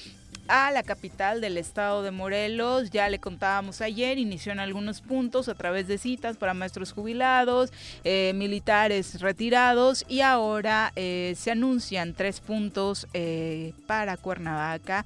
[0.48, 2.90] a la capital del estado de Morelos.
[2.90, 7.72] Ya le contábamos ayer, inició en algunos puntos a través de citas para maestros jubilados,
[8.04, 15.06] eh, militares retirados y ahora eh, se anuncian tres puntos eh, para Cuernavaca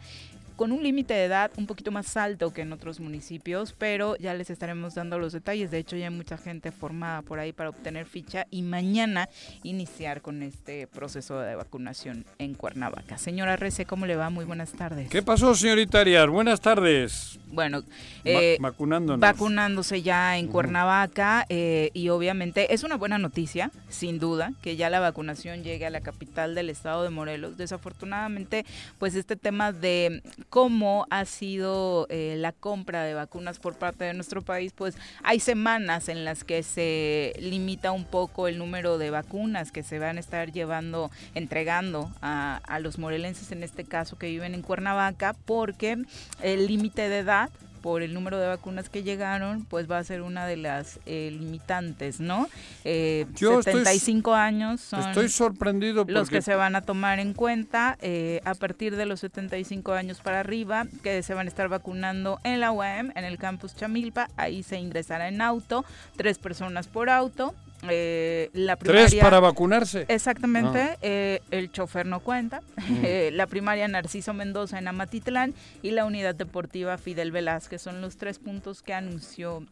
[0.58, 4.34] con un límite de edad un poquito más alto que en otros municipios, pero ya
[4.34, 5.72] les estaremos dando los detalles.
[5.72, 9.30] De hecho, ya hay mucha gente formada por ahí para obtener ficha y mañana
[9.64, 13.20] iniciar con este proceso de vacunación en Cuernavaca.
[13.20, 14.32] Señora Rece, ¿cómo le va?
[14.32, 15.10] Muy buenas tardes.
[15.10, 16.28] ¿Qué pasó, señorita Arias?
[16.28, 17.40] Buenas tardes.
[17.50, 17.84] Bueno,
[18.26, 19.20] eh, vacunándonos.
[19.20, 24.90] vacunándose ya en Cuernavaca eh, y obviamente es una buena noticia, sin duda, que ya
[24.90, 27.58] la vacunación llegue a la capital del estado de Morelos.
[27.58, 28.66] Desafortunadamente,
[28.98, 34.14] pues este tema de cómo ha sido eh, la compra de vacunas por parte de
[34.14, 39.10] nuestro país, pues hay semanas en las que se limita un poco el número de
[39.10, 44.18] vacunas que se van a estar llevando, entregando a, a los morelenses en este caso
[44.18, 45.98] que viven en Cuernavaca, porque
[46.42, 47.50] el límite de edad
[47.88, 51.30] por el número de vacunas que llegaron, pues va a ser una de las eh,
[51.32, 52.50] limitantes, ¿no?
[52.84, 58.42] Eh, 75 años son estoy sorprendido los que se van a tomar en cuenta eh,
[58.44, 62.60] a partir de los 75 años para arriba, que se van a estar vacunando en
[62.60, 65.86] la UAM, en el campus Chamilpa, ahí se ingresará en auto,
[66.18, 67.56] tres personas por auto,
[67.92, 70.06] eh, la primaria, ¿Tres para vacunarse?
[70.08, 70.98] Exactamente, ah.
[71.02, 72.62] eh, el chofer no cuenta.
[72.90, 72.98] Mm.
[73.08, 78.18] Eh, la primaria Narciso Mendoza en Amatitlán y la unidad deportiva Fidel Velázquez son los
[78.18, 79.66] tres puntos que anunció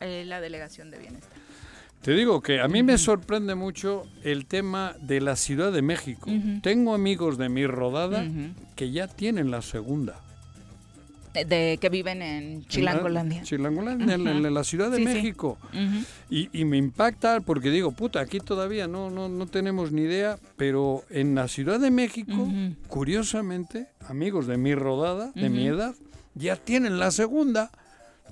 [0.00, 1.38] la delegación de bienestar.
[2.02, 6.28] Te digo que a mí me sorprende mucho el tema de la Ciudad de México.
[6.60, 8.24] Tengo amigos de mi rodada
[8.74, 10.20] que ya tienen la segunda
[11.32, 13.42] de que viven en Chilangolandia.
[13.42, 15.58] Chilangolandia, en, la Ciudad de México.
[16.30, 21.04] y, me impacta porque digo, puta, aquí todavía no, no, no tenemos ni idea, pero
[21.10, 22.48] en la Ciudad de México,
[22.88, 25.94] curiosamente, amigos de mi rodada, de mi edad,
[26.34, 27.70] ya tienen la segunda.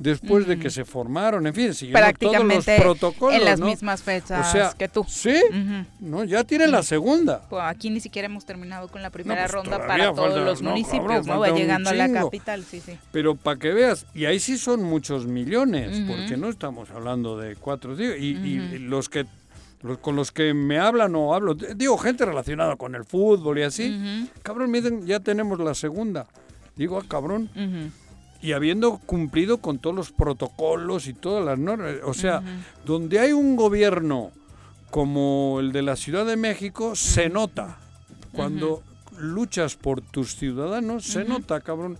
[0.00, 3.38] Después de que se formaron, en fin, siguiendo todos los protocolos.
[3.38, 5.04] En las mismas fechas que tú.
[5.06, 5.40] Sí,
[6.00, 7.42] no, ya tiene la segunda.
[7.48, 11.26] Pues aquí ni siquiera hemos terminado con la primera pues ronda para todos los municipios,
[11.26, 11.38] ¿no?
[11.38, 12.98] Va llegando a la capital, sí, sí.
[13.12, 17.54] Pero para que veas, y ahí sí son muchos millones, porque no estamos hablando de
[17.56, 19.26] cuatro, y, y los que
[20.02, 24.28] con los que me hablan o hablo, digo gente relacionada con el fútbol y así,
[24.42, 26.26] cabrón, miren, ya tenemos la segunda.
[26.76, 27.50] Digo, ah, cabrón.
[28.42, 32.42] Y habiendo cumplido con todos los protocolos y todas las normas, o sea,
[32.86, 34.30] donde hay un gobierno
[34.90, 37.78] como el de la Ciudad de México, se nota.
[38.32, 38.82] Cuando
[39.18, 41.98] luchas por tus ciudadanos, se nota, cabrón.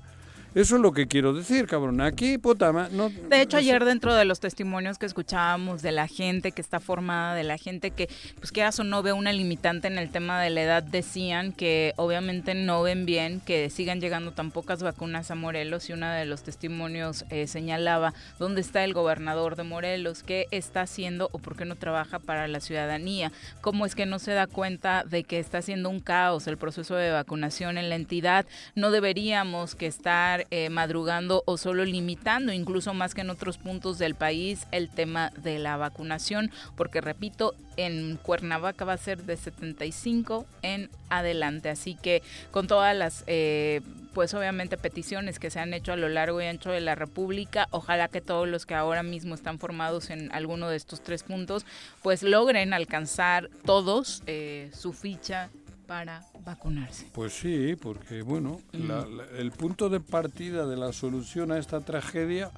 [0.53, 2.01] Eso es lo que quiero decir, cabrón.
[2.01, 3.09] Aquí, puta, no...
[3.09, 7.37] De hecho, ayer dentro de los testimonios que escuchábamos de la gente que está formada,
[7.37, 8.09] de la gente que,
[8.39, 11.93] pues quieras o no, ve una limitante en el tema de la edad, decían que
[11.97, 16.25] obviamente no ven bien que sigan llegando tan pocas vacunas a Morelos y uno de
[16.25, 21.57] los testimonios eh, señalaba dónde está el gobernador de Morelos, qué está haciendo o por
[21.57, 23.31] qué no trabaja para la ciudadanía,
[23.61, 26.97] cómo es que no se da cuenta de que está haciendo un caos el proceso
[26.97, 32.95] de vacunación en la entidad, no deberíamos que estar eh, madrugando o solo limitando, incluso
[32.95, 38.17] más que en otros puntos del país, el tema de la vacunación, porque repito, en
[38.17, 41.69] Cuernavaca va a ser de 75 en adelante.
[41.69, 43.81] Así que con todas las, eh,
[44.13, 47.69] pues obviamente peticiones que se han hecho a lo largo y ancho de la República,
[47.71, 51.65] ojalá que todos los que ahora mismo están formados en alguno de estos tres puntos,
[52.03, 55.51] pues logren alcanzar todos eh, su ficha
[55.91, 57.07] para vacunarse.
[57.13, 59.39] Pues sí, porque bueno, mm.
[59.41, 62.53] el punto de partida de la solución a esta tragedia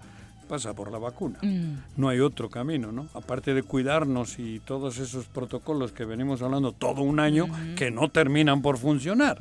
[0.50, 1.38] pasa por la vacuna.
[1.40, 1.76] Mm.
[1.96, 3.08] No hay otro camino, ¿no?
[3.14, 8.10] Aparte de cuidarnos y todos esos protocolos que venimos hablando todo un año que no
[8.10, 9.38] terminan por funcionar,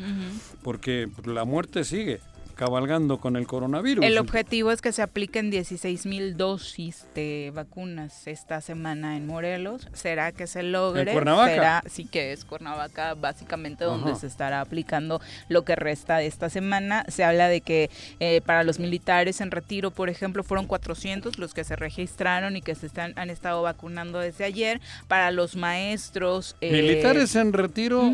[0.63, 2.21] porque la muerte sigue
[2.61, 4.05] cabalgando con el coronavirus.
[4.05, 9.87] El objetivo es que se apliquen 16 mil dosis de vacunas esta semana en Morelos.
[9.93, 11.09] ¿Será que se logre?
[11.09, 11.81] ¿En Cuernavaca?
[11.89, 17.03] sí que es Cuernavaca básicamente donde se estará aplicando lo que resta de esta semana.
[17.07, 21.55] Se habla de que eh, para los militares en retiro, por ejemplo, fueron 400 los
[21.55, 24.81] que se registraron y que se están han estado vacunando desde ayer.
[25.07, 26.55] Para los maestros...
[26.61, 28.13] Eh, militares en retiro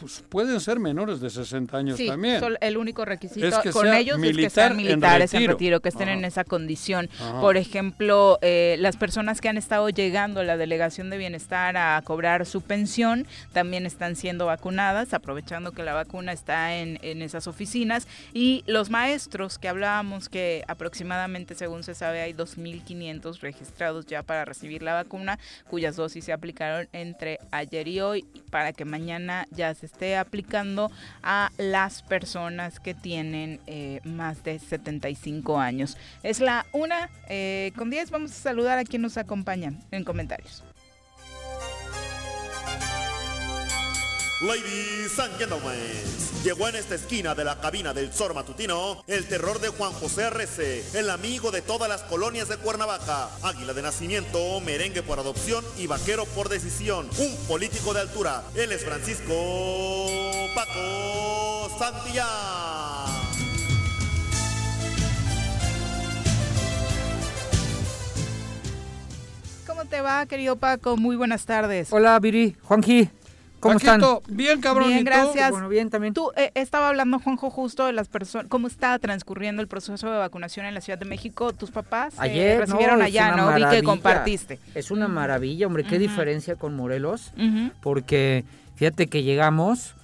[0.00, 2.42] pues pueden ser menores de 60 años sí, también.
[2.60, 6.44] el único requisito con ellos es que sean militares en retiro, que estén en esa
[6.44, 7.10] condición.
[7.40, 12.00] Por ejemplo, eh, las personas que han estado llegando a la delegación de bienestar a
[12.02, 17.46] cobrar su pensión también están siendo vacunadas, aprovechando que la vacuna está en, en esas
[17.46, 18.08] oficinas.
[18.32, 24.44] Y los maestros que hablábamos que aproximadamente, según se sabe, hay 2.500 registrados ya para
[24.44, 25.38] recibir la vacuna,
[25.68, 30.90] cuyas dosis se aplicaron entre ayer y hoy, para que mañana ya se esté aplicando
[31.22, 35.96] a las personas que tienen eh, más de 75 años.
[36.22, 38.10] Es la una eh, con 10.
[38.10, 40.62] Vamos a saludar a quien nos acompaña en comentarios.
[44.42, 45.76] Ladies and gentlemen,
[46.42, 50.24] llegó en esta esquina de la cabina del Zor Matutino el terror de Juan José
[50.24, 55.62] Arrece, el amigo de todas las colonias de Cuernavaca, águila de nacimiento, merengue por adopción
[55.76, 58.42] y vaquero por decisión, un político de altura.
[58.54, 59.34] Él es Francisco
[60.54, 62.26] Paco Santillán.
[69.66, 70.96] ¿Cómo te va, querido Paco?
[70.96, 71.92] Muy buenas tardes.
[71.92, 73.19] Hola, Viri, Juanji.
[73.60, 74.00] ¿Cómo están?
[74.28, 74.88] Bien, cabrón.
[74.88, 75.50] Bien, gracias.
[75.50, 76.14] Bueno, bien también.
[76.14, 80.18] Tú eh, estaba hablando, Juanjo, justo de las personas, cómo está transcurriendo el proceso de
[80.18, 81.52] vacunación en la Ciudad de México.
[81.52, 83.54] ¿Tus papás eh, Ayer, recibieron allá, no?
[83.54, 84.58] Vi que compartiste.
[84.74, 85.84] Es una maravilla, hombre.
[85.84, 87.32] Qué diferencia con Morelos.
[87.82, 88.44] Porque
[88.76, 89.94] fíjate que llegamos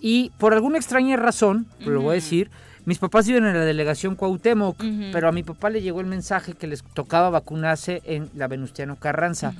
[0.00, 2.50] y por alguna extraña razón, lo voy a decir,
[2.84, 4.76] mis papás viven en la delegación Cuauhtémoc,
[5.12, 8.96] pero a mi papá le llegó el mensaje que les tocaba vacunarse en la Venustiano
[8.96, 9.54] Carranza.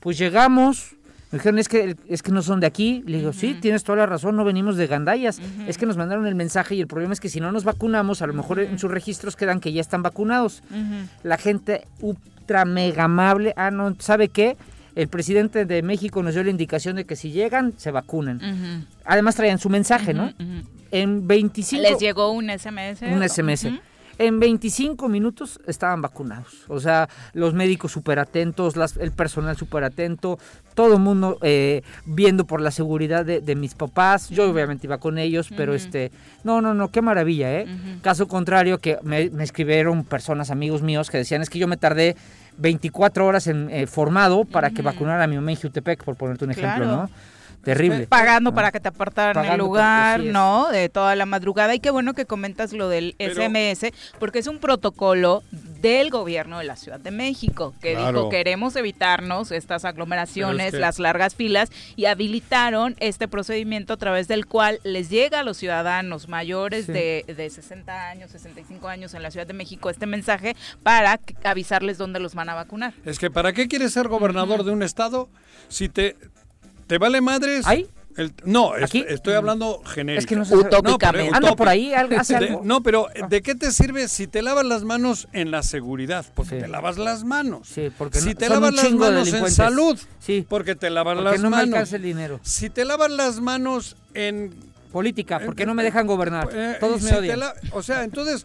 [0.00, 0.96] Pues llegamos,
[1.32, 3.02] me dijeron, es que, es que no son de aquí.
[3.06, 5.40] Le digo, sí, tienes toda la razón, no venimos de Gandayas.
[5.66, 8.20] Es que nos mandaron el mensaje y el problema es que si no nos vacunamos,
[8.20, 10.62] a lo mejor en sus registros quedan que ya están vacunados.
[11.22, 13.54] La gente ultra mega amable.
[13.56, 14.56] Ah, no, ¿sabe qué?
[14.94, 18.86] El presidente de México nos dio la indicación de que si llegan, se vacunan.
[19.06, 20.32] Además traían su mensaje, ¿no?
[20.90, 21.82] En 25...
[21.82, 23.00] ¿Les llegó un SMS?
[23.00, 23.68] Un SMS.
[24.18, 26.64] En 25 minutos estaban vacunados.
[26.68, 30.38] O sea, los médicos súper atentos, el personal súper atento,
[30.74, 34.30] todo el mundo eh, viendo por la seguridad de, mis papás.
[34.30, 36.10] Yo obviamente iba con ellos, pero este,
[36.44, 37.66] no, no, no, qué maravilla, ¿eh?
[38.02, 42.16] Caso contrario, que me, escribieron personas, amigos míos, que decían, es que yo me tardé
[42.58, 46.44] 24 horas en, eh, formado para que vacunara a mi mamá en Jutepec, por ponerte
[46.44, 47.10] un ejemplo, ¿no?
[47.62, 48.06] Terrible.
[48.08, 50.68] Pagando para que te apartaran el lugar, ¿no?
[50.70, 51.74] De toda la madrugada.
[51.74, 55.42] Y qué bueno que comentas lo del SMS, porque es un protocolo
[55.80, 58.18] del gobierno de la Ciudad de México, que Claro.
[58.18, 63.92] dijo queremos evitarnos estas aglomeraciones, Pero es que- las largas filas, y habilitaron este procedimiento
[63.92, 66.92] a través del cual les llega a los ciudadanos mayores Sí.
[66.92, 71.98] de, de 60 años, 65 años en la Ciudad de México este mensaje para avisarles
[71.98, 72.94] dónde los van a vacunar.
[73.04, 75.28] Es que ¿para qué quieres ser gobernador de un estado
[75.68, 76.16] si te,
[76.86, 77.66] te vale madres?
[77.66, 77.86] ¿Ahí?
[78.16, 79.04] el- no, est- ¿Aquí?
[79.08, 80.18] estoy hablando genérico.
[80.20, 81.30] Es que no sé- Utópicamente.
[81.32, 82.60] pero- Anda por ahí, algo- hace De- algo.
[82.62, 86.26] no, pero ¿de qué te sirve si te lavas las manos en la seguridad?
[86.34, 86.60] Porque Sí.
[86.60, 87.68] te lavas las manos.
[87.68, 90.44] Sí, porque si no- te son lavas un las manos en salud, Sí.
[90.46, 91.68] porque te lavas Porque las no me manos.
[91.74, 92.38] alcanza el dinero.
[92.42, 94.52] Si te lavas las manos en
[94.92, 96.50] Política, porque no me dejan gobernar.
[96.52, 97.40] Eh, Todos me si odian.
[97.40, 98.44] la- o sea, entonces,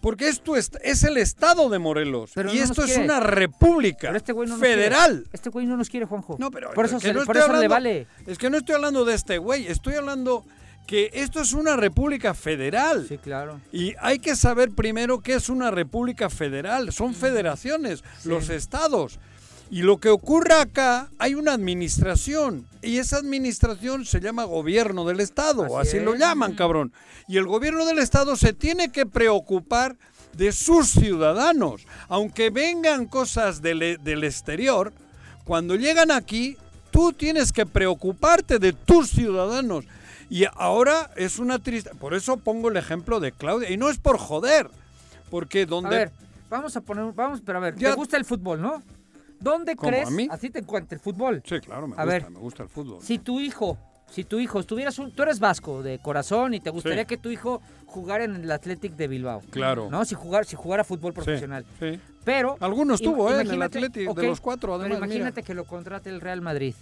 [0.00, 3.04] porque esto es, es el estado de Morelos Pero y no esto es quiere.
[3.04, 5.10] una república Pero este güey no nos federal.
[5.16, 5.30] quiere.
[5.32, 6.36] Este güey no nos quiere, Juanjo.
[6.38, 8.06] No, pero por eso, que se- no por eso le hablando- vale.
[8.26, 10.44] Es que no estoy hablando de este güey, estoy hablando
[10.86, 13.06] que esto es una república federal.
[13.08, 13.60] Sí, claro.
[13.72, 16.92] Y hay que saber primero qué es una república federal.
[16.92, 19.20] Son federaciones, los estados.
[19.70, 22.66] Y lo que ocurre acá, hay una administración.
[22.82, 25.78] Y esa administración se llama gobierno del estado.
[25.78, 26.92] Así Así, lo llaman, cabrón.
[27.28, 29.96] Y el gobierno del estado se tiene que preocupar
[30.36, 31.86] de sus ciudadanos.
[32.08, 34.92] Aunque vengan cosas del, e- del exterior,
[35.44, 36.56] cuando llegan aquí,
[36.90, 39.84] tú tienes que preocuparte de tus ciudadanos.
[40.28, 41.90] Y ahora es una triste...
[41.94, 43.70] Por eso pongo el ejemplo de Claudia.
[43.70, 44.68] Y no es por joder.
[45.30, 45.90] Porque A donde...
[45.96, 46.12] ver,
[46.48, 48.82] vamos a poner, vamos, pero a ver, Ya- ¿te gusta el fútbol, no?
[49.40, 50.08] ¿Dónde ¿Cómo, crees?
[50.08, 50.28] a mí?
[50.30, 51.42] Así te encuentra el fútbol.
[51.44, 52.30] Sí, claro, me A gusta, ver.
[52.30, 53.02] me gusta el fútbol.
[53.02, 53.78] Si tu hijo,
[54.10, 57.06] si tu hijo estuvieras un, tú eres vasco de corazón y te gustaría Sí.
[57.06, 59.40] que tu hijo jugara en el Athletic de Bilbao.
[59.50, 59.88] Claro.
[59.90, 60.04] ¿No?
[60.04, 61.64] Si jugar, si jugara fútbol profesional.
[61.80, 61.98] sí.
[62.22, 63.40] Pero Algunos tuvo, ¿eh?
[63.40, 65.46] En el Athletic, de los cuatro, Pero además, imagínate mira.
[65.46, 66.74] que lo contrate el Real Madrid.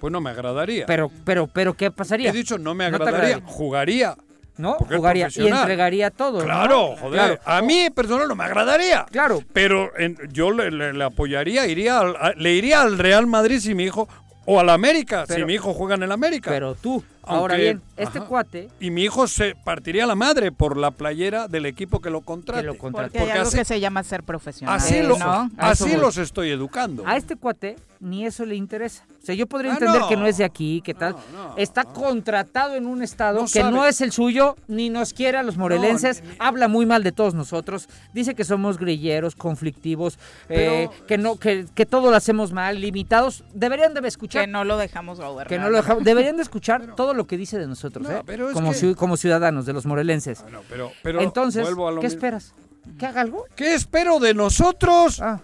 [0.00, 0.84] Pues no me agradaría.
[0.86, 2.30] Pero, pero, pero, ¿qué pasaría?
[2.30, 3.36] He dicho no me ¿No te agradaría.
[3.36, 3.54] agradaría?
[3.56, 4.16] Jugaría.
[4.56, 4.76] ¿No?
[4.78, 6.38] porque Jugaría y entregaría todo.
[6.38, 6.44] ¿no?
[6.44, 7.12] Claro, joder.
[7.12, 7.40] Claro.
[7.44, 9.04] A mí personal no me agradaría.
[9.10, 9.40] Claro.
[9.52, 13.58] Pero en- yo le, le- le apoyaría, iría al- a- le iría al Real Madrid
[13.58, 14.08] si mi hijo,
[14.46, 16.50] o al América, si mi hijo juega en el América.
[16.50, 18.26] Pero tú, ahora bien, este ajá.
[18.28, 22.20] cuate Y mi hijo se partiría la madre por la playera del equipo que lo
[22.20, 22.60] contrate.
[22.60, 23.06] que lo contrató.
[23.08, 24.76] Porque hay Porque algo así- que se llama ser profesional.
[24.76, 25.08] Así, Eh,
[25.56, 27.04] así los estoy educando.
[27.06, 29.04] A este cuate ni eso le interesa.
[29.24, 30.08] O sea, yo podría Ah, entender no.
[30.08, 31.16] que no es de aquí, que tal.
[31.32, 31.94] No, no, Está no.
[31.94, 33.72] contratado en un estado No que sabe.
[33.72, 36.22] no es el suyo, ni nos quiere a los morelenses.
[36.22, 37.88] ni- ni- Habla muy mal de todos nosotros.
[38.12, 40.18] Dice que somos grilleros, conflictivos,
[40.50, 43.44] eh, que no, que, que todo lo hacemos mal, limitados.
[43.54, 44.46] Deberían de Que escuchar.
[44.46, 45.46] no lo dejamos gobernar.
[45.46, 48.22] Que no lo dejamos- deberían de escuchar todo lo que dice de nosotros, No, ¿eh?
[48.52, 50.42] como, que- ciu- como ciudadanos, de los morelenses.
[50.42, 52.16] Bueno, pero, pero Entonces, vuelvo a lo ¿qué mismo.
[52.18, 52.54] esperas?
[52.98, 53.46] ¿Que haga algo?
[53.56, 55.18] ¿Qué espero de nosotros?
[55.22, 55.40] Ah,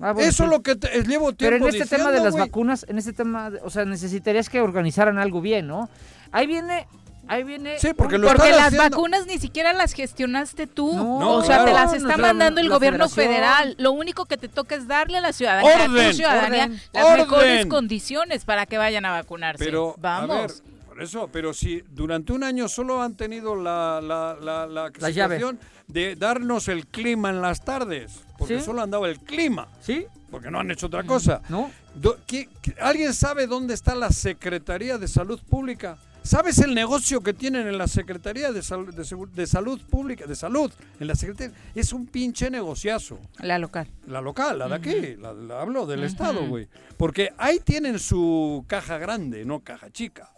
[0.00, 2.38] ah, bueno, Eso es lo que te- llevo tiempo Pero en este tema de diciendo,
[2.38, 5.88] las vacunas, en este tema, de- o sea, necesitarías que organizaran algo bien, ¿no?
[6.30, 6.86] Ahí viene,
[7.28, 7.78] ahí viene.
[7.78, 8.90] Sí, porque lo Porque las haciendo.
[8.96, 10.92] vacunas ni siquiera las gestionaste tú.
[10.94, 11.64] No, o sea, claro.
[11.66, 13.34] te las está mandando el gobierno federación.
[13.58, 13.74] federal.
[13.78, 16.80] Lo único que te toca es darle a la ciudadanía, a Orden, tu ciudadanía, orden,
[16.92, 17.18] las orden.
[17.18, 19.64] mejores condiciones para que vayan a vacunarse.
[19.64, 20.36] Pero, Vamos.
[20.36, 20.50] a ver,
[20.88, 25.10] por eso, pero si durante un año solo han tenido la, la, la, la La
[25.10, 25.36] llave.
[25.36, 25.58] situación
[25.88, 28.64] de darnos el clima en las tardes, porque ¿Sí?
[28.64, 30.06] solo han dado el clima, ¿Sí?
[30.30, 31.40] porque no han hecho otra cosa.
[31.48, 31.70] ¿No?
[31.94, 35.96] Do- ¿qué- qué- ¿Alguien sabe dónde está la Secretaría de Salud Pública?
[36.24, 40.70] ¿Sabes el negocio que tienen en la Secretaría de, Sal- de Salud Pública, de Salud?
[41.00, 41.52] En la Secretaría.
[41.74, 43.18] Es un pinche negociazo.
[43.40, 43.88] La local.
[44.06, 46.68] La local, la de aquí, la, la hablo del Estado, güey.
[46.96, 50.30] Porque ahí tienen su caja grande, no caja chica.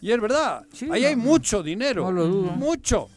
[0.00, 1.22] Y es verdad, Sí, ahí no, hay no.
[1.22, 2.02] mucho dinero.
[2.04, 2.50] No lo dudo.
[2.52, 3.08] Mucho.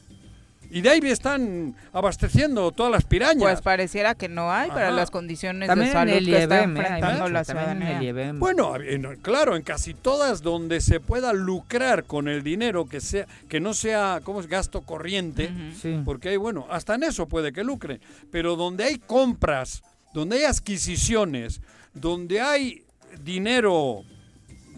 [0.74, 3.42] Y de ahí están abasteciendo todas las pirañas.
[3.44, 4.96] Pues pareciera que no hay para Ajá.
[4.96, 6.64] las condiciones También de salud en el que está ¿eh?
[6.64, 8.34] Enfrentando la también en el ciudadanía.
[8.40, 13.28] Bueno, en- claro, en casi todas donde se pueda lucrar con el dinero que sea
[13.50, 15.52] que no sea como es gasto corriente.
[15.82, 16.02] Sí.
[16.06, 18.00] porque hay bueno, hasta en eso puede que lucre,
[18.32, 21.60] pero donde hay compras, donde hay adquisiciones,
[21.94, 22.84] donde hay
[23.24, 24.04] dinero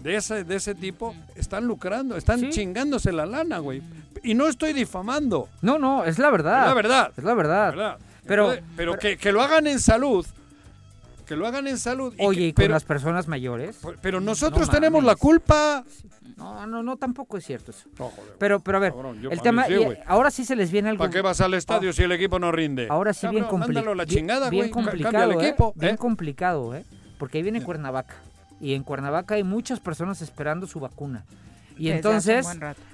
[0.01, 2.49] de ese de ese tipo, están lucrando, están Sí.
[2.49, 3.81] chingándose la lana, güey.
[4.23, 6.61] Y no estoy difamando, No, no, es la verdad.
[6.61, 7.11] es la verdad.
[7.17, 7.75] Es la verdad.
[7.75, 7.97] la verdad.
[8.25, 10.25] Pero- Entonces, pero, que, que lo hagan en salud,
[11.25, 12.13] que lo hagan en salud.
[12.17, 13.77] y Oye, que- y con pero, las personas mayores.
[14.01, 15.83] pero nosotros No tenemos la culpa.
[16.37, 17.87] No, no, no, tampoco es cierto eso.
[17.99, 19.97] No, joder, Pero, pero a ver, Cabrón, el tema, sí, güey.
[20.07, 20.99] ahora sí se les viene algo.
[20.99, 22.87] ¿Para qué vas al estadio si el equipo no rinde?
[22.89, 23.93] Ahora sí bien complicado.
[23.93, 24.71] La chingada, bien, güey.
[24.71, 25.47] bien Ca- complicado, el ¿eh?
[25.49, 25.73] equipo.
[25.75, 25.97] Bien ¿eh?
[25.97, 26.85] complicado, ¿eh?
[27.19, 28.15] Porque ahí viene Cuernavaca.
[28.59, 31.23] Y en Cuernavaca hay muchas personas esperando su vacuna.
[31.77, 32.47] Y Desde entonces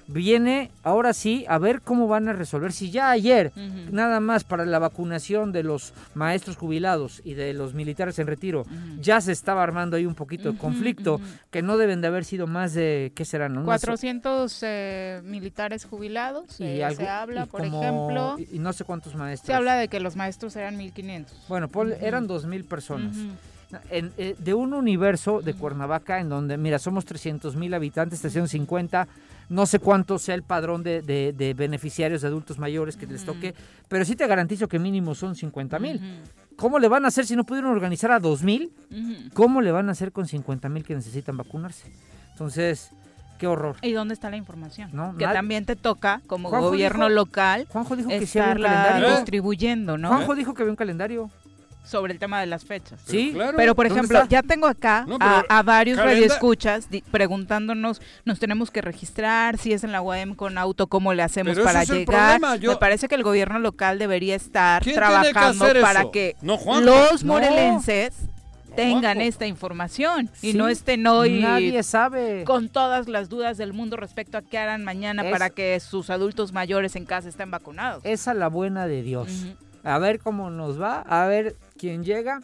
[0.07, 2.71] viene ahora sí a ver cómo van a resolver.
[2.71, 3.51] Si ya ayer,
[3.91, 8.65] nada más para la vacunación de los maestros jubilados y de los militares en retiro,
[8.99, 11.21] ya se estaba armando ahí un poquito de conflicto,
[11.51, 13.51] que no deben de haber sido más de, ¿qué serán?
[13.53, 18.35] Unas- 400 eh, militares jubilados, eh, algo- se habla, y por como- ejemplo.
[18.39, 19.47] Y, y no sé cuántos maestros.
[19.47, 21.37] Se habla de que los maestros eran 1500.
[21.47, 21.87] Bueno, Ujú.
[22.01, 23.15] eran dos mil personas.
[23.91, 29.07] En, eh, de un universo de Cuernavaca en donde, mira, somos 300 mil habitantes, 350,
[29.49, 33.23] no sé cuánto sea el padrón de, de- de beneficiarios de adultos mayores que les
[33.25, 33.53] toque,
[33.87, 36.01] pero sí te garantizo que mínimo son 50 mil.
[36.55, 38.71] ¿Cómo le van a hacer si no pudieron organizar a 2 mil?
[39.33, 41.91] ¿Cómo le van a hacer con 50 mil que necesitan vacunarse?
[42.31, 42.91] Entonces,
[43.37, 43.75] qué horror.
[43.81, 44.89] ¿Y dónde está la información?
[44.93, 48.39] No, que nadie- también te toca, como Juanjo gobierno dijo- local, Juanjo dijo que sí
[48.39, 49.15] había un calendario.
[49.15, 50.07] distribuyendo, ¿no?
[50.09, 51.29] Juanjo dijo que había un calendario.
[51.89, 53.01] Sobre el tema de las fechas.
[53.07, 53.57] Pero Sí, claro.
[53.57, 54.29] Pero, por ¿Dónde ejemplo, está?
[54.29, 59.73] ya tengo acá No, a, varios calenda- radioescuchas di- preguntándonos, nos tenemos que registrar, si
[59.73, 62.59] es en la UAM con auto, cómo le hacemos Pero para es el llegar.
[62.59, 66.11] yo- Me parece que el gobierno local debería estar ¿Quién tiene que trabajando para eso?
[66.11, 68.13] que No, los morelenses
[68.69, 69.21] No, tengan Juanjo.
[69.21, 72.43] esta información y no estén hoy Nadie sabe.
[72.45, 76.09] con todas las dudas del mundo respecto a qué harán mañana Es- para que sus
[76.11, 78.01] adultos mayores en casa estén vacunados.
[78.05, 79.45] Esa la buena de Dios.
[79.83, 82.41] A ver cómo nos va, a ver quién llega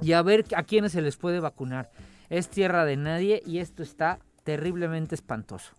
[0.00, 1.90] y a ver a quiénes se les puede vacunar.
[2.30, 5.72] Es tierra de nadie y esto está terriblemente espantoso.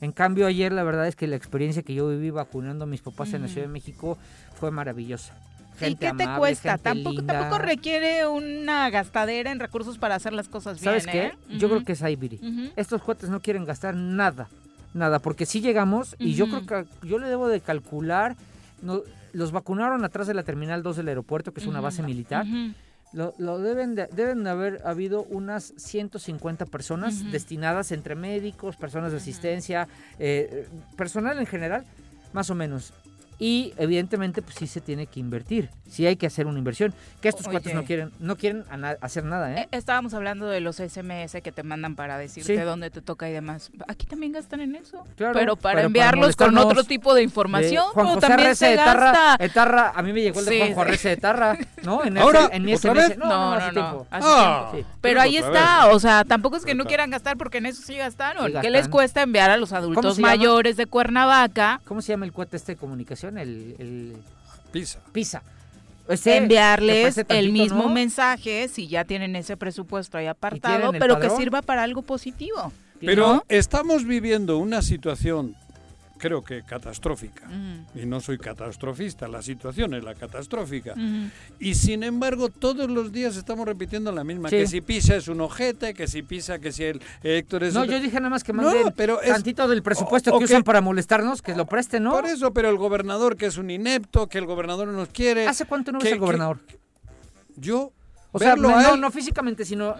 [0.00, 3.02] En cambio, ayer la verdad es que la experiencia que yo viví vacunando a mis
[3.02, 3.48] papás en la.
[3.48, 4.18] Ciudad de México
[4.54, 5.34] fue maravillosa.
[5.80, 6.78] ¿Y qué te amable, cuesta?
[6.78, 7.38] Tampoco, linda.
[7.38, 10.84] tampoco requiere una gastadera en recursos para hacer las cosas bien.
[10.84, 11.26] ¿Sabes qué?
[11.26, 11.58] ¿eh?
[11.58, 12.36] Yo creo que es Iberi.
[12.36, 12.72] Ujú.
[12.76, 14.48] Estos cuates no quieren gastar nada,
[14.94, 18.36] nada, porque si llegamos y yo creo que yo le debo de calcular,
[18.82, 22.46] no, los vacunaron atrás de la Terminal 2 del aeropuerto, que es una base militar.
[23.12, 29.12] Lo, lo deben, de, deben de haber habido unas 150 personas destinadas entre médicos, personas
[29.12, 29.86] de asistencia,
[30.18, 31.84] eh, personal en general,
[32.32, 32.94] más o menos.
[33.38, 37.28] Y evidentemente pues sí se tiene que invertir, sí hay que hacer una inversión, que
[37.28, 37.52] estos Oye.
[37.58, 38.64] cuates no quieren, no quieren
[39.02, 39.68] hacer nada, ¿eh?
[39.70, 42.62] Eh, Estábamos hablando de los SMS que te mandan para decirte Sí.
[42.62, 43.70] dónde te toca y demás.
[43.88, 45.04] Aquí también gastan en eso.
[45.16, 47.84] Claro, pero para pero para enviarlos con otro tipo de De información.
[47.92, 49.44] Juan como José también Arrece se de Tarra, gasta.
[49.44, 50.86] Etarra, a mí me llegó el de Sí, Juan.
[50.88, 52.04] Arrece de Tarra, ¿no?
[52.04, 53.08] En, Ahora, ese- en mi ¿otra SMS.
[53.10, 53.18] vez?
[53.18, 53.72] No, No, no, no, hace no.
[53.72, 54.06] tiempo.
[54.10, 54.68] hace Ah.
[54.72, 54.88] tiempo.
[54.88, 54.96] Sí.
[55.02, 57.96] Pero ahí está, o sea, tampoco es que no quieran gastar porque en eso sí
[57.96, 58.42] gastaron.
[58.44, 58.72] Sí ¿Qué gastan.
[58.72, 61.80] les cuesta enviar a los adultos mayores de Cuernavaca?
[61.84, 63.36] ¿Cómo se llama el cuate este de comunicación?
[63.38, 64.16] El, el
[64.72, 65.00] Pisa.
[65.12, 65.42] PISA.
[66.06, 67.88] ¿Te enviarles el mismo no?
[67.90, 72.72] mensaje si ya tienen ese presupuesto ahí apartado, pero que sirva para algo positivo.
[73.00, 73.44] Pero ¿no?
[73.48, 75.56] estamos viviendo una situación,
[76.22, 77.46] creo que catastrófica.
[77.48, 80.92] Ujú, Y no soy catastrofista, la situación es la catastrófica.
[80.92, 81.30] ujú.
[81.58, 84.48] Y sin embargo, todos los días estamos repitiendo la misma.
[84.48, 84.56] Sí.
[84.58, 87.74] Que si Pisa es un ojete, que si Pisa, que si el Héctor es...
[87.74, 90.36] No, otro- yo dije nada más que No, manden pero es- tantito del presupuesto o-
[90.36, 92.12] o que que- usan para molestarnos, que lo presten, ¿no?
[92.12, 95.48] Por eso, pero el gobernador que es un inepto, que el gobernador no nos quiere.
[95.48, 96.58] ¿Hace cuánto no que- ves al que- gobernador?
[97.56, 97.92] Yo,
[98.30, 99.94] O sea, no, no, él- no físicamente, sino...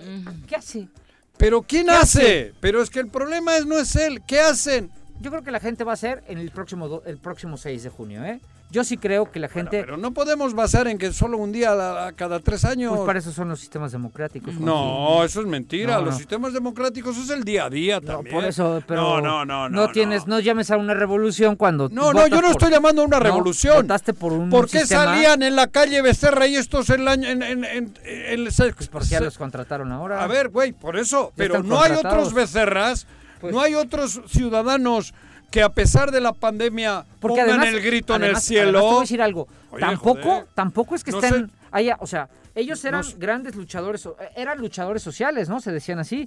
[0.46, 0.88] ¿Qué hace?
[1.36, 2.20] Pero ¿quién ¿Qué hace?
[2.20, 2.54] hace?
[2.60, 4.22] Pero es que el problema es no es él.
[4.26, 4.90] ¿Qué hacen?
[5.22, 7.90] Yo creo que la gente va a ser en el próximo, el próximo 6 de
[7.90, 8.40] junio, ¿eh?
[8.70, 9.84] Yo sí creo que la Bueno, gente...
[9.84, 12.92] pero no podemos basar en que solo un día a la- a cada tres años.
[12.94, 14.54] Pues para eso son los sistemas democráticos.
[14.54, 15.96] No, eso es mentira.
[15.96, 16.18] No, Los no.
[16.18, 18.34] sistemas democráticos es el día a día No, también.
[18.34, 19.20] por eso, pero...
[19.20, 19.92] No, no, no, no.
[19.92, 21.90] tienes, no llames a una revolución cuando...
[21.90, 23.76] No, no, yo no por- estoy llamando a una No, revolución.
[23.82, 27.12] votaste por un ¿Por qué sistema, salían en la calle Becerra y estos en la...
[27.12, 30.24] En, en, en- en- en- se- Pues porque ya los contrataron ahora.
[30.24, 31.30] A ver, güey, por eso.
[31.36, 33.06] Pero no hay otros becerras,
[33.42, 35.12] Pues- no hay otros ciudadanos
[35.50, 38.78] que a pesar de la pandemia Porque pongan además, el grito en el cielo.
[38.78, 39.48] además te voy a decir algo.
[39.70, 40.46] Oye, tampoco, joder.
[40.54, 41.52] tampoco es que No estén sé.
[41.70, 45.60] allá, o sea, ellos eran No grandes luchadores, o- eran luchadores sociales, ¿no?
[45.60, 46.26] Se decían así.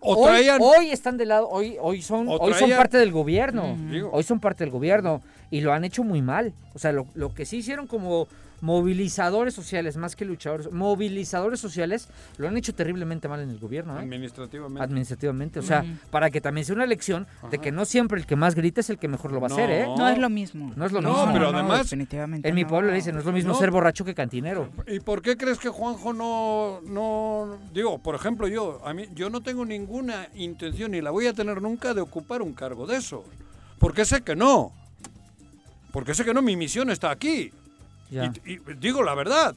[0.00, 3.76] O hoy, traían- hoy están del lado, hoy, hoy son, hoy son parte del gobierno.
[3.90, 4.10] Digo.
[4.12, 6.52] Hoy son parte del gobierno y lo han hecho muy mal.
[6.74, 8.28] O sea, lo, lo que sí hicieron como
[8.62, 13.96] movilizadores sociales, más que luchadores, movilizadores sociales, lo han hecho terriblemente mal en el gobierno,
[13.98, 14.02] ¿eh?
[14.02, 14.82] Administrativamente.
[14.82, 15.58] administrativamente.
[15.58, 18.54] O sea, para que también sea una lección de que no siempre el que más
[18.54, 19.82] grita es el que mejor lo va a hacer, ¿eh?
[19.84, 19.96] No.
[19.96, 20.72] No es lo mismo.
[20.76, 21.32] No es lo No, mismo.
[21.32, 22.68] pero además- definitivamente En mi no.
[22.68, 23.58] pueblo le dicen, no es lo mismo No.
[23.58, 24.68] ser borracho que cantinero.
[24.86, 29.28] ¿Y por qué crees que Juanjo no, no, digo, por ejemplo, yo, a mí, yo
[29.28, 32.96] no tengo ninguna intención ni la voy a tener nunca de ocupar un cargo de
[32.98, 33.24] esos?
[33.80, 34.72] Porque sé que no.
[35.90, 37.52] Porque sé que no, mi misión está aquí.
[38.12, 38.32] Ya.
[38.44, 39.54] Y, y digo la verdad.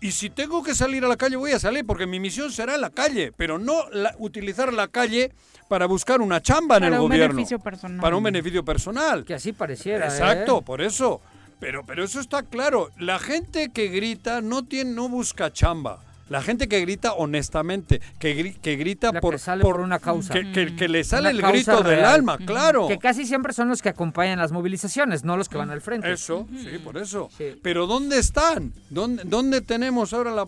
[0.00, 2.74] Y si tengo que salir a la calle, voy a salir, porque mi misión será
[2.74, 5.32] en la calle, pero no la- utilizar la calle
[5.68, 7.34] para buscar una chamba en Para el un gobierno.
[7.36, 8.00] beneficio personal.
[8.00, 9.24] Para un beneficio personal.
[9.24, 10.04] Que así pareciera.
[10.04, 10.62] Exacto, ¿eh?
[10.62, 11.22] por eso.
[11.58, 12.90] Pero, pero eso está claro.
[12.98, 16.03] La gente que grita no, tiene, no busca chamba.
[16.30, 19.98] La gente que grita honestamente, que, gri- que grita La por, que sale por una
[19.98, 20.32] causa.
[20.32, 22.88] Que, que- que le sale Una el grito del alma, claro.
[22.88, 26.10] Que casi siempre son los que acompañan las movilizaciones, no los que van al frente.
[26.10, 27.28] Eso, sí, por eso.
[27.36, 27.58] Sí.
[27.62, 28.72] Pero ¿dónde están?
[28.88, 30.46] ¿Dónde, dónde tenemos ahora la...?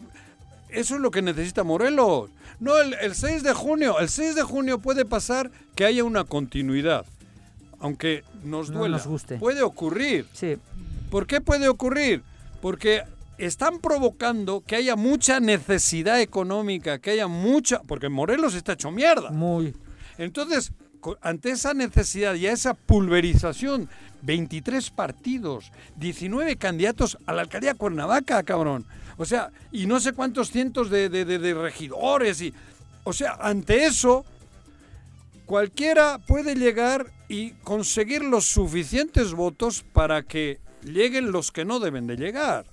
[0.71, 2.31] Eso es lo que necesita Morelos.
[2.59, 3.99] No, el, el 6 de junio.
[4.01, 7.05] El 6 de junio puede pasar que haya una continuidad.
[7.81, 8.97] Aunque nos No duela.
[8.97, 9.37] nos guste.
[9.37, 10.27] Puede ocurrir.
[10.33, 10.57] Sí.
[11.11, 12.23] ¿Por qué puede ocurrir?
[12.63, 13.03] Porque
[13.39, 17.83] están provocando que haya mucha necesidad económica, que haya mucha...
[17.83, 19.31] Porque Morelos está hecho mierda.
[19.31, 19.75] Muy.
[20.19, 20.73] Entonces,
[21.21, 23.89] ante esa necesidad y a esa pulverización,
[24.23, 28.87] 23 partidos, 19 candidatos a la alcaldía de Cuernavaca, cabrón.
[29.19, 32.41] O sea, y no sé cuántos cientos de, de- de- de regidores.
[32.43, 32.53] y
[33.05, 34.25] O sea, ante eso,
[35.45, 42.07] cualquiera puede llegar y conseguir los suficientes votos para que lleguen los que no deben
[42.07, 42.67] de llegar.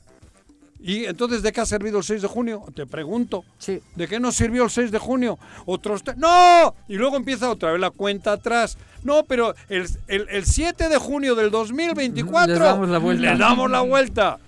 [0.85, 2.61] Y entonces, ¿de qué ha servido el 6 de junio?
[2.75, 3.45] Te pregunto.
[3.57, 3.79] Sí.
[3.95, 5.39] ¿De qué nos sirvió el 6 de junio?
[5.65, 6.03] Otros...
[6.17, 6.75] ¡No!
[6.89, 8.77] Y luego empieza otra vez la cuenta atrás.
[9.01, 12.53] No, pero el, el- el 7 de junio del 2024...
[12.53, 13.29] Les damos la vuelta.
[13.29, 14.39] Les damos la vuelta.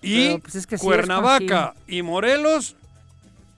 [0.00, 2.76] Y Pero, pues, es que sí es, Cuernavaca y Morelos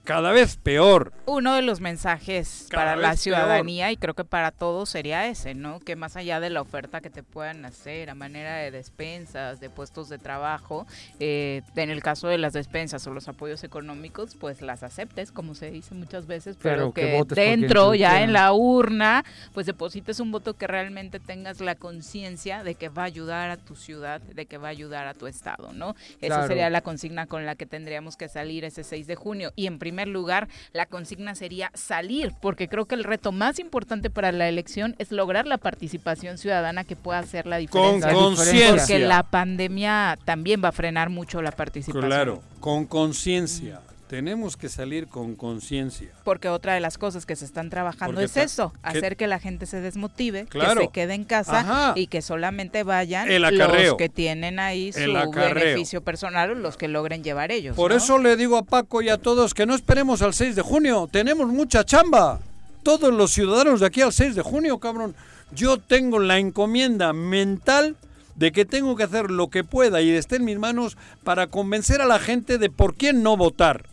[0.03, 1.13] cada vez peor.
[1.27, 3.19] Uno de los mensajes Cada para la peor.
[3.19, 5.81] ciudadanía y creo que para todos sería ese, ¿no?
[5.81, 9.69] Que más allá de la oferta que te puedan hacer a manera de despensas, de
[9.69, 10.87] puestos de trabajo,
[11.19, 15.57] eh, en el caso de las despensas o los apoyos económicos, pues las aceptes, como
[15.57, 20.21] se dice muchas veces, pero, Pero que que, dentro, ya en la urna, pues deposites
[20.21, 24.21] un voto que realmente tengas la conciencia de que va a ayudar a tu ciudad,
[24.21, 25.97] de que va a ayudar a tu estado, ¿no?
[26.21, 26.47] Esa Claro.
[26.47, 29.53] sería la consigna con la que tendríamos que salir ese 6 de junio.
[29.57, 34.11] Y en primer lugar, la consigna sería salir, porque creo que el reto más importante
[34.11, 38.13] para la elección es lograr la participación ciudadana que pueda hacer la Con diferencia.
[38.13, 38.77] conciencia.
[38.77, 42.05] Porque la pandemia también va a frenar mucho la participación.
[42.07, 43.81] Claro, con conciencia.
[44.09, 46.09] Tenemos que salir con conciencia.
[46.23, 49.27] Porque otra de las cosas que se están trabajando Porque es eso, que- hacer que
[49.27, 50.81] la gente se desmotive, Claro.
[50.81, 51.93] que se quede en casa Ajá.
[51.97, 55.01] y que solamente vayan los que tienen ahí su
[55.33, 57.75] beneficio personal o los que logren llevar ellos.
[57.75, 57.97] Por ¿no?
[57.97, 61.09] eso le digo a Paco y a todos que no esperemos al 6 de junio.
[61.11, 62.39] Tenemos mucha chamba.
[62.85, 65.17] Todos los ciudadanos de aquí al 6 de junio, cabrón.
[65.53, 67.97] Yo tengo la encomienda mental
[68.37, 72.01] de que tengo que hacer lo que pueda y esté en mis manos para convencer
[72.01, 73.85] a la gente de por quién no votar.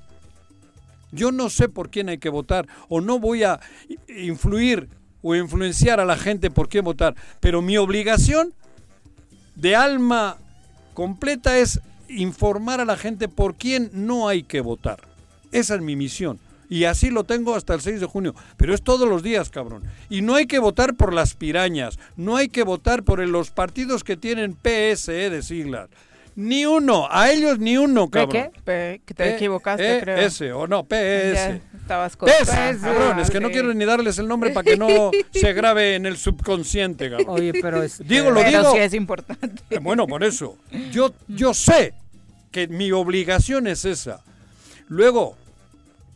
[1.14, 3.60] Yo no sé por quién hay que votar o no voy a
[4.08, 4.90] influir
[5.22, 8.54] o influenciar a la gente por quién votar, pero mi obligación
[9.56, 10.38] de alma
[10.94, 15.00] completa es informar a la gente por quién no hay que votar.
[15.52, 16.40] Esa es mi misión.
[16.70, 18.34] Y así lo tengo hasta el 6 de junio.
[18.58, 19.84] Pero es todos los días, cabrón.
[20.10, 22.00] Y no hay que votar por las pirañas.
[22.16, 25.90] No hay que votar por los partidos que tienen PSE de siglas.
[26.36, 27.08] Ni uno.
[27.12, 28.32] A ellos ni uno, ¿P cabrón.
[28.54, 28.62] qué?
[28.64, 30.18] Pe- que te P- equivocaste, E- creo.
[30.18, 31.62] S o no, PS.
[31.80, 34.78] estabas con PS, Ah, cabrón, es que no quiero ni darles el nombre para que
[34.78, 34.88] no
[35.32, 37.28] se grabe en el subconsciente, cabrón.
[37.30, 38.72] Oye, pero este, Digo, lo Pero digo.
[38.74, 39.62] sí es importante.
[39.70, 40.58] Eh, Bueno, por eso.
[40.92, 41.94] Yo, yo sé
[42.52, 44.22] que mi obligación es esa.
[44.88, 45.36] Luego,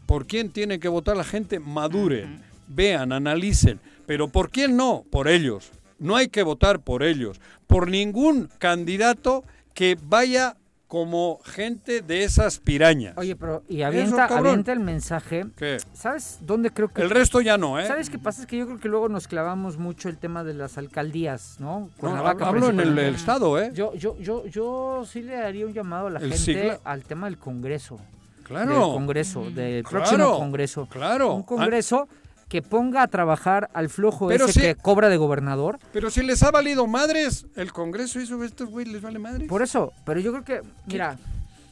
[0.06, 1.60] ¿por quién tiene que votar la gente?
[1.60, 3.80] Maduren, vean, analicen.
[4.06, 5.04] Pero ¿por quién no?
[5.12, 5.72] Por ellos.
[6.00, 7.40] No hay que votar por ellos.
[7.68, 9.44] Por ningún candidato
[9.78, 13.14] que vaya como gente de esas pirañas.
[13.16, 15.46] Oye, pero y avienta, avienta el mensaje.
[15.56, 15.78] ¿Qué?
[15.94, 17.86] ¿Sabes dónde creo que El resto ya no, ¿eh?
[17.86, 18.42] ¿Sabes qué pasa?
[18.42, 21.82] Es que yo creo que luego nos clavamos mucho el tema de las alcaldías, ¿no?
[21.82, 23.70] No, Cuernavaca, hablo en el, Estado, ¿eh?
[23.76, 27.04] Yo, yo, yo, yo sí le haría un llamado a la El gente sigla- al
[27.04, 28.00] tema del Congreso.
[28.46, 28.72] Claro.
[28.72, 30.88] Del Congreso, del Claro, próximo Congreso.
[30.90, 31.34] Claro.
[31.36, 32.08] Un Congreso
[32.50, 35.80] que ponga a trabajar al flojo Pero ese que cobra de gobernador.
[35.92, 39.20] Pero si les ha valido madres el Congreso y eso, a estos güey les vale
[39.20, 39.48] madres.
[39.50, 41.18] Por eso, pero yo creo que, mira,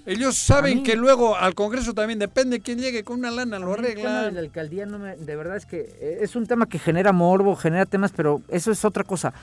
[0.07, 3.73] Ellos saben mí- que luego al Congreso también depende quién llegue con una lana, lo
[3.73, 6.35] a mí el tema de la alcaldía no me- de verdad es que eh, es
[6.35, 9.33] un tema que genera morbo, genera temas, pero eso es otra cosa.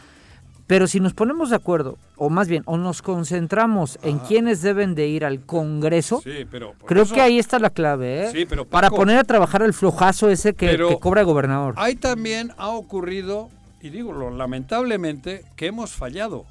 [0.72, 4.94] Pero si nos ponemos de acuerdo, o más bien, o nos concentramos en quiénes deben
[4.94, 8.30] de ir al Congreso, Sí, pero por creo eso que ahí está la clave, ¿eh?
[8.32, 11.74] Sí, pero Para poner a trabajar el flojazo ese que, que cobra de gobernador.
[11.76, 13.50] Ahí también ha ocurrido,
[13.82, 16.46] y digo lamentablemente, que hemos fallado.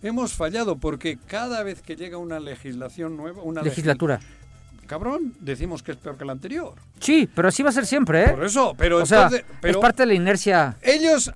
[0.00, 4.20] Hemos fallado porque cada vez que llega una legislación nueva, una Legislatura.
[4.20, 6.74] legis- cabrón, decimos que es peor que la anterior.
[7.00, 8.28] Sí, pero así va a ser siempre, ¿eh?
[8.28, 9.28] Por eso, pero o sea,
[9.60, 10.76] pero es parte de la inercia.
[10.82, 11.32] ellos,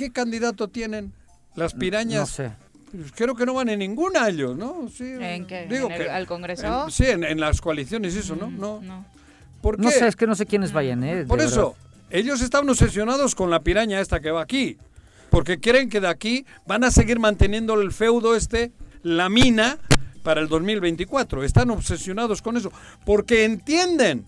[0.00, 1.12] ¿qué candidato tienen?
[1.56, 2.20] Las pirañas.
[2.20, 2.52] No sé.
[2.90, 4.88] Pues creo que no van en ninguna ellos, ¿no?
[4.88, 5.66] Sí, ¿En qué?
[5.68, 6.84] Digo ¿En el- que- al Congreso?
[6.86, 8.48] en- sí, en, en las coaliciones eso, ¿no?
[8.50, 8.80] Mm, No.
[8.82, 9.04] no.
[9.60, 9.82] ¿Por qué?
[9.82, 11.24] No sé, es que no sé quiénes vayan, ¿eh?
[11.28, 11.52] Por verdad.
[11.52, 11.76] eso,
[12.08, 14.78] ellos estaban obsesionados con la piraña esta que va aquí.
[15.28, 19.78] Porque creen que de aquí van a seguir manteniendo el feudo este, la mina,
[20.24, 21.44] para el 2024.
[21.44, 22.72] Están obsesionados con eso.
[23.04, 24.24] Porque entienden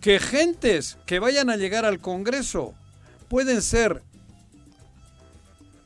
[0.00, 2.74] que gentes que vayan a llegar al Congreso
[3.28, 4.02] pueden ser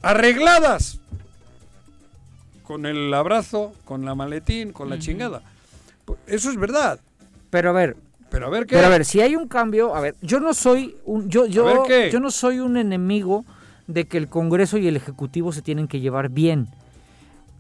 [0.03, 0.99] arregladas
[2.65, 5.43] con el abrazo, con la maletín, con la chingada.
[6.27, 7.01] Eso es verdad.
[7.51, 7.97] Pero a ver,
[8.31, 8.77] Pero a ver qué.
[8.77, 11.85] Pero a ver, si hay un cambio, a ver, yo no soy un yo yo
[12.11, 13.45] yo no soy un enemigo
[13.89, 16.69] de que el Congreso y el Ejecutivo se tienen que llevar bien.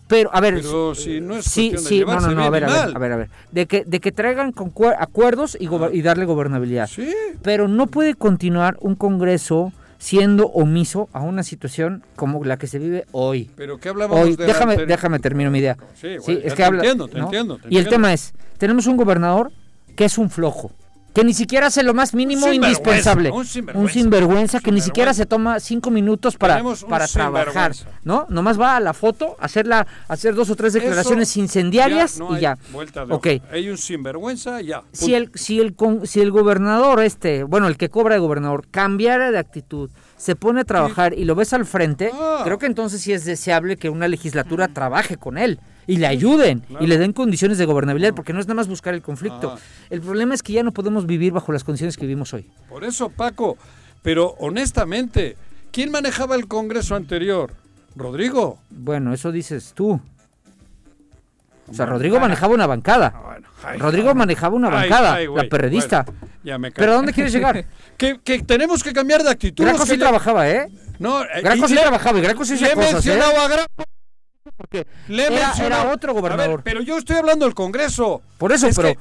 [0.07, 2.50] Pero a ver, Pero si no es sí, cuestión de sí, no, no, no, a
[2.50, 4.53] ver, a ver, a ver, a ver, de que de que traigan
[4.98, 6.88] acuerdos y, gober- y darle gobernabilidad.
[6.88, 7.12] Sí.
[7.42, 12.79] Pero no puede continuar un Congreso siendo omiso a una situación como la que se
[12.79, 13.51] vive hoy.
[13.55, 15.77] Pero ¿qué hablábamos Hoy, de la déjame, déjame termino mi idea.
[15.95, 17.25] Sí, bueno, es te habla, entiendo, te ¿no?
[17.27, 19.53] entiendo, te Y el tema es, tenemos un gobernador
[19.95, 20.73] que es un flojo,
[21.12, 23.31] que ni siquiera hace lo más mínimo Un sinvergüenza, indispensable.
[23.31, 23.92] un sinvergüenza.
[23.92, 27.73] sinvergüenza que ni siquiera se toma cinco minutos para, para trabajar.
[28.05, 28.27] ¿no?
[28.29, 32.40] Nomás va a la foto, hacerla, hacer dos o tres declaraciones Eso incendiarias no y
[32.40, 32.57] ya.
[32.73, 33.27] Vuelta de Ok.
[33.40, 33.53] hoja.
[33.55, 34.83] Hay un sinvergüenza, ya.
[34.92, 38.66] Si el, si, el, con- si el gobernador este, bueno, el que cobra de gobernador,
[38.70, 42.42] cambiara de actitud, se pone a trabajar y lo ves al frente, Ah.
[42.44, 45.59] creo que entonces sí es deseable que una legislatura trabaje con él
[45.90, 46.85] y le ayuden Claro.
[46.85, 49.55] y le den condiciones de gobernabilidad, porque no es nada más buscar el conflicto.
[49.57, 49.61] Ah.
[49.90, 52.48] El problema es que ya no podemos vivir bajo las condiciones que vivimos hoy.
[52.68, 53.59] Por eso, Paco,
[54.03, 55.37] pero honestamente,
[55.72, 57.53] ¿quién manejaba el Congreso anterior?
[57.96, 58.59] Rodrigo.
[58.70, 60.00] Bueno, eso dices tú.
[61.68, 63.12] O sea, Rodrigo ah, manejaba una bancada.
[63.14, 66.03] ah, bueno, ay, Rodrigo manejaba una bancada, ay, la perredista.
[66.03, 67.64] bueno, ya me ¿Pero a dónde quieres llegar?
[67.96, 69.62] Que, que tenemos que cambiar de actitud.
[69.64, 70.68] Graco sí le- trabajaba, ¿eh?
[70.98, 73.12] No, eh, Graco y sí le- trabajaba y Graco sí Le hacía he cosas, ¿eh?
[73.20, 73.85] a Graco.
[74.57, 76.62] Porque Le era, otro ver, gobernador.
[76.64, 78.22] pero yo estoy hablando del Congreso.
[78.38, 78.94] Por eso, pero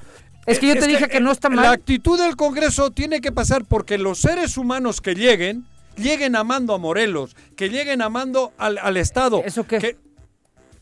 [0.46, 1.64] es que yo te dije que no está mal.
[1.64, 6.74] La actitud del Congreso tiene que pasar porque los seres humanos que lleguen, lleguen amando
[6.74, 9.42] a Morelos, que lleguen amando al, al Estado.
[9.46, 9.80] ¿Eso qué?
[9.80, 9.98] Que,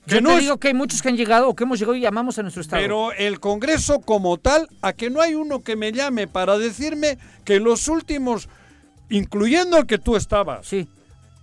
[0.07, 1.95] Yo no te es- digo que hay muchos que han llegado o que hemos llegado
[1.95, 2.81] y llamamos a nuestro estado.
[2.81, 7.19] pero el Congreso como tal, a que no hay uno que me llame para decirme
[7.45, 8.49] que los últimos,
[9.09, 10.87] incluyendo el que tú estabas, sí.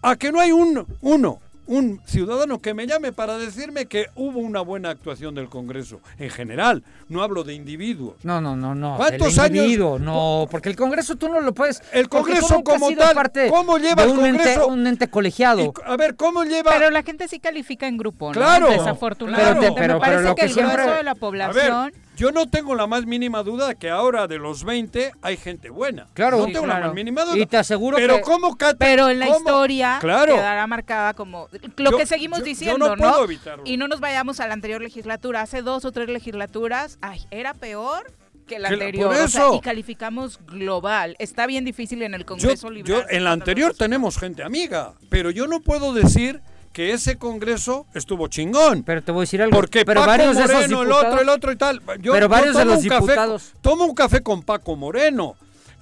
[0.02, 4.38] a que no hay un, uno, un ciudadano que me llame para decirme que hubo
[4.40, 6.00] una buena actuación del Congreso.
[6.18, 8.16] En general, no hablo de individuos.
[8.22, 8.96] No, no, no, no.
[8.96, 11.82] ¿Cuántos del años- No, porque el Congreso tú no lo puedes.
[11.92, 14.66] El Congreso como tal, parte ¿cómo lleva de el un ente- Congreso?
[14.68, 15.60] un ente colegiado.
[15.62, 16.72] Y, a ver, ¿cómo lleva?
[16.72, 18.32] Pero la gente sí califica en grupo, ¿no?
[18.32, 19.58] Claro, Desafortunadamente.
[19.60, 19.60] claro.
[19.74, 21.90] Me Pero- pero parece lo que, que el siempre- grueso de la a población...
[21.92, 25.70] ver, yo no tengo la más mínima duda que ahora de los 20 hay gente
[25.70, 26.06] buena.
[26.14, 27.36] Claro, no sí, tengo la más mínima duda.
[27.38, 28.76] Y te aseguro pero que- ¿cómo Cata?
[28.78, 29.38] Pero en la ¿Cómo?
[29.38, 30.34] historia Claro.
[30.34, 33.64] quedará marcada como lo Yo- que seguimos yo- yo diciendo, no puedo evitarlo.
[33.66, 35.42] Y no nos vayamos a la anterior legislatura.
[35.42, 38.12] Hace dos o tres legislaturas, ay, era peor
[38.46, 39.06] que la Que la- anterior.
[39.08, 39.54] por o sea, eso.
[39.54, 41.16] y calificamos global.
[41.18, 43.06] Está bien difícil en el Yo, Congreso yo liberal.
[43.10, 46.42] en la anterior tenemos gente amiga, pero yo no puedo decir
[46.74, 48.82] que ese Congreso estuvo chingón.
[48.82, 49.56] Pero te voy a decir algo.
[49.56, 51.80] Porque pero Paco varios de esos Moreno, el diputados- otro, el otro y tal.
[52.02, 54.76] Yo, Pero yo varios de tomo los un café- diputados- tomo un café con Paco
[54.76, 55.36] Moreno,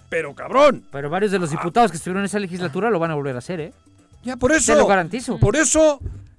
[0.09, 0.85] pero cabrón.
[0.93, 3.39] Pero varios de los diputados que estuvieron en esa legislatura lo van a volver a
[3.39, 3.73] hacer, ¿eh?
[4.23, 4.73] Ya por eso.
[4.75, 5.39] Te lo garantizo.
[5.41, 5.99] Por eso,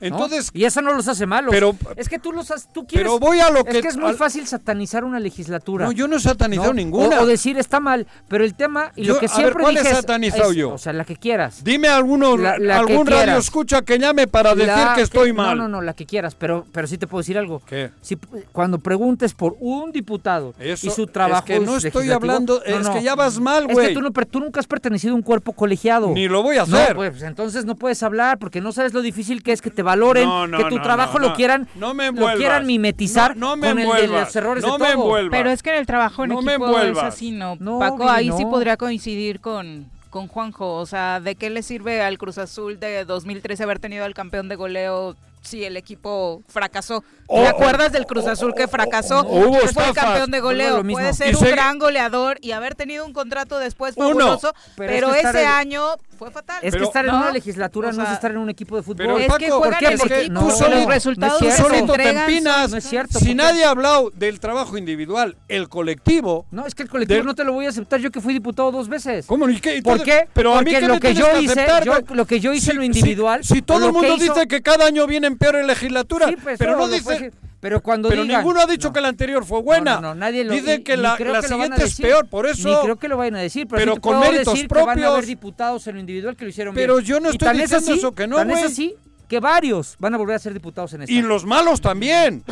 [0.09, 0.15] ¿no?
[0.15, 1.51] entonces, Y eso no los hace malos.
[1.51, 3.07] Pero- es que tú los has, tú quieres.
[3.07, 5.85] pero voy a lo es que que es muy al- fácil satanizar una legislatura.
[5.85, 6.73] No, yo no he satanizado ¿no?
[6.75, 7.19] ninguna.
[7.19, 9.63] O, o decir está mal, pero el tema y Yo- lo que a ver, siempre
[9.63, 10.73] ¿cuál he dije es- satanizado es- yo?
[10.73, 11.63] O sea, la que quieras.
[11.63, 15.27] Dime alguno, La- la algún que radio escucha que llame para decir La que estoy
[15.29, 15.57] que- mal.
[15.57, 17.61] No, no, no, la que quieras, pero, pero sí te puedo decir algo.
[17.65, 17.91] ¿Qué?
[18.01, 18.17] Si,
[18.51, 22.77] cuando preguntes por un diputado Eso, y su trabajo es que no estoy hablando, No,
[22.79, 23.87] es que ya vas mal, Es güey.
[23.89, 26.09] que tú, no, tú nunca has pertenecido a un cuerpo colegiado.
[26.09, 26.95] Ni lo voy a No, hacer.
[26.95, 30.27] pues entonces no puedes hablar porque no sabes lo difícil que es que te valoren,
[30.27, 33.55] No, no, que tu no, trabajo no, lo quieran, no me lo quieran mimetizar No,
[33.55, 35.29] no me con el de los errores no de todo.
[35.29, 37.55] Pero es que en el trabajo en equipo es así, ¿no?
[37.59, 40.73] No, Paco, ahí sí podría coincidir con, con Juanjo.
[40.75, 44.49] O sea, ¿de qué le sirve al Cruz Azul de 2013 haber tenido al campeón
[44.49, 47.03] de goleo si el equipo fracasó?
[47.27, 49.21] ¿Te acuerdas del Cruz Azul que fracasó?
[49.21, 50.83] o hubo que fue el campeón de goleo.
[50.83, 54.07] Puede Y ser un gran goleador y haber tenido un contrato después Uno.
[54.09, 55.83] fabuloso, Pero pero, es que estar ese año
[56.23, 56.57] fue fatal.
[56.61, 57.17] Es Pero- que estar en ¿no?
[57.17, 58.97] una legislatura O no es estar en un equipo de fútbol.
[59.05, 59.97] Pero es Paco, que ¿por qué?
[59.97, 62.71] Porque equipo, tú los solito- resultados no solito te empinas.
[62.71, 66.45] No es cierto, Si porque- nadie ha hablado del trabajo individual, el colectivo.
[66.51, 68.33] No, es que el colectivo De- no te lo voy a aceptar yo que fui
[68.33, 69.25] diputado dos veces.
[69.25, 69.47] ¿Cómo?
[69.49, 69.81] ¿Y qué?
[69.81, 70.27] ¿Por qué?
[70.33, 72.03] Pero a mí Porque ¿qué lo que yo hice, aceptar, yo- güey?
[72.17, 74.61] lo que yo hice en lo individual, Si, todo el mundo que hizo- dice que
[74.61, 77.31] cada año vienen peores legislaturas, Sí, pues, pero no dice.
[77.63, 78.93] Pero cuando Pero digan- ninguno ha dicho No.
[78.93, 79.95] que la anterior fue buena.
[79.95, 82.27] No, no, no, nadie lo Dice y- que ni la, la que siguiente es peor,
[82.27, 82.67] por eso.
[82.67, 84.89] Ni creo que lo vayan a decir, pero, Pero sí con méritos decir que van
[84.89, 85.25] a haber propios.
[85.27, 87.05] diputados en lo individual que lo hicieron Pero bien.
[87.07, 88.71] yo no Y estoy tan es diciendo así- eso que no, Tan es güey.
[88.71, 88.95] así
[89.29, 91.13] que varios van a volver a ser diputados en esta.
[91.13, 92.43] Y los malos también.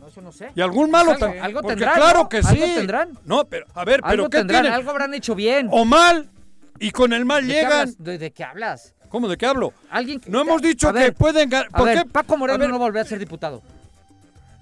[0.00, 0.50] No, eso no sé.
[0.56, 1.44] Y algún malo Algo- también.
[1.44, 2.28] algo tendrán, claro ¿no?
[2.28, 2.48] que sí.
[2.48, 3.10] Algo tendrán.
[3.24, 4.76] No, pero a ver, pero algo ¿qué tendrán, tienen?
[4.76, 5.68] algo habrán hecho bien.
[5.70, 6.28] O mal
[6.80, 7.94] y con el mal ¿De llegan.
[7.98, 8.94] ¿De, de qué hablas?
[9.08, 9.72] ¿Cómo de qué hablo?
[9.90, 11.68] Alguien que- No hemos dicho que pueden ganar.
[11.72, 12.04] A ¿Por ver, qué?
[12.10, 13.62] Paco A Moreno ver, no va a volver a ser diputado.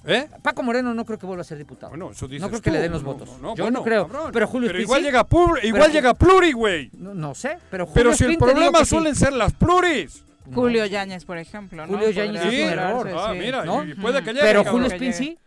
[0.07, 0.29] ¿Eh?
[0.43, 1.91] Paco Moreno no creo que vuelva a ser diputado.
[1.91, 3.29] Bueno, eso dices no creo que le den los No, votos.
[3.29, 4.07] no, no, Yo bueno, no creo.
[4.09, 4.31] cabrón.
[4.33, 5.07] Pero Julio Pero Espín igual sí.
[5.07, 6.91] llega, plur- igual Pero- llega pluri, güey.
[6.99, 8.87] No, no sé, pero Julio Pero si el problema sí.
[8.87, 10.23] suelen ser las pluris.
[10.55, 11.93] Julio Yáñez, por ejemplo, ¿no?
[11.95, 13.07] Julio Yáñez Sí, es un error.
[13.09, 13.39] esperarse, ah, sí.
[13.39, 13.83] mira, ¿no?
[13.85, 14.45] y puede que llegue.
[14.45, 14.65] Pero.
[14.65, 15.39] Julio Espín sí.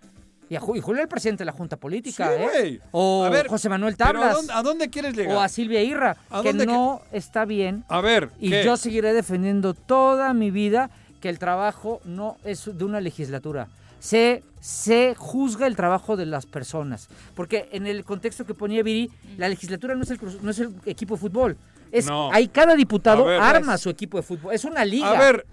[0.50, 2.80] Y, a Julio el presidente de la Junta Política, Sí, ¿eh?
[2.92, 4.34] O A ver, José Manuel pero ¿a Tablas.
[4.38, 5.36] dónde, a dónde quieres llegar?
[5.36, 7.84] O a Silvia Irra, ¿A que no está bien.
[7.90, 8.64] A ver, Y ¿qué?
[8.64, 10.90] yo seguiré defendiendo toda mi vida
[11.20, 13.68] que el trabajo no es de una legislatura.
[14.08, 17.10] Se, se juzga el trabajo de las personas.
[17.36, 20.74] Porque en el contexto que ponía Viri, la legislatura no es el, no es el
[20.86, 21.58] equipo de fútbol.
[21.92, 22.32] Es, No.
[22.32, 23.82] Hay cada diputado ver, arma pues.
[23.82, 24.54] su equipo de fútbol.
[24.54, 25.10] Es una liga.
[25.10, 25.46] A ver,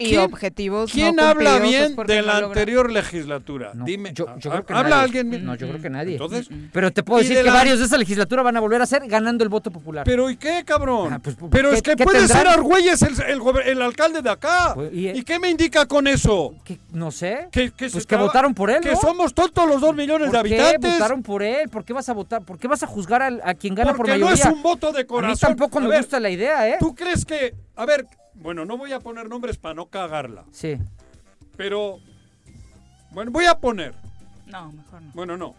[0.00, 3.72] Y ¿Quién- objetivos ¿quién no habla bien pues, porque de no la logra- anterior legislatura?
[3.74, 5.02] No, Dime, yo- yo creo que ¿habla nadie.
[5.04, 5.44] alguien bien?
[5.44, 6.12] No, yo creo que nadie.
[6.12, 8.80] Entonces, Pero te puedo decir de que la- varios de esa legislatura van a volver
[8.80, 10.04] a ser ganando el voto popular.
[10.06, 11.12] ¿Pero y qué, cabrón?
[11.12, 12.38] Ah, pues, Pero ¿qué- es que puede tendrán?
[12.38, 14.72] ser Argüelles el, el, gober- el alcalde de acá.
[14.74, 16.54] Pues, y- ¿Y, qué me indica con eso?
[16.64, 17.48] Que- no sé.
[17.52, 19.00] Que, que pues que traba- votaron por él, Que ¿no?
[19.00, 20.92] somos tontos los dos millones de ¿Por qué habitantes.
[20.94, 21.68] votaron por él?
[21.68, 22.42] ¿Por qué vas a votar?
[22.42, 24.44] ¿Por qué vas a juzgar a, quien gana porque por no mayoría?
[24.46, 25.32] es un voto de a corazón.
[25.32, 26.76] mí tampoco A me gusta la idea, ¿eh?
[26.80, 27.54] ¿Tú crees que.?
[27.76, 28.06] A ver,
[28.40, 30.44] bueno, no voy a poner nombres para no cagarla.
[30.50, 30.76] Sí.
[31.56, 31.98] Pero.
[33.12, 33.94] Bueno, voy a poner.
[34.46, 35.12] No, mejor no.
[35.14, 35.54] Bueno, no.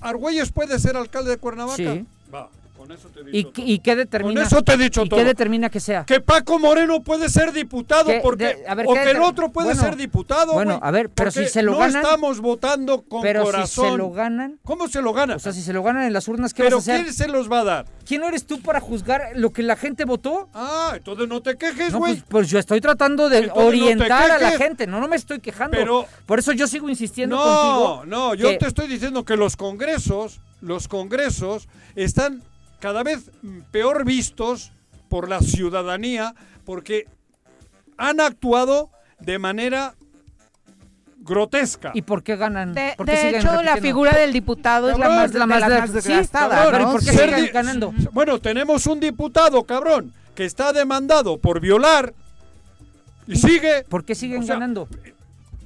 [0.00, 1.76] ¿Argüelles puede ser alcalde de Cuernavaca?
[1.76, 2.06] Sí.
[2.32, 2.50] Va,
[2.90, 3.70] con eso te he ¿Y, dicho qué- todo.
[3.72, 4.40] y qué determina?
[4.40, 5.18] Con eso te he dicho ¿Y todo.
[5.20, 6.04] qué determina que sea?
[6.04, 8.20] Que Paco Moreno puede ser diputado ¿Qué?
[8.22, 10.52] porque De- a ver, o ¿qué que el otro puede bueno, ser diputado.
[10.54, 13.86] bueno, a ver, pero si se lo no ganan- estamos votando con Pero corazón.
[13.86, 15.36] si se lo ganan, ¿Cómo se lo ganan?
[15.36, 17.04] o sea, si se lo ganan en las urnas, ¿qué pero vas a hacer?
[17.04, 17.86] quién se los va a dar?
[18.06, 20.48] ¿Quién eres tú para juzgar lo que la gente votó?
[20.54, 22.14] Ah, entonces no te quejes, No, güey.
[22.14, 25.16] pues, pues yo estoy tratando de Entonces no orientar a la gente, no, no me
[25.16, 25.76] estoy quejando.
[25.76, 28.02] Pero- Por eso yo sigo insistiendo no, contigo.
[28.06, 32.42] no, yo que- te estoy diciendo que los congresos, los congresos están
[32.80, 33.30] cada vez
[33.70, 34.72] peor vistos
[35.08, 37.06] por la ciudadanía porque
[37.96, 38.90] han actuado
[39.20, 39.94] de manera
[41.18, 41.90] grotesca.
[41.94, 42.72] ¿Y por qué ganan?
[42.72, 45.62] De, ¿Por qué de siguen hecho, la figura del diputado es la más, la más
[45.88, 46.88] sí, desgastada, cabrón, ¿no?
[46.88, 47.92] ¿y por qué siguen di- ganando?
[48.12, 52.14] Bueno, tenemos un diputado, cabrón, que está demandado por violar
[53.26, 53.84] y sigue.
[53.88, 54.88] ¿Por qué siguen O sea, ganando?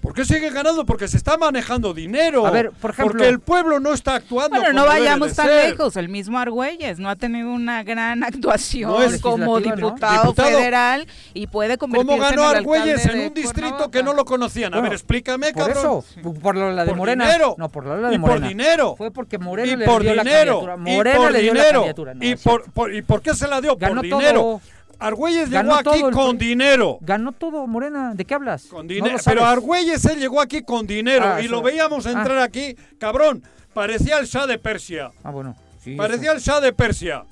[0.05, 0.85] ¿Por qué sigue ganando?
[0.85, 2.47] Porque se está manejando dinero.
[2.47, 4.55] A ver, por ejemplo- Porque el pueblo no está actuando.
[4.61, 5.71] Bueno, no vayamos tan ser.
[5.71, 5.97] lejos.
[5.97, 11.47] El mismo Argüelles no ha tenido una gran actuación No es como diputado, federal y
[11.47, 13.90] puede convertirse ¿Cómo ganó en el Argüelles en un distrito Cuernavaca?
[13.90, 14.75] que no lo conocían?
[14.75, 15.79] A Bueno, ver, explícame, Por cabrón.
[15.79, 16.05] eso,
[16.43, 17.25] por lo la de Por Morena.
[17.25, 17.55] dinero.
[17.57, 18.40] No, por la de y Morena.
[18.40, 18.95] por dinero.
[18.99, 20.61] Fue porque Morena y le por dio la dinero.
[20.61, 20.75] candidatura.
[20.93, 21.79] y Morena por le dio la dinero.
[21.81, 22.14] candidatura.
[22.14, 23.75] No, y, por, por- ¿Y por qué se la dio?
[23.77, 24.61] Ganó por todo.
[24.98, 26.98] Argüelles llegó Ganó aquí todo con dinero.
[27.00, 28.14] Ganó todo, Morena.
[28.14, 28.64] ¿De qué hablas?
[28.64, 29.16] Con dinero.
[29.24, 32.12] Pero Argüelles él llegó aquí con dinero Ah, y lo veíamos ah.
[32.12, 33.42] entrar aquí, cabrón.
[33.72, 35.11] Parecía el Shah de Persia.
[35.22, 35.57] Ah, bueno.
[35.83, 37.24] sí, Parecía el Shah de Persia.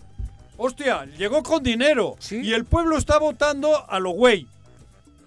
[0.57, 2.16] Hostia, llegó con dinero.
[2.18, 2.40] Sí.
[2.42, 4.46] Y el pueblo está votando a lo güey.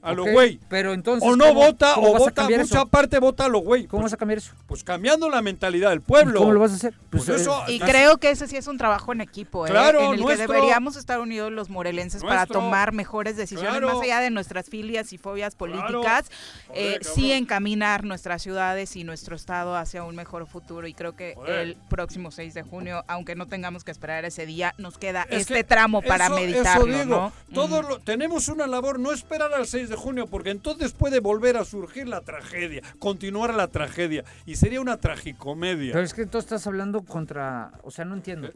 [0.05, 0.25] A eso.
[0.25, 0.59] lo güey.
[0.69, 1.27] Pero entonces.
[1.29, 2.87] O no ¿cómo- vota, cómo o vota, mucha eso?
[2.87, 3.85] parte vota a lo güey.
[3.87, 4.53] ¿Cómo Pues, vas a cambiar eso?
[4.67, 6.35] pues cambiando la mentalidad del pueblo.
[6.39, 6.93] ¿Y ¿Cómo lo vas a hacer?
[7.09, 9.69] Pues Pues, eso, Y Casi- creo que ese sí es un trabajo en equipo, ¿eh?
[9.71, 13.87] Claro, en el nuestro- que deberíamos estar unidos los morelenses para tomar mejores decisiones, Claro.
[13.93, 15.73] más allá de nuestras filias y fobias Claro.
[15.73, 16.25] políticas,
[16.67, 20.87] Joder, eh, sí encaminar nuestras ciudades y nuestro estado hacia un mejor futuro.
[20.87, 21.55] Y creo que Joder.
[21.59, 25.41] el próximo 6 de junio, aunque no tengamos que esperar ese día, nos queda Es
[25.41, 27.33] este que tramo para eso- meditarlo, eso digo, ¿no?
[27.53, 27.89] todos Ujú.
[27.89, 31.65] lo- tenemos una labor, no esperar al 6 de junio, porque entonces puede volver a
[31.65, 35.93] surgir la tragedia, continuar la tragedia, y sería una tragicomedia.
[35.93, 37.71] Pero es que tú estás hablando contra.
[37.83, 38.49] O sea, no entiendo.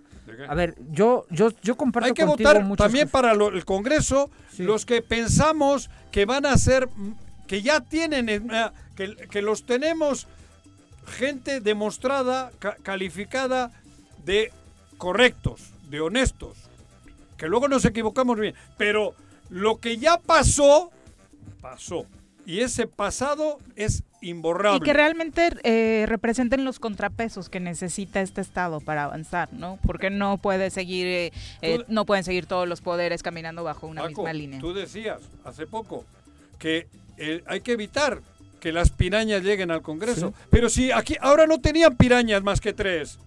[0.47, 3.11] A ver, yo, yo, yo comparto Hay que contigo votar también cosas.
[3.11, 4.63] para lo- el Congreso Sí.
[4.63, 6.87] los que pensamos que van a ser,
[7.47, 10.27] que ya tienen, eh, que, que los tenemos
[11.07, 13.71] gente demostrada, ca- calificada
[14.25, 14.51] de
[14.97, 16.57] correctos, de honestos,
[17.37, 19.15] que luego nos equivocamos bien, pero
[19.49, 20.91] lo que ya pasó,
[21.61, 22.05] pasó.
[22.45, 24.77] Y ese pasado es imborrable.
[24.77, 29.77] Y que realmente eh, representen los contrapesos que necesita este estado para avanzar, ¿no?
[29.85, 34.01] Porque no puede seguir, eh, eh, no pueden seguir todos los poderes caminando bajo una
[34.01, 34.59] Paco, misma línea.
[34.59, 36.05] Tú decías hace poco
[36.57, 38.21] que eh, hay que evitar
[38.59, 40.33] que las pirañas lleguen al Congreso.
[40.49, 43.19] Pero si aquí ahora no tenían pirañas más que tres.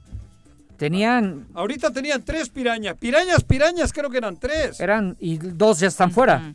[0.76, 1.46] Tenían.
[1.54, 2.96] Ahorita tenían tres pirañas.
[2.96, 4.80] Pirañas, pirañas, creo que eran tres.
[4.80, 5.16] Eran.
[5.20, 6.54] Y dos ya están fuera.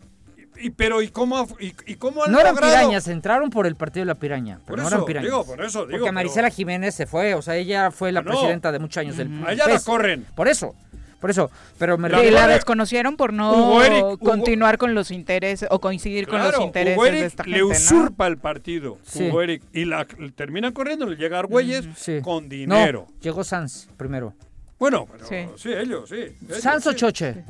[0.60, 2.74] Y, pero ¿y cómo, ha- y, y cómo han No eran logrado?
[2.78, 4.60] pirañas, entraron por el partido de la piraña.
[4.66, 5.32] Pero Por no eso, eran pirañas.
[5.32, 6.00] digo, por eso digo.
[6.00, 8.32] Porque Marisela pero Jiménez se fue, o sea, ella fue la No.
[8.32, 9.84] presidenta de muchos años del A ella la PES.
[9.86, 10.26] corren.
[10.36, 10.76] Por eso,
[11.20, 11.50] por eso.
[11.80, 15.80] Pero me La refiero- la desconocieron por no Eric- Hugo- continuar con los intereses o
[15.80, 17.76] coincidir con los intereses Hugo de Eric esta le gente, ¿no?
[17.76, 18.98] usurpa el partido.
[19.04, 19.28] Sí.
[19.30, 19.64] Hugo Eric.
[19.74, 22.20] Y la terminan corriendo, le llega Argüelles Sí.
[22.24, 23.06] con dinero.
[23.10, 24.34] No, llegó Sanz primero.
[24.80, 25.36] Bueno, pero Sí.
[25.58, 26.16] sí, ellos, sí.
[26.16, 26.98] ellos, ¿Sanz o sí.
[26.98, 27.44] Choche?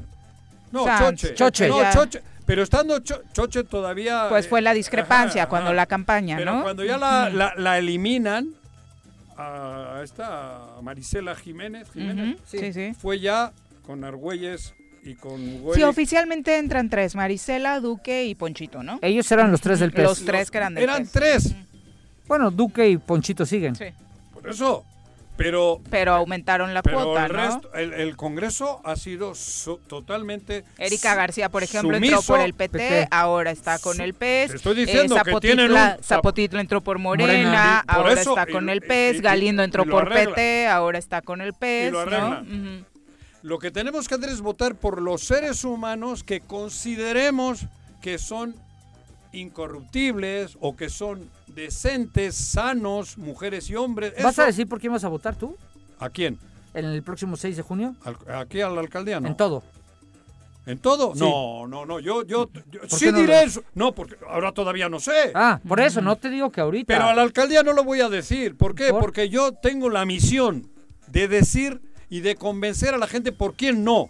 [0.71, 1.21] No, Sanz.
[1.21, 1.33] Choche.
[1.35, 1.67] Choche.
[1.69, 1.77] No.
[1.93, 2.21] Choche.
[2.47, 4.25] Pero estando Cho- Choche todavía...
[4.29, 5.75] Pues fue la eh, discrepancia ajá, cuando ajá.
[5.75, 6.63] la campaña, Pero ¿no?
[6.63, 8.55] cuando ya la, la- la eliminan,
[9.37, 12.93] a esta Marisela Jiménez, Jiménez Sí, sí.
[12.99, 13.51] fue ya
[13.85, 14.73] con Argüelles
[15.03, 15.83] y con Sí, Güey.
[15.83, 18.97] oficialmente entran tres, Marisela, Duque y Ponchito, ¿no?
[19.01, 20.03] Ellos eran los tres del PES.
[20.03, 21.11] Los tres que eran del Eran PES.
[21.11, 21.55] tres,
[22.27, 23.75] Bueno, Duque y Ponchito siguen.
[23.75, 23.85] Sí.
[24.33, 24.83] por eso.
[25.37, 27.37] Pero, Pero aumentaron la pero cuota, el, ¿no?
[27.45, 30.63] resto, el, el Congreso ha sido su- totalmente...
[30.79, 32.15] Erika García, por ejemplo, sumiso.
[32.15, 33.07] entró por el PT, PT.
[33.11, 34.49] ahora está con Su- el PES.
[34.51, 37.81] Te estoy diciendo que Zapotitla- tienen un- Zapotitla entró por Morena, Morena.
[37.83, 39.17] Y por ahora eso- está y- con el PES.
[39.17, 40.35] y- Galindo entró por arregla.
[40.35, 42.43] PT, ahora está con el PES, lo ¿no?
[43.43, 47.65] Lo que tenemos que hacer es votar por los seres humanos que consideremos
[48.01, 48.55] que son
[49.31, 54.13] incorruptibles o que son decentes, sanos, mujeres y hombres.
[54.23, 55.57] ¿Vas Eso- a decir por quién vas a votar tú?
[55.99, 56.37] ¿A quién?
[56.75, 57.95] En el próximo 6 de junio.
[58.03, 59.19] ¿Al- ¿Aquí a la alcaldía?
[59.19, 59.27] No.
[59.27, 59.63] En todo.
[60.67, 61.13] ¿En todo?
[61.15, 61.21] Sí.
[61.21, 61.99] No, no, no.
[61.99, 63.63] Yo, yo, yo ¿Por sí no diré lo- eso.
[63.73, 65.31] No, porque ahora todavía no sé.
[65.33, 66.93] Ah, por eso, no te digo que ahorita.
[66.93, 68.55] Pero a la alcaldía no lo voy a decir.
[68.55, 68.89] ¿Por qué?
[68.91, 68.99] ¿Por?
[69.01, 70.69] Porque yo tengo la misión
[71.07, 74.09] de decir y de convencer a la gente por quién no.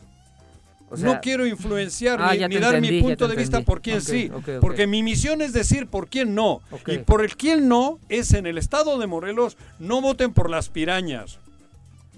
[0.90, 4.02] O sea, no quiero influenciar Ah, ni, dar entendí, mi punto de vista por quién
[4.02, 4.32] sí.
[4.62, 6.62] Porque mi misión es decir por quién no.
[6.88, 10.70] Y por el quién no es en el estado de Morelos, no voten por las
[10.70, 11.40] pirañas.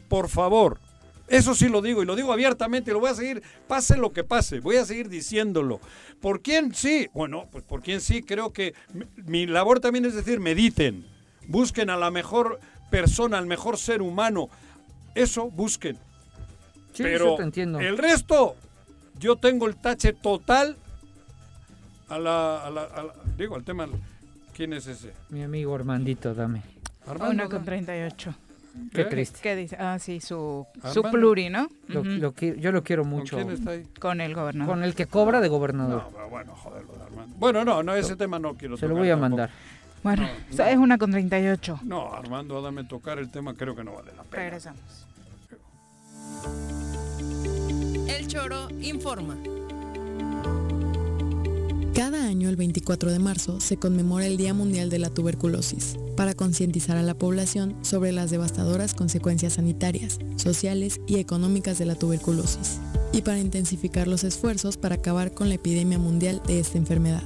[0.07, 0.79] Por favor.
[1.27, 4.11] Eso sí lo digo y lo digo abiertamente y lo voy a seguir, pase lo
[4.11, 5.79] que pase, voy a seguir diciéndolo.
[6.21, 7.07] ¿Por quién sí?
[7.13, 11.05] Bueno, pues por quién sí, creo que mi, mi labor también es decir, mediten,
[11.47, 12.59] busquen a la mejor
[12.89, 14.49] persona, al mejor ser humano.
[15.13, 15.99] Eso busquen.
[16.93, 17.79] Sí, Pero eso te entiendo.
[17.79, 18.55] el resto,
[19.19, 20.75] yo tengo el tache total
[22.09, 23.87] a la, a la- a la- digo, al tema,
[24.55, 25.13] ¿quién es ese?
[25.29, 26.63] Mi amigo Armandito, dame.
[27.07, 27.49] Armando, Una ¿no?
[27.49, 28.33] con 38.
[28.93, 29.05] Qué ¿Eh?
[29.05, 29.39] triste.
[29.41, 29.75] ¿Qué dice?
[29.79, 31.67] Ah, sí, su, su pluri, ¿no?
[31.87, 33.35] Lo- yo lo quiero ¿Con mucho.
[33.35, 33.83] quién está ahí?
[33.99, 34.73] Con el gobernador.
[34.73, 36.03] Con el que cobra de gobernador.
[36.03, 37.35] No, pero bueno, joder, lo de Armando.
[37.39, 39.29] Bueno, no, no, ese tema no quiero Se lo voy a tampoco.
[39.29, 39.49] mandar.
[40.03, 40.71] Bueno, No, o sea, no.
[40.71, 41.79] es una con 38.
[41.83, 44.43] No, Armando, dame tocar el tema, creo que no vale la pena.
[44.43, 44.79] Regresamos.
[48.07, 49.37] El Choro informa.
[51.93, 56.33] Cada año, el 24 de marzo, se conmemora el Día Mundial de la Tuberculosis, para
[56.33, 62.79] concientizar a la población sobre las devastadoras consecuencias sanitarias, sociales y económicas de la tuberculosis,
[63.11, 67.23] y para intensificar los esfuerzos para acabar con la epidemia mundial de esta enfermedad.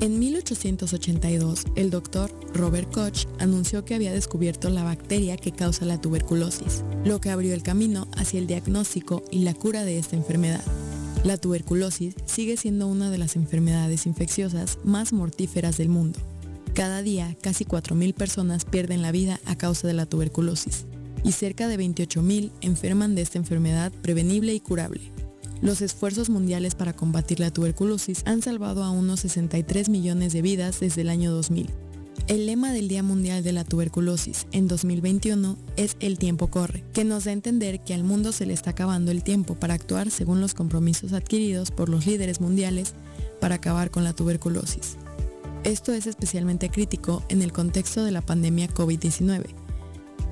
[0.00, 6.00] En 1882, el doctor Robert Koch anunció que había descubierto la bacteria que causa la
[6.00, 10.64] tuberculosis, lo que abrió el camino hacia el diagnóstico y la cura de esta enfermedad.
[11.22, 16.18] La tuberculosis sigue siendo una de las enfermedades infecciosas más mortíferas del mundo.
[16.72, 20.86] Cada día, casi 4.000 personas pierden la vida a causa de la tuberculosis
[21.24, 25.19] y cerca de 28.000 enferman de esta enfermedad prevenible y curable.
[25.62, 30.80] Los esfuerzos mundiales para combatir la tuberculosis han salvado a unos 63 millones de vidas
[30.80, 31.68] desde el año 2000.
[32.28, 37.04] El lema del Día Mundial de la Tuberculosis en 2021 es El tiempo corre, que
[37.04, 40.10] nos da a entender que al mundo se le está acabando el tiempo para actuar
[40.10, 42.94] según los compromisos adquiridos por los líderes mundiales
[43.38, 44.96] para acabar con la tuberculosis.
[45.64, 49.44] Esto es especialmente crítico en el contexto de la pandemia COVID-19,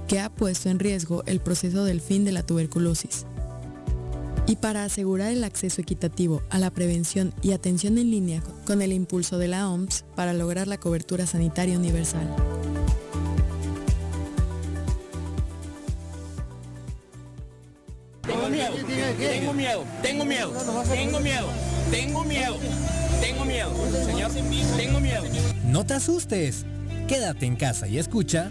[0.07, 3.27] que ha puesto en riesgo el proceso del fin de la tuberculosis.
[4.49, 8.95] Y para asegurar el acceso equitativo a la prevención y atención en línea con el
[8.95, 12.35] impulso de la OMS para lograr la cobertura sanitaria universal.
[18.23, 18.75] Tengo miedo,
[19.19, 20.53] tengo miedo, tengo miedo,
[20.91, 21.49] tengo miedo,
[21.91, 22.57] tengo miedo,
[23.21, 23.71] tengo miedo,
[24.07, 24.31] señor,
[24.79, 25.25] tengo miedo.
[25.65, 26.65] No te asustes.
[27.07, 28.51] Quédate en casa y escucha.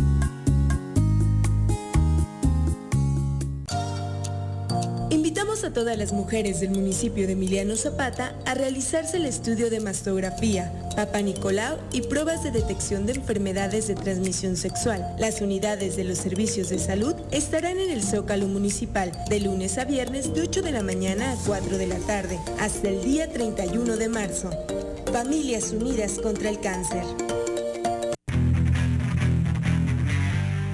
[5.41, 9.79] Invitamos a todas las mujeres del municipio de Emiliano Zapata a realizarse el estudio de
[9.79, 15.15] mastografía, Papa Nicolau y pruebas de detección de enfermedades de transmisión sexual.
[15.17, 19.85] Las unidades de los servicios de salud estarán en el Zócalo Municipal de lunes a
[19.85, 23.97] viernes de 8 de la mañana a 4 de la tarde hasta el día 31
[23.97, 24.51] de marzo.
[25.11, 27.03] Familias Unidas contra el Cáncer.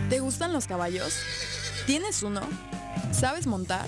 [0.10, 1.14] ¿Te gustan los caballos?
[1.86, 2.42] ¿Tienes uno?
[3.14, 3.88] ¿Sabes montar?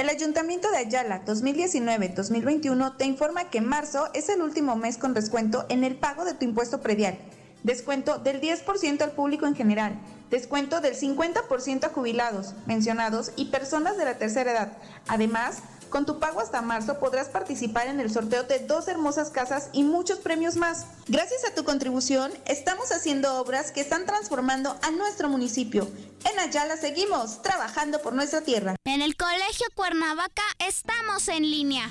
[0.00, 5.66] El Ayuntamiento de Ayala 2019-2021 te informa que marzo es el último mes con descuento
[5.68, 7.18] en el pago de tu impuesto predial.
[7.64, 10.00] Descuento del 10% al público en general.
[10.30, 14.72] Descuento del 50% a jubilados, mencionados y personas de la tercera edad.
[15.06, 15.58] Además,
[15.90, 19.82] con tu pago hasta marzo podrás participar en el sorteo de dos hermosas casas y
[19.82, 20.86] muchos premios más.
[21.08, 25.88] Gracias a tu contribución, estamos haciendo obras que están transformando a nuestro municipio.
[26.30, 28.76] En Ayala seguimos trabajando por nuestra tierra.
[28.84, 31.90] En el Colegio Cuernavaca estamos en línea.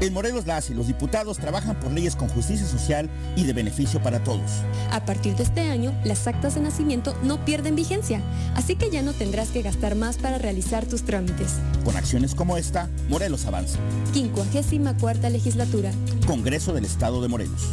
[0.00, 4.02] En Morelos las y los diputados trabajan por leyes con justicia social y de beneficio
[4.02, 4.50] para todos.
[4.90, 8.22] A partir de este año, las actas de nacimiento no pierden vigencia,
[8.54, 11.56] así que ya no tendrás que gastar más para realizar tus trámites.
[11.84, 13.78] Con acciones como esta, Morelos avanza.
[14.14, 15.92] 54 legislatura.
[16.26, 17.68] Congreso del Estado de Morelos.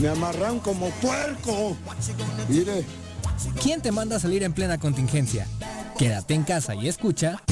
[0.00, 1.76] Me amarran como puerco.
[2.48, 2.84] Mire.
[3.62, 5.46] ¿Quién te manda a salir en plena contingencia?
[5.98, 7.42] Quédate en casa y escucha.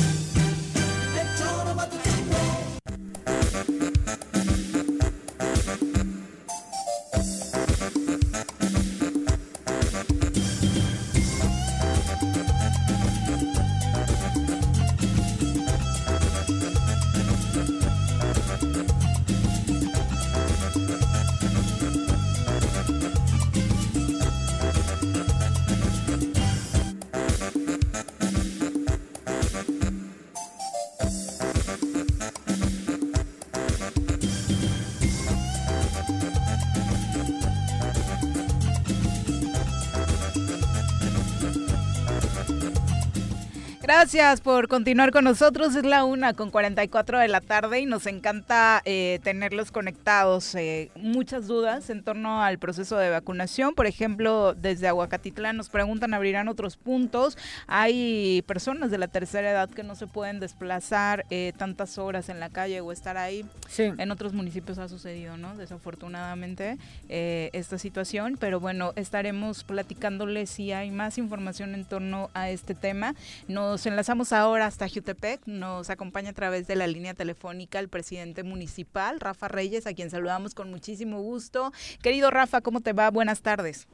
[44.01, 45.75] Gracias por continuar con nosotros.
[45.75, 50.55] Es la una con 44 de la tarde y nos encanta eh, tenerlos conectados.
[50.55, 53.75] Eh, muchas dudas en torno al proceso de vacunación.
[53.75, 57.37] Por ejemplo, desde Aguacatitlán nos preguntan, ¿abrirán otros puntos?
[57.67, 62.39] Hay personas de la tercera edad que no se pueden desplazar eh, tantas horas en
[62.39, 63.45] la calle o estar ahí.
[63.67, 63.91] Sí.
[63.99, 65.57] En otros municipios ha sucedido, ¿no?
[65.57, 66.79] Desafortunadamente
[67.09, 68.37] esta situación.
[68.39, 73.17] Pero bueno, estaremos platicándoles si hay más información en torno a este tema.
[73.49, 75.41] Nos enlazamos ahora hasta Jutepec.
[75.47, 80.09] Nos acompaña a través de la línea telefónica el presidente municipal, Rafa Reyes, a quien
[80.09, 81.73] saludamos con muchísimo gusto.
[82.01, 83.11] Querido Rafa, ¿cómo te va?
[83.11, 83.89] Buenas tardes.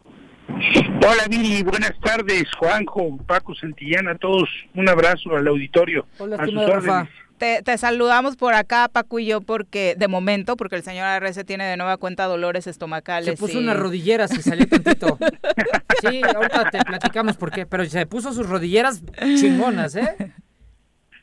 [0.47, 4.51] Hola Viri, buenas tardes, Juanjo, Paco Santillana, a todos.
[4.75, 6.07] Un abrazo al auditorio.
[6.19, 7.09] Hola, a sus Rafa.
[7.39, 11.45] Te, te, saludamos por acá, Paco y yo, porque de momento, porque el señor RC
[11.45, 13.31] tiene de nueva cuenta dolores estomacales.
[13.31, 13.63] Se puso y...
[13.63, 15.19] unas rodilleras y salió tantito.
[16.01, 20.33] sí, ahorita te platicamos por qué, pero se puso sus rodilleras chingonas, ¿eh?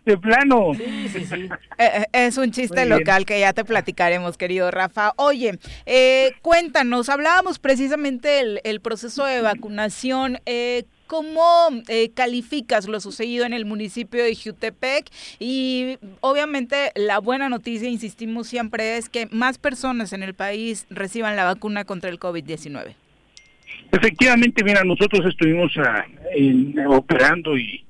[0.06, 0.74] De plano.
[0.76, 1.50] Sí, sí, sí.
[1.78, 5.14] Eh, es un chiste local que ya te platicaremos, querido Rafa.
[5.16, 10.40] Oye, eh, cuéntanos, hablábamos precisamente del el proceso de vacunación.
[10.48, 11.44] Eh, ¿Cómo
[11.90, 15.10] eh, calificas lo sucedido en el municipio de Jutepec?
[15.40, 21.36] Y obviamente la buena noticia, insistimos siempre, es que más personas en el país reciban
[21.36, 22.96] la vacuna contra el COVID-19.
[23.92, 27.84] Efectivamente, mira, nosotros estuvimos ah, en, operando y,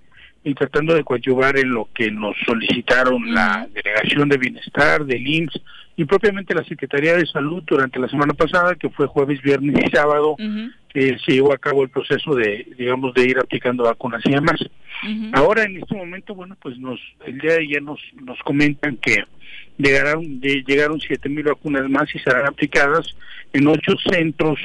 [0.44, 5.62] y, tratando de coadyuvar en lo que nos solicitaron la Delegación de Bienestar, del IMSS
[5.96, 9.96] y propiamente la Secretaría de Salud durante la semana pasada, que fue jueves, viernes y
[9.96, 10.74] sábado, uh -huh.
[10.94, 14.60] Eh, se llevó a cabo el proceso de, digamos, de ir aplicando vacunas y demás.
[15.34, 19.24] Ahora, en este momento, bueno, pues nos el día de ayer nos, nos comentan que
[19.78, 23.16] llegaron, de, llegaron 7.000 vacunas más y serán aplicadas
[23.54, 24.60] en ocho centros,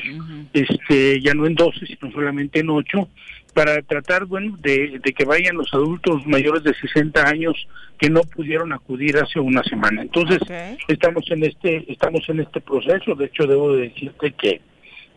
[0.53, 3.09] este ya no en 12, sino solamente en ocho,
[3.55, 7.67] para tratar, bueno, de, que vayan los adultos mayores de 60 años
[7.99, 10.03] que no pudieron acudir hace una semana.
[10.03, 10.41] Entonces,
[10.89, 14.61] estamos en este estamos en este proceso, de hecho debo decirte que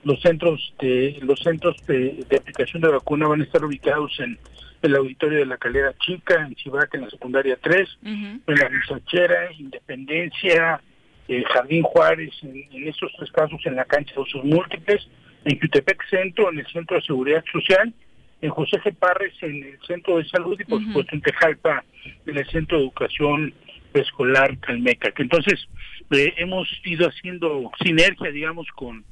[0.03, 4.37] los centros de los centros de, aplicación de vacuna van a estar ubicados en
[4.81, 9.51] el auditorio de la Calera Chica, en Chivaca, en la secundaria 3, en la Misachera,
[9.57, 10.81] Independencia,
[11.27, 15.07] eh, Jardín Juárez, en, estos tres casos en la cancha de usos múltiples,
[15.45, 17.93] en Jutepec Centro, en el Centro de Seguridad Social,
[18.41, 18.95] en José G.
[18.95, 21.83] Parres, en el Centro de Salud y por supuesto en Tejalpa,
[22.25, 23.53] en el Centro de Educación
[23.93, 25.11] Escolar Calmeca.
[25.17, 25.67] Entonces
[26.11, 29.03] eh, hemos ido haciendo sinergia, digamos, con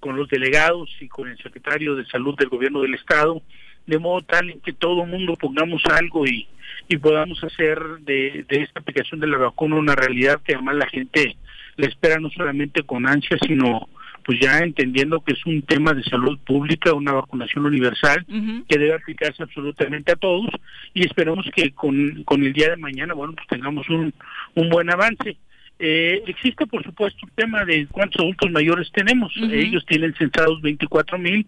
[0.00, 3.42] con los delegados y con el secretario de salud del gobierno del estado,
[3.86, 6.48] de modo tal en que todo el mundo pongamos algo y,
[6.88, 10.88] y podamos hacer de, de esta aplicación de la vacuna una realidad que además la
[10.88, 11.36] gente
[11.76, 13.88] le espera no solamente con ansia, sino
[14.24, 18.24] pues ya entendiendo que es un tema de salud pública, una vacunación universal
[18.68, 20.50] que debe aplicarse absolutamente a todos
[20.94, 24.12] y esperamos que con, con el día de mañana, bueno, pues tengamos un,
[24.54, 25.36] un buen avance.
[25.82, 29.32] Eh, existe, por supuesto, el tema de cuántos adultos mayores tenemos.
[29.36, 31.46] Ellos tienen censados 24 mil.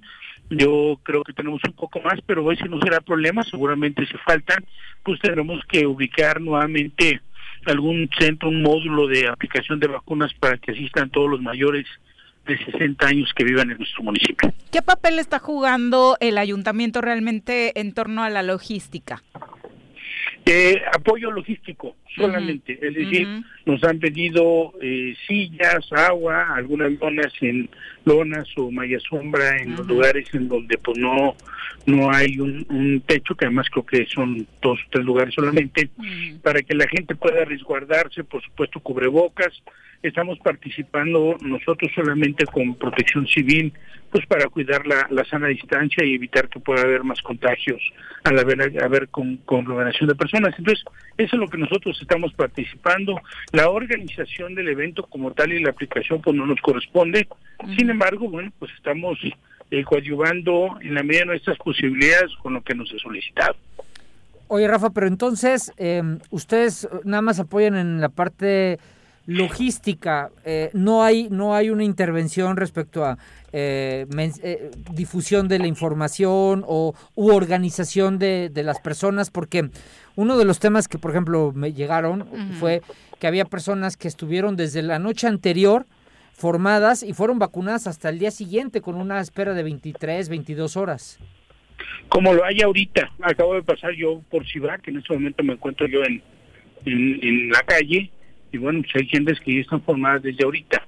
[0.49, 4.15] Yo creo que tenemos un poco más, pero hoy si no será problema, seguramente si
[4.25, 4.65] faltan,
[5.03, 7.21] pues tendremos que ubicar nuevamente
[7.67, 11.87] algún centro, un módulo de aplicación de vacunas para que asistan todos los mayores
[12.47, 14.53] de 60 años que vivan en nuestro municipio.
[14.73, 19.23] ¿Qué papel está jugando el ayuntamiento realmente en torno a la logística?
[20.45, 23.29] Eh, apoyo logístico solamente, es decir,
[23.65, 27.71] nos han pedido eh, sillas, agua, algunas lonas en
[28.05, 31.37] lonas o malla sombra en los lugares en donde pues no
[31.87, 35.91] no hay un, techo, que además creo que son dos o tres lugares solamente,
[36.43, 39.63] para que la gente pueda resguardarse, por supuesto cubrebocas,
[40.03, 43.73] estamos participando nosotros solamente con protección civil,
[44.11, 47.81] pues para cuidar la, sana distancia y evitar que pueda haber más contagios
[48.25, 50.55] al haber, haber con, conglomeración de personas.
[50.59, 50.85] Entonces,
[51.17, 53.19] eso es lo que nosotros estamos participando.
[53.53, 57.27] La organización del evento como tal y la aplicación pues no nos corresponde.
[57.79, 59.19] Sin embargo, bueno, pues estamos
[59.71, 63.57] eh, coadyuvando en la medida de nuestras posibilidades con lo que nos ha solicitado.
[64.49, 68.79] Oye, Rafa, pero entonces, eh, ustedes nada más apoyan en la parte
[69.27, 73.19] logística, eh, no hay no hay una intervención respecto a
[73.53, 74.07] eh,
[74.43, 79.71] eh, difusión de la información o u organización de, de, las personas, porque
[80.17, 82.27] uno de los temas que, por ejemplo, me llegaron
[82.59, 82.83] fue
[83.21, 85.87] que había personas que estuvieron desde la noche anterior
[86.33, 91.19] formadas y fueron vacunadas hasta el día siguiente con una espera de 23, 22 horas.
[92.09, 95.87] Como lo hay ahorita, acabo de pasar yo por Cibac, en este momento me encuentro
[95.87, 96.23] yo en,
[96.85, 98.11] en la calle,
[98.53, 100.87] y bueno, pues hay gentes que ya están formadas desde ahorita.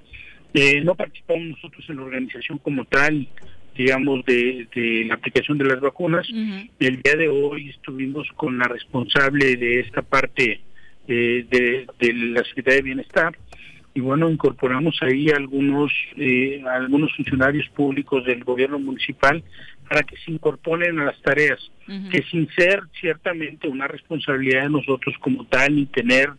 [0.53, 3.27] Eh, no participamos nosotros en la organización como tal,
[3.75, 4.67] digamos, de,
[5.07, 6.27] la aplicación de las vacunas.
[6.79, 10.61] El día de hoy estuvimos con la responsable de esta parte
[11.07, 13.37] eh, de, la Secretaría de Bienestar
[13.95, 19.41] y bueno, incorporamos ahí algunos, eh, algunos funcionarios públicos del gobierno municipal
[19.87, 21.59] para que se incorporen a las tareas,
[22.11, 26.31] que sin ser ciertamente una responsabilidad de nosotros como tal ni tener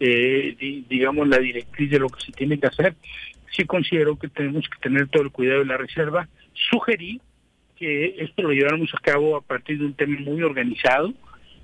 [0.00, 2.94] eh, digamos, la directriz de lo que se tiene que hacer,
[3.50, 6.28] sí considero que tenemos que tener todo el cuidado de la reserva.
[6.70, 7.20] Sugerí
[7.76, 11.14] que esto lo lleváramos a cabo a partir de un tema muy organizado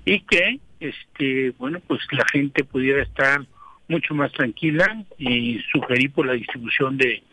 [0.05, 3.45] y que, este, bueno, pues la gente pudiera estar
[3.87, 7.23] mucho más tranquila y sugerí por la distribución de,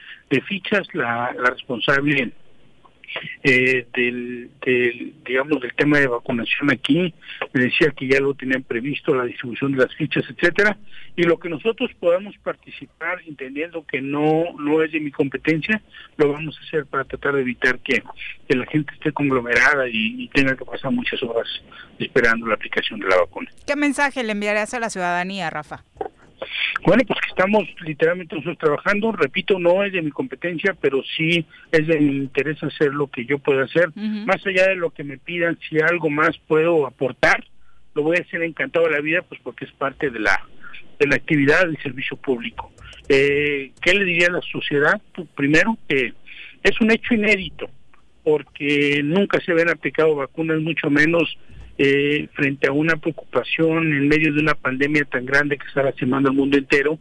[0.47, 2.33] fichas, la, responsable
[3.43, 4.51] eh, del,
[5.25, 7.13] digamos del tema de vacunación aquí
[7.53, 10.77] me decía que ya lo tenían previsto la distribución de las fichas etcétera
[11.17, 15.83] y lo que nosotros podamos participar entendiendo que no no es de mi competencia
[16.19, 18.01] lo vamos a hacer para tratar de evitar que,
[18.49, 21.49] la gente esté conglomerada y, y tenga que pasar muchas horas
[21.99, 23.49] esperando la aplicación de la vacuna.
[23.67, 25.85] Qué mensaje le enviarías a la ciudadanía Rafa
[26.85, 31.45] bueno, pues que estamos literalmente nosotros trabajando, repito, no es de mi competencia, pero sí
[31.73, 35.05] es de mi interés hacer lo que yo pueda hacer, más allá de lo que
[35.05, 37.45] me pidan, si algo más puedo aportar,
[37.95, 40.41] lo voy a hacer encantado de la vida, pues porque es parte de la
[41.01, 42.71] de la actividad del servicio público.
[43.09, 45.01] Eh, ¿Qué le diría a la sociedad?
[45.15, 46.13] Pues, primero, que
[46.63, 47.71] es un hecho inédito,
[48.23, 51.39] porque nunca se habían aplicado vacunas, mucho menos
[51.83, 56.29] eh, frente a una preocupación en medio de una pandemia tan grande que está lastimando
[56.29, 56.99] al mundo entero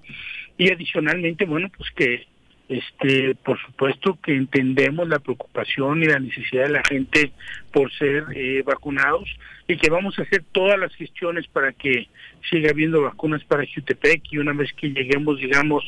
[0.58, 2.26] y adicionalmente, bueno, pues que
[2.70, 7.34] este, por supuesto que entendemos la preocupación y la necesidad de la gente
[7.74, 9.28] por ser eh, vacunados
[9.68, 12.08] y que vamos a hacer todas las gestiones para que
[12.50, 15.84] siga habiendo vacunas para Jutepec y una vez que lleguemos, digamos,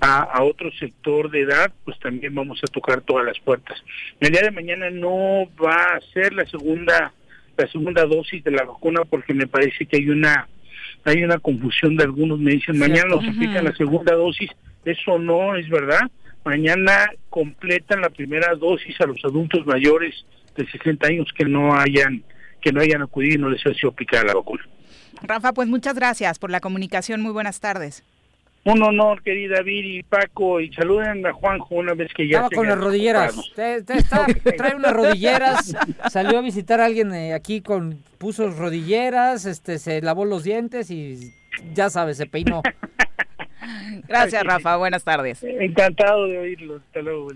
[0.00, 3.80] a, a, otro sector de edad, pues también vamos a tocar todas las puertas.
[4.18, 7.12] El día de mañana no va a ser la segunda
[7.56, 10.48] la segunda dosis de la vacuna porque me parece que hay una
[11.04, 14.50] hay una confusión de algunos me dicen mañana nos aplican la segunda dosis.
[14.84, 16.10] Eso no es verdad.
[16.44, 20.24] Mañana completan la primera dosis a los adultos mayores
[20.56, 22.22] de 60 años que no hayan
[22.60, 24.64] que no hayan acudido y no les ha sido aplicada la vacuna.
[25.22, 27.20] Rafa pues muchas gracias por la comunicación.
[27.20, 28.04] Muy buenas tardes
[28.64, 32.38] un honor, querida Viri y Paco, y saluden a Juanjo una vez que ya...
[32.38, 35.74] Estaba con las rodilleras, te, te está, trae unas rodilleras,
[36.10, 40.90] salió a visitar a alguien eh, aquí con, puso rodilleras, este, se lavó los dientes
[40.90, 41.32] y
[41.74, 42.62] ya sabes, se peinó.
[44.08, 45.42] Gracias, Rafa, buenas tardes.
[45.42, 47.28] Encantado de oírlo, hasta luego.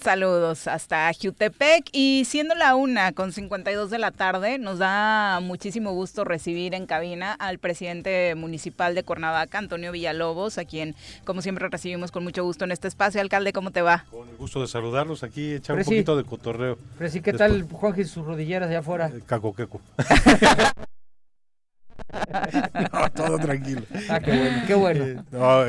[0.00, 5.92] Saludos hasta Jutepec y siendo la una con 52 de la tarde, nos da muchísimo
[5.92, 10.94] gusto recibir en cabina al presidente municipal de Cuernavaca, Antonio Villalobos, a quien
[11.24, 13.20] como siempre recibimos con mucho gusto en este espacio.
[13.20, 14.04] Alcalde, ¿cómo te va?
[14.10, 16.78] Con el gusto de saludarlos aquí, echar un poquito de cotorreo.
[16.98, 19.08] Presi, ¿qué tal Juan y sus rodilleras allá afuera?
[19.08, 19.80] Eh, cacoqueco.
[22.92, 23.82] no, todo tranquilo.
[24.08, 25.04] Ah, qué bueno, qué bueno.
[25.04, 25.64] Eh, no,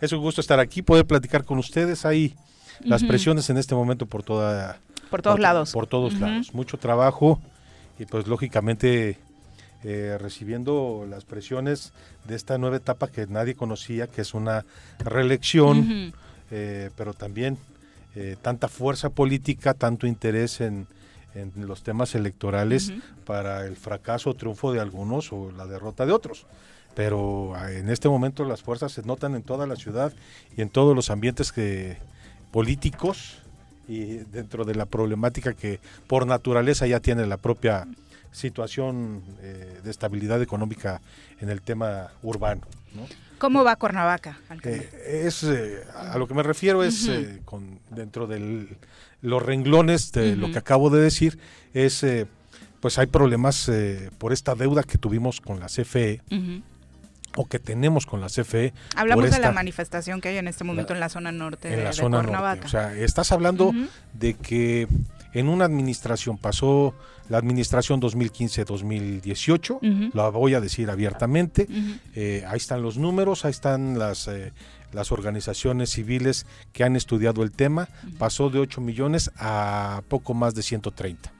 [0.00, 2.36] es un gusto estar aquí, poder platicar con ustedes ahí
[2.80, 4.78] las presiones en este momento por toda
[5.10, 5.72] por todos por, lados.
[5.72, 6.20] por todos uh -huh.
[6.20, 6.54] lados.
[6.54, 7.40] Mucho trabajo
[7.98, 9.18] y pues lógicamente
[9.84, 11.92] eh, recibiendo las presiones
[12.26, 14.64] de esta nueva etapa que nadie conocía que es una
[14.98, 16.12] reelección uh -huh.
[16.50, 17.58] eh, pero también
[18.14, 20.86] eh, tanta fuerza política tanto interés en,
[21.34, 22.92] en los temas electorales
[23.24, 26.46] para el fracaso o triunfo de algunos o la derrota de otros.
[26.94, 30.12] Pero en este momento las fuerzas se notan en toda la ciudad
[30.56, 31.98] y en todos los ambientes que
[32.58, 33.36] políticos
[33.86, 35.78] y dentro de la problemática que
[36.08, 37.86] por naturaleza ya tiene la propia
[38.32, 41.00] situación eh, de estabilidad económica
[41.38, 42.62] en el tema urbano.
[42.96, 43.06] ¿no?
[43.38, 44.40] ¿Cómo va Cuernavaca?
[44.64, 47.44] Eh, es eh, a lo que me refiero es uh -huh.
[47.44, 48.66] con dentro de
[49.22, 50.40] los renglones de uh -huh.
[50.40, 51.38] lo que acabo de decir
[51.74, 52.04] es
[52.80, 53.70] pues hay problemas
[54.18, 56.22] por esta deuda que tuvimos con la CFE.
[56.32, 56.62] Uh -huh
[57.36, 58.72] o que tenemos con la CFE.
[58.96, 61.68] Hablamos esta, de la manifestación que hay en este momento la, en la zona norte
[61.68, 62.62] en de, la zona de Cuernavaca.
[62.62, 62.66] Norte.
[62.66, 63.88] O sea, estás hablando uh -huh.
[64.14, 64.88] de que
[65.34, 66.94] en una administración pasó
[67.28, 70.10] la administración 2015-2018, uh -huh.
[70.14, 72.00] la voy a decir abiertamente, uh -huh.
[72.14, 74.52] eh, ahí están los números, ahí están las, eh,
[74.92, 80.54] las organizaciones civiles que han estudiado el tema, pasó de 8 millones a poco más
[80.54, 81.30] de 130.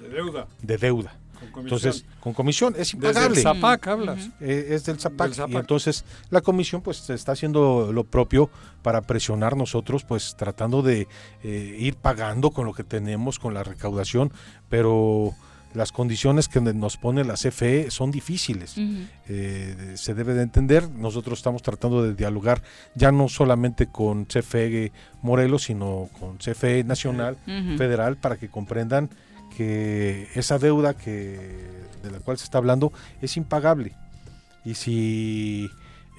[0.00, 0.46] De deuda.
[0.62, 1.16] De deuda.
[1.52, 3.36] Con entonces, con comisión es impagable.
[3.36, 4.30] Desde el ZAPAC hablas.
[4.40, 5.28] Eh, es del ZAPAC.
[5.28, 5.52] del ZAPAC.
[5.52, 8.50] Y entonces la comisión pues está haciendo lo propio
[8.82, 11.08] para presionar nosotros, pues tratando de
[11.42, 14.32] eh, ir pagando con lo que tenemos, con la recaudación,
[14.68, 15.34] pero
[15.74, 18.78] las condiciones que nos pone la CFE son difíciles.
[18.78, 19.08] Uh -huh.
[19.28, 22.62] eh, se debe de entender, nosotros estamos tratando de dialogar
[22.94, 24.92] ya no solamente con CFE
[25.22, 27.76] Morelos, sino con CFE Nacional, uh -huh.
[27.76, 29.10] Federal, para que comprendan
[29.56, 31.38] que esa deuda que
[32.02, 32.92] de la cual se está hablando
[33.22, 33.92] es impagable.
[34.64, 35.70] Y si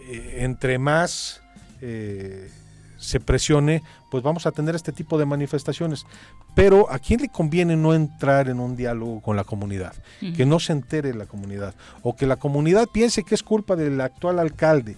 [0.10, 1.42] eh, entre más
[1.82, 2.50] eh,
[2.98, 6.06] se presione pues vamos a tener este tipo de manifestaciones.
[6.54, 10.36] Pero a quién le conviene no entrar en un diálogo con la comunidad uh -huh.
[10.36, 11.76] que no se entere la comunidad.
[12.02, 14.96] O que la comunidad piense que es culpa del actual alcalde.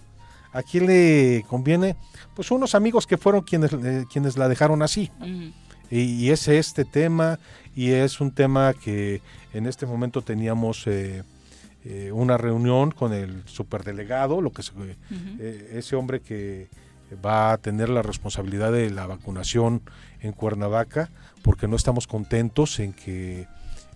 [0.54, 1.96] A quién le conviene
[2.36, 5.12] pues unos amigos que fueron quienes eh, quienes la dejaron así.
[5.20, 5.54] Uh -huh.
[5.90, 7.40] Y, y es este tema
[7.76, 9.22] y es un tema que
[9.54, 11.24] en este momento teníamos eh,
[11.86, 15.38] eh, una reunión con el superdelegado, lo que se, uh -huh.
[15.40, 16.68] eh, ese hombre que
[17.26, 19.82] va a tener la responsabilidad de la vacunación
[20.22, 21.10] en Cuernavaca,
[21.44, 23.48] porque no estamos contentos en que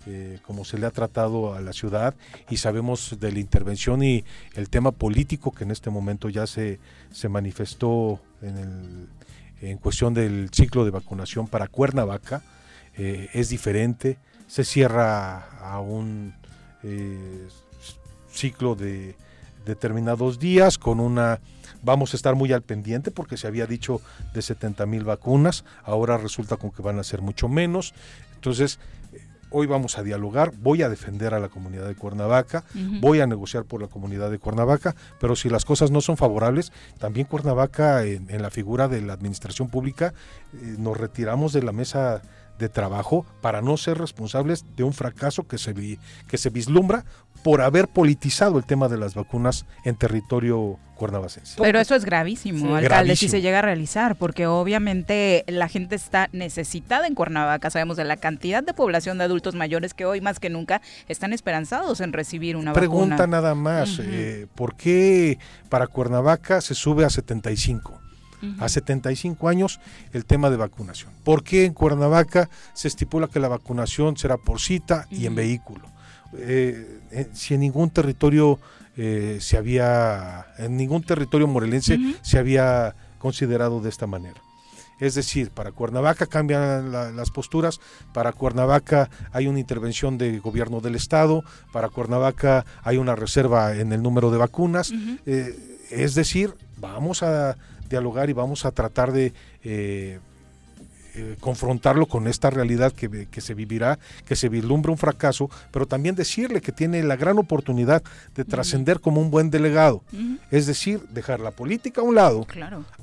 [0.08, 2.16] eh, como se le ha tratado a la ciudad
[2.50, 4.24] y sabemos de la intervención y
[4.56, 6.80] el tema político que en este momento ya se,
[7.12, 9.08] se manifestó en, el,
[9.62, 12.42] en cuestión del ciclo de vacunación para Cuernavaca,
[12.98, 16.34] eh, es diferente, se cierra a un
[16.84, 17.48] eh,
[18.32, 19.16] ciclo de
[19.66, 21.40] determinados días con una
[21.84, 24.02] vamos a estar muy al pendiente porque se había dicho
[24.34, 27.94] de 70 mil vacunas, ahora resulta con que van a ser mucho menos,
[28.36, 28.80] entonces
[29.52, 33.00] hoy vamos a dialogar, voy a defender a la comunidad de Cuernavaca, uh -huh.
[33.02, 36.72] voy a negociar por la comunidad de Cuernavaca, pero si las cosas no son favorables,
[36.98, 40.14] también Cuernavaca en, en la figura de la administración pública
[40.54, 42.22] eh, nos retiramos de la mesa
[42.62, 45.74] de trabajo para no ser responsables de un fracaso que se,
[46.28, 47.06] que se vislumbra
[47.44, 51.56] por haber politizado el tema de las vacunas en territorio cuernavacense.
[51.60, 56.30] Pero eso es gravísimo, alcalde, si se llega a realizar, porque obviamente la gente está
[56.32, 57.72] necesitada en Cuernavaca.
[57.72, 61.34] Sabemos de la cantidad de población de adultos mayores que hoy más que nunca están
[61.34, 63.16] esperanzados en recibir una Pregunta vacuna.
[63.16, 65.40] Pregunta nada más, eh, ¿por qué
[65.70, 68.00] para Cuernavaca se sube a 75?
[68.60, 69.80] a 75 años
[70.14, 71.12] el tema de vacunación.
[71.24, 75.92] ¿Por qué en Cuernavaca se estipula que la vacunación será por cita y en vehículo?
[76.38, 77.00] Eh,
[77.34, 78.60] si en ningún territorio
[78.98, 84.42] eh, se había, en ningún territorio morelense se había considerado de esta manera.
[85.00, 87.80] Es decir, para Cuernavaca cambian las posturas,
[88.14, 93.94] para Cuernavaca hay una intervención de gobierno del Estado, para Cuernavaca hay una reserva en
[93.94, 94.94] el número de vacunas.
[95.26, 97.58] Eh, es decir, vamos a
[97.90, 100.20] dialogar y vamos a tratar de eh,
[101.14, 106.16] eh, confrontarlo con esta realidad que, se vivirá, que se vislumbra un fracaso, pero también
[106.16, 108.04] decirle que tiene la gran oportunidad
[108.36, 110.04] de trascender como un buen delegado.
[110.52, 112.46] Es decir, dejar la política a un lado,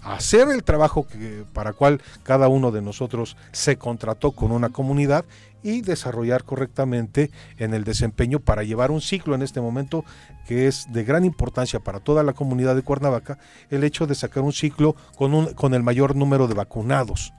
[0.02, 5.24] hacer el trabajo que, para cual cada uno de nosotros se contrató con una comunidad
[5.62, 10.04] y desarrollar correctamente en el desempeño para llevar un ciclo en este momento
[10.46, 13.38] que es de gran importancia para toda la comunidad de Cuernavaca,
[13.70, 17.32] el hecho de sacar un ciclo con, un, con el mayor número de vacunados.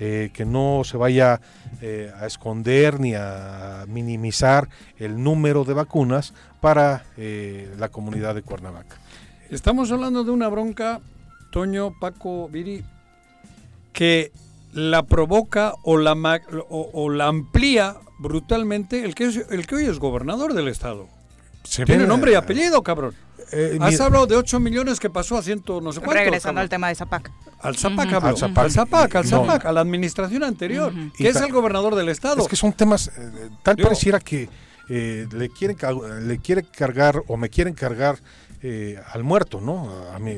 [0.00, 1.40] Eh, que no se vaya
[1.80, 4.68] eh, a esconder ni a minimizar
[4.98, 8.96] el número de vacunas para eh, la comunidad de Cuernavaca.
[9.50, 11.00] Estamos hablando de una bronca,
[11.52, 12.82] Toño, Paco, Viri,
[13.92, 14.32] que
[14.72, 20.00] la provoca o la, o, la amplía brutalmente el que, es, el que hoy es
[20.00, 21.06] gobernador del estado.
[21.86, 23.14] Tiene nombre y apellido, cabrón.
[23.52, 26.14] Eh, Has hablado de 8 millones que pasó a ciento no sé cuánto.
[26.14, 27.30] Regresando al tema de Zapac.
[27.60, 28.36] Al Zapac, al
[28.70, 32.42] Zapac, al Zapac, a la administración anterior, que es el gobernador del estado.
[32.42, 34.48] Es que son temas, eh, tal pareciera que
[34.88, 35.76] eh, le, quieren,
[36.28, 38.18] le quiere cargar o me quieren cargar
[39.12, 39.90] al muerto, ¿no?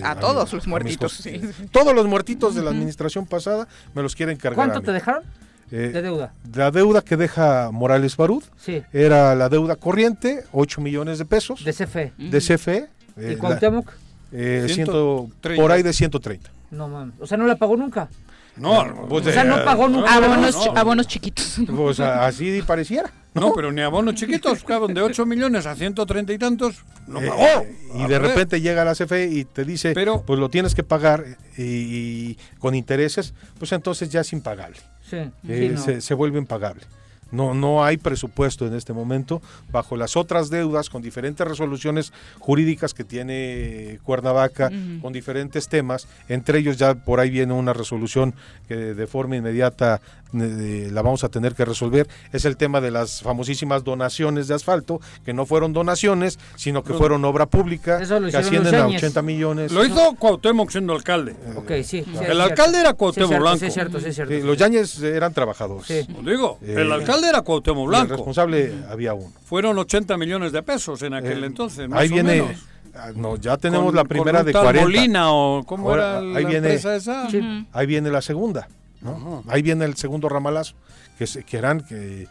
[0.02, 1.22] A, todos los muertitos,
[1.70, 4.56] Todos los muertitos de la administración pasada me los quieren cargar.
[4.66, 5.22] ¿Cuánto te dejaron?
[5.70, 6.32] de deuda.
[6.54, 8.82] La deuda que deja Morales Barud sí.
[8.92, 11.64] era la deuda corriente, 8 millones de pesos.
[11.64, 12.12] De CFE.
[12.16, 12.88] De CFE.
[13.16, 13.92] ¿Y eh, Cuauhtémoc?
[14.32, 16.50] Eh, ciento, por ahí de 130.
[16.72, 17.14] No mames.
[17.20, 18.08] O sea, no la pagó nunca.
[18.56, 20.14] No, pues o sea, no pagó nunca.
[20.14, 21.58] Abonos, abonos chiquitos.
[21.66, 23.12] Pues así pareciera.
[23.40, 23.52] ¿no?
[23.54, 27.66] pero ni abonos chiquitos, cabrón, de 8 millones a 130 y tantos, no eh, pagó.
[27.94, 31.24] y de repente llega la CFE y te dice, pero, pues lo tienes que pagar
[31.56, 34.78] y, con intereses, pues entonces ya es impagable.
[35.08, 35.18] Sí,
[35.76, 36.82] se, se vuelve impagable.
[37.32, 42.94] No, no hay presupuesto en este momento bajo las otras deudas con diferentes resoluciones jurídicas
[42.94, 44.70] que tiene Cuernavaca,
[45.02, 46.06] con diferentes temas.
[46.28, 48.34] Entre ellos ya por ahí viene una resolución
[48.68, 50.00] que de forma inmediata
[50.34, 52.08] eh, la vamos a tener que resolver.
[52.32, 56.94] Es el tema de las famosísimas donaciones de asfalto, que no fueron donaciones, sino que
[56.94, 59.72] fueron obra pública, que ascienden a 80 millones.
[59.72, 61.36] Lo hizo Cuauhtémoc siendo alcalde.
[61.84, 62.04] Sí.
[62.26, 63.58] el alcalde era Cuauhtémoc Blanco.
[63.58, 64.34] Sí, cierto, sí, cierto.
[64.34, 66.06] los Yañez eran trabajadores.
[66.24, 68.04] digo, el alcalde era Cuauhtémoc Blanco.
[68.04, 69.32] el responsable había uno.
[69.44, 72.56] Fueron 80 millones de pesos en aquel eh, entonces, Ahí viene...
[72.94, 74.82] Ah, no, ya tenemos la primera de 40.
[74.82, 77.28] Molina o cómo era la ahí viene, esa?
[77.72, 78.68] Ahí viene la segunda.
[79.48, 80.74] Ahí viene el segundo ramalazo,
[81.18, 82.26] que, que eran que,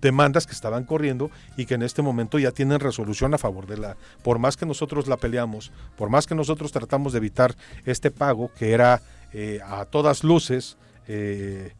[0.00, 3.78] demandas que estaban corriendo y que en este momento ya tienen resolución a favor de
[3.78, 3.96] la...
[4.22, 8.50] Por más que nosotros la peleamos, por más que nosotros tratamos de evitar este pago,
[8.58, 9.00] que era
[9.32, 10.76] eh, a todas luces
[11.06, 11.74] eh,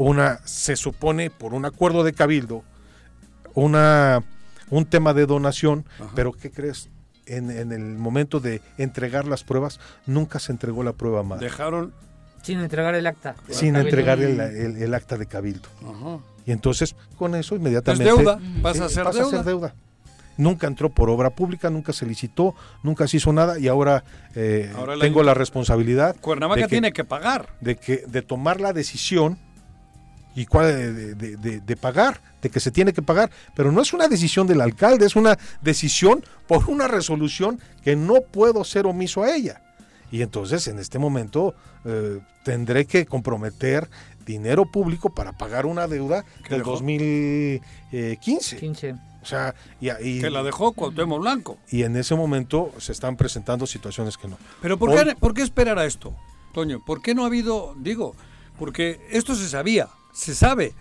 [0.00, 2.64] una, se supone por un acuerdo de cabildo,
[3.54, 4.22] una,
[4.70, 5.84] un tema de donación,
[6.14, 6.88] pero ¿qué crees?
[7.26, 11.38] En, en, el momento de entregar las pruebas, nunca se entregó la prueba más.
[11.38, 11.92] Dejaron...
[12.42, 13.36] Sin entregar el acta.
[13.50, 15.68] Sin entregar el, el, acta de cabildo.
[16.46, 18.08] Y entonces, con eso inmediatamente...
[18.08, 19.26] Es deuda, vas a hacer deuda.
[19.26, 19.74] A ser deuda
[20.38, 24.72] nunca entró por obra pública, nunca se licitó, nunca se hizo nada y ahora, eh,
[24.98, 26.16] tengo la, responsabilidad.
[26.18, 27.50] Cuernavaca tiene que pagar.
[27.60, 29.38] De, que, de tomar la decisión
[30.34, 34.46] y cuál de, pagar, de que se tiene que pagar, pero no es una decisión
[34.46, 39.62] del alcalde, es una decisión por una resolución que no puedo ser omiso a ella.
[40.12, 41.54] Y entonces en este momento
[41.84, 43.88] eh, tendré que comprometer
[44.24, 48.56] dinero público para pagar una deuda del 2015.
[48.56, 48.94] 15.
[49.22, 51.58] O sea, y, que la dejó Cuauhtémoc Blanco.
[51.70, 54.38] Y en ese momento se están presentando situaciones que no.
[54.62, 56.14] Pero ¿por, qué, ¿por qué esperar a esto,
[56.54, 56.82] Toño?
[56.84, 58.14] ¿Por qué no ha habido, digo,
[58.58, 59.88] porque esto se sabía,
[60.20, 60.74] se sabe.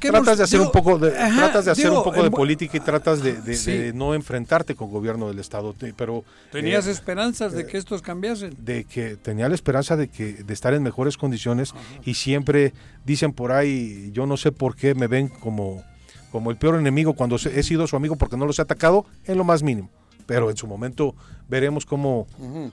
[0.00, 3.22] tratas de hacer un poco de, tratas de hacer un poco de política y tratas
[3.22, 8.56] de, no enfrentarte con gobierno del estado, pero tenías eh, esperanzas de que estos cambiasen,
[8.58, 11.74] de que tenía la esperanza de que de estar en mejores condiciones
[12.04, 12.72] y siempre
[13.04, 15.84] dicen por ahí, yo no sé por qué me ven como
[16.32, 19.38] como el peor enemigo cuando he sido su amigo porque no los he atacado en
[19.38, 19.90] lo más mínimo,
[20.26, 21.14] pero en su momento
[21.48, 22.26] veremos cómo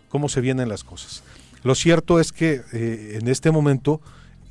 [0.10, 1.24] cómo se vienen las cosas.
[1.64, 4.02] Lo cierto es que eh, en este momento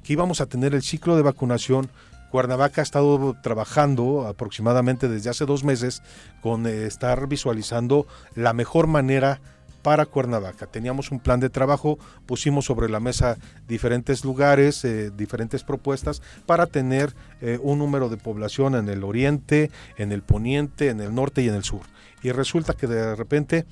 [0.03, 1.91] que íbamos a tener el ciclo de vacunación
[2.33, 6.03] Cuernavaca ha estado trabajando aproximadamente desde hace dos meses
[6.41, 9.43] con eh, estar visualizando la mejor manera
[9.83, 10.67] para Cuernavaca.
[10.67, 13.37] Teníamos un plan de trabajo, pusimos sobre la mesa
[13.69, 19.71] diferentes lugares, eh, diferentes propuestas para tener eh, un número de población en el oriente,
[19.99, 21.83] en el poniente, en el norte y en el sur.
[22.23, 23.67] Y resulta que de repente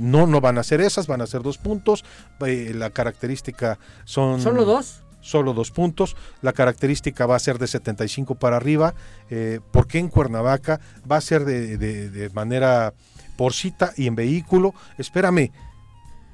[0.00, 2.04] no, no van a ser esas, van a ser dos puntos.
[2.40, 4.40] la característica son...
[4.40, 5.02] ¿Solo dos?
[5.26, 6.16] Solo dos puntos.
[6.40, 8.94] La característica va a ser de 75 para arriba.
[9.30, 12.94] Eh, porque en Cuernavaca va a ser de, manera
[13.36, 14.74] por cita y en vehículo?
[14.98, 15.50] Espérame,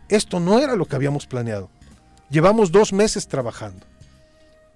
[0.08, 1.70] esto no era lo que habíamos planeado.
[2.30, 3.91] Llevamos dos meses trabajando.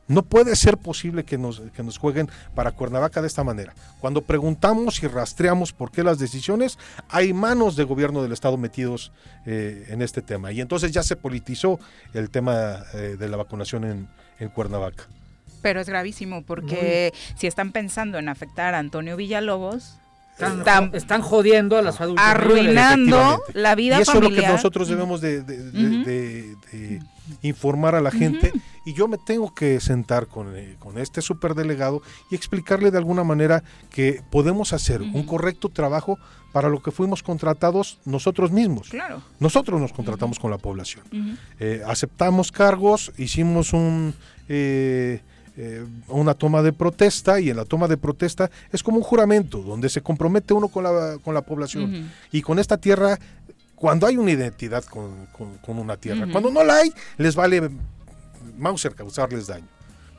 [0.09, 3.75] No puede ser posible que nos, que nos jueguen para Cuernavaca de esta manera.
[4.01, 6.79] Cuando preguntamos y rastreamos por qué las decisiones,
[7.09, 9.11] hay manos de gobierno del Estado metidos
[9.47, 10.53] eh, en este tema.
[10.53, 11.81] Y entonces ya se politizó
[12.15, 13.85] el tema eh, de la vacunación
[14.39, 15.05] en, Cuernavaca.
[15.63, 19.97] Pero es gravísimo porque si están pensando en afectar a Antonio Villalobos,
[20.39, 22.25] están, están, jodiendo a las adultos.
[22.25, 25.43] Arruinando la vida y eso es lo que nosotros debemos de,
[27.43, 28.53] informar a la gente
[28.85, 33.25] y yo me tengo que sentar con, eh, con este superdelegado y explicarle de alguna
[33.25, 36.19] manera que podemos hacer un correcto trabajo
[36.53, 38.89] para lo que fuimos contratados nosotros mismos.
[38.89, 39.23] Claro.
[39.41, 41.05] Nosotros nos contratamos con la población.
[41.61, 44.15] Eh, aceptamos cargos, hicimos un...
[44.49, 45.21] Eh,
[46.09, 49.89] una toma de protesta y en la toma de protesta es como un juramento donde
[49.89, 53.19] se compromete uno con la, con la población y con esta tierra
[53.77, 55.27] cuando hay una identidad con,
[55.63, 56.27] con, una tierra.
[56.33, 57.71] Cuando no la hay, les vale
[58.57, 59.69] Mauser causarles daño.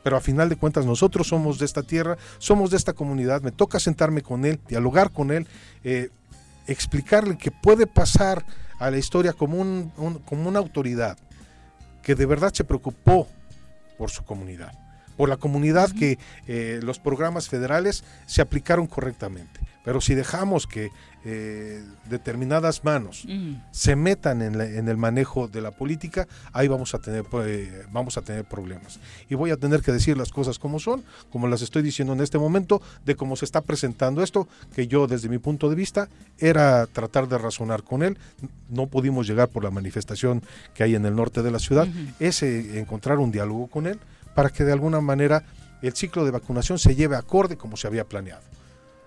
[0.03, 3.51] Pero a final de cuentas nosotros somos de esta tierra, somos de esta comunidad, me
[3.51, 5.47] toca sentarme con él, dialogar con él,
[5.83, 6.11] eh,
[6.67, 8.45] explicarle que puede pasar
[8.79, 9.91] a la historia como, un,
[10.25, 11.17] como una autoridad
[12.03, 13.27] que de verdad se preocupó
[13.97, 14.71] por su comunidad,
[15.17, 19.59] por la comunidad que eh, los programas federales se aplicaron correctamente.
[19.83, 20.89] Pero si dejamos que
[21.29, 23.27] eh, determinadas manos
[23.71, 28.21] se metan en, el manejo de la política, ahí vamos a tener eh, vamos a
[28.21, 29.01] tener problemas.
[29.27, 32.21] Y voy a tener que decir las cosas como son, como las estoy diciendo en
[32.21, 36.07] este momento, de cómo se está presentando esto, que yo desde mi punto de vista
[36.37, 38.17] era tratar de razonar con él.
[38.69, 40.41] No pudimos llegar por la manifestación
[40.73, 41.89] que hay en el norte de la ciudad,
[42.21, 43.99] es encontrar un diálogo con él
[44.33, 45.43] para que de alguna manera
[45.81, 48.43] el ciclo de vacunación se lleve acorde como se había planeado.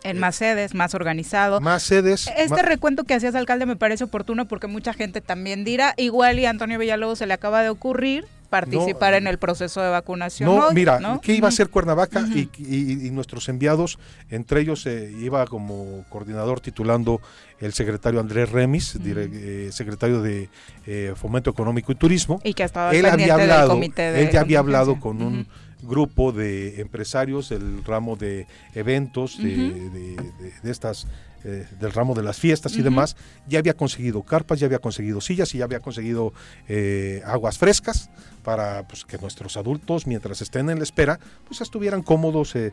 [0.03, 1.61] En más sedes, más organizado.
[1.61, 2.31] Más sedes.
[2.37, 6.47] Este recuento que hacías, alcalde, me parece oportuno porque mucha gente también dirá, igual y
[6.47, 10.55] a Antonio Villalobos se le acaba de ocurrir participar en el proceso de vacunación.
[10.55, 12.27] No, mira, ¿qué iba a hacer Cuernavaca?
[12.29, 13.99] y, nuestros enviados,
[14.29, 17.21] entre ellos eh, iba como coordinador titulando
[17.61, 20.49] el secretario Andrés Remis, eh, secretario de
[20.87, 22.41] eh, Fomento Económico y Turismo.
[22.45, 25.47] Y que estaba él había hablado, del comité de Él ya había hablado con un
[25.83, 30.17] grupo de empresarios del ramo de eventos, de,
[30.65, 31.07] estas
[31.43, 33.17] eh, del ramo de las fiestas y demás,
[33.49, 36.35] ya había conseguido carpas, ya había conseguido sillas y ya había conseguido
[36.69, 38.11] eh, aguas frescas
[38.45, 41.19] para pues, que nuestros adultos, mientras estén en la espera,
[41.49, 42.73] pues estuvieran cómodos eh,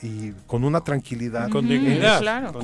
[0.00, 1.50] y con una tranquilidad.
[1.50, 2.54] Con dignidad.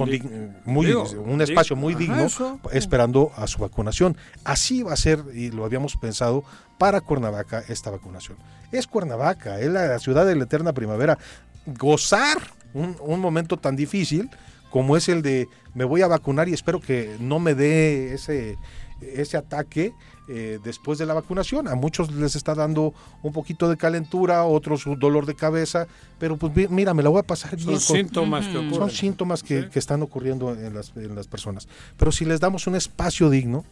[0.65, 2.29] muy, un espacio muy digno,
[2.73, 4.17] esperando a su vacunación.
[4.45, 6.43] Así va a ser, y lo habíamos pensado,
[6.79, 8.37] para Cuernavaca esta vacunación.
[8.73, 11.19] Es Cuernavaca, es la ciudad de la eterna primavera.
[11.67, 12.39] Gozar
[12.75, 14.31] un, un momento tan difícil
[14.71, 18.59] como es el de me voy a vacunar y espero que no me dé ese,
[19.01, 19.95] ese ataque
[20.29, 21.69] eh, después de la vacunación.
[21.69, 25.87] A muchos les está dando un poquito de calentura, otros un dolor de cabeza,
[26.19, 28.75] pero pues mira, me la voy a pasar Son síntomas que ocurren.
[28.75, 31.69] Son síntomas que, están ocurriendo en las, en las personas.
[31.97, 33.65] Pero si les damos un espacio digno,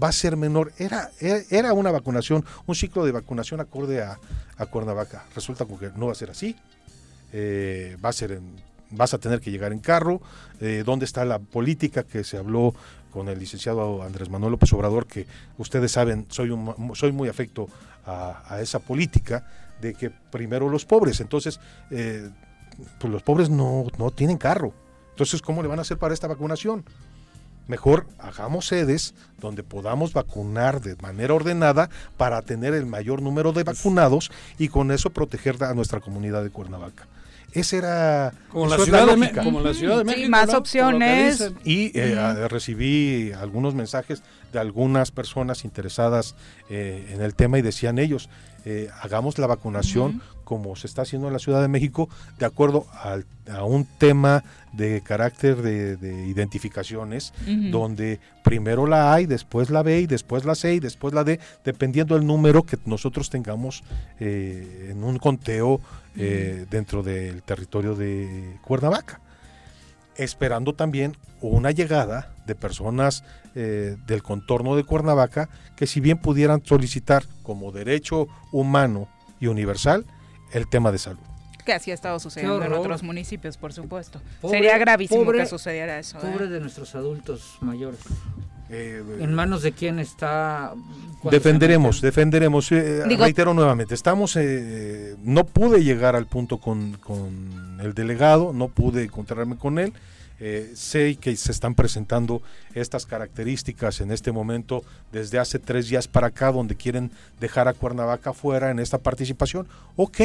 [0.00, 0.72] va a ser menor.
[0.78, 4.18] Era, era una vacunación, un ciclo de vacunación acorde a,
[4.56, 5.24] a Cuernavaca.
[5.34, 6.56] Resulta que no va a ser así.
[7.32, 10.20] Eh, va a ser en vas a tener que llegar en carro,
[10.60, 12.74] eh, dónde está la política que se habló
[13.10, 15.26] con el licenciado Andrés Manuel López Obrador, que
[15.56, 17.68] ustedes saben, soy, un, soy muy afecto
[18.06, 19.46] a, esa política
[19.80, 22.30] de que primero los pobres, entonces, eh,
[22.98, 24.72] pues los pobres no, no tienen carro.
[25.10, 26.84] Entonces, ¿cómo le van a hacer para esta vacunación?
[27.68, 33.62] Mejor hagamos sedes donde podamos vacunar de manera ordenada para tener el mayor número de
[33.62, 37.06] vacunados y con eso proteger a nuestra comunidad de Cuernavaca.
[37.52, 39.42] Esa era como, la ciudad, de, lógica.
[39.42, 40.24] como la Ciudad de México.
[40.24, 40.58] Sí, más ¿no?
[40.58, 41.50] Opciones.
[41.64, 46.34] Y eh, recibí algunos mensajes de algunas personas interesadas
[46.68, 48.28] eh, en el tema y decían ellos,
[48.66, 52.08] eh, hagamos la vacunación como se está haciendo en la Ciudad de México,
[52.38, 54.44] de acuerdo al- a un tema
[54.78, 57.34] de carácter de, de identificaciones,
[57.70, 61.24] donde primero la A y después la B y después la C y después la
[61.24, 63.82] D, dependiendo del número que nosotros tengamos
[64.20, 65.80] eh, en un conteo
[66.16, 69.20] eh, dentro del territorio de Cuernavaca.
[70.16, 73.24] Esperando también una llegada de personas
[73.54, 79.08] eh, del contorno de Cuernavaca que si bien pudieran solicitar como derecho humano
[79.40, 80.06] y universal
[80.52, 81.37] el tema de salud.
[81.68, 84.22] Que así ha estado sucediendo en otros municipios, por supuesto.
[84.40, 86.16] Pobre- Sería gravísimo pobre- que sucediera eso.
[86.16, 86.20] ¿eh?
[86.22, 88.00] Pobre de nuestros adultos mayores.
[88.70, 90.72] Eh, ¿En manos de quién está?
[91.30, 92.72] Defenderemos, defenderemos.
[92.72, 98.54] eh, Digo- reitero nuevamente, estamos, eh, no pude llegar al punto con, con el delegado,
[98.54, 99.92] no pude encontrarme con él.
[100.40, 102.40] Eh, sé que se están presentando
[102.72, 107.10] estas características en este momento desde hace tres días para acá, donde quieren
[107.40, 109.68] dejar a Cuernavaca fuera en esta participación.
[109.96, 110.20] Ok,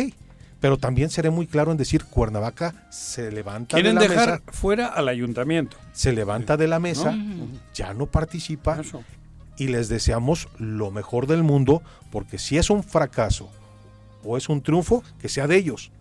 [0.64, 4.52] pero también seré muy claro en decir Cuernavaca se levanta Quieren de la dejar mesa,
[4.54, 5.76] fuera al ayuntamiento.
[5.92, 7.48] se levanta de la mesa, ¿No?
[7.74, 8.80] ya no participa
[9.58, 11.82] y les deseamos lo mejor del mundo,
[12.14, 13.50] porque si es un fracaso
[14.24, 15.92] o es un triunfo, que sea de ellos.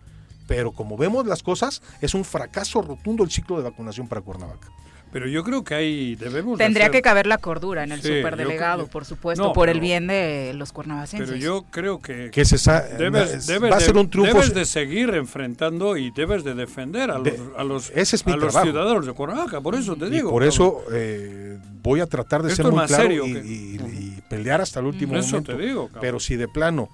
[0.47, 4.69] Pero como vemos las cosas, es un fracaso rotundo el ciclo de vacunación para Cuernavaca.
[5.13, 8.01] Pero yo creo que hay debemos de Tendría hacer- que caber la cordura en el
[8.01, 11.29] Sí, superdelegado, creo- por supuesto, No, por el pero- bien de los cuernavacenses.
[11.29, 14.09] Pero yo creo que, Que se sa- debes, es- debes va a de, ser un
[14.09, 14.33] triunfo.
[14.33, 18.27] debes de seguir enfrentando y debes de defender a los, De- a los, ese es
[18.27, 19.61] mi a los ciudadanos de Cuernavaca.
[19.61, 20.31] Por eso te Y digo.
[20.31, 24.17] por eso eh, voy a tratar de Esto ser muy claro serio y, que- y-
[24.17, 25.57] y pelear hasta el último Eso momento.
[25.57, 26.01] te digo, cabrón.
[26.01, 26.89] pero si de plano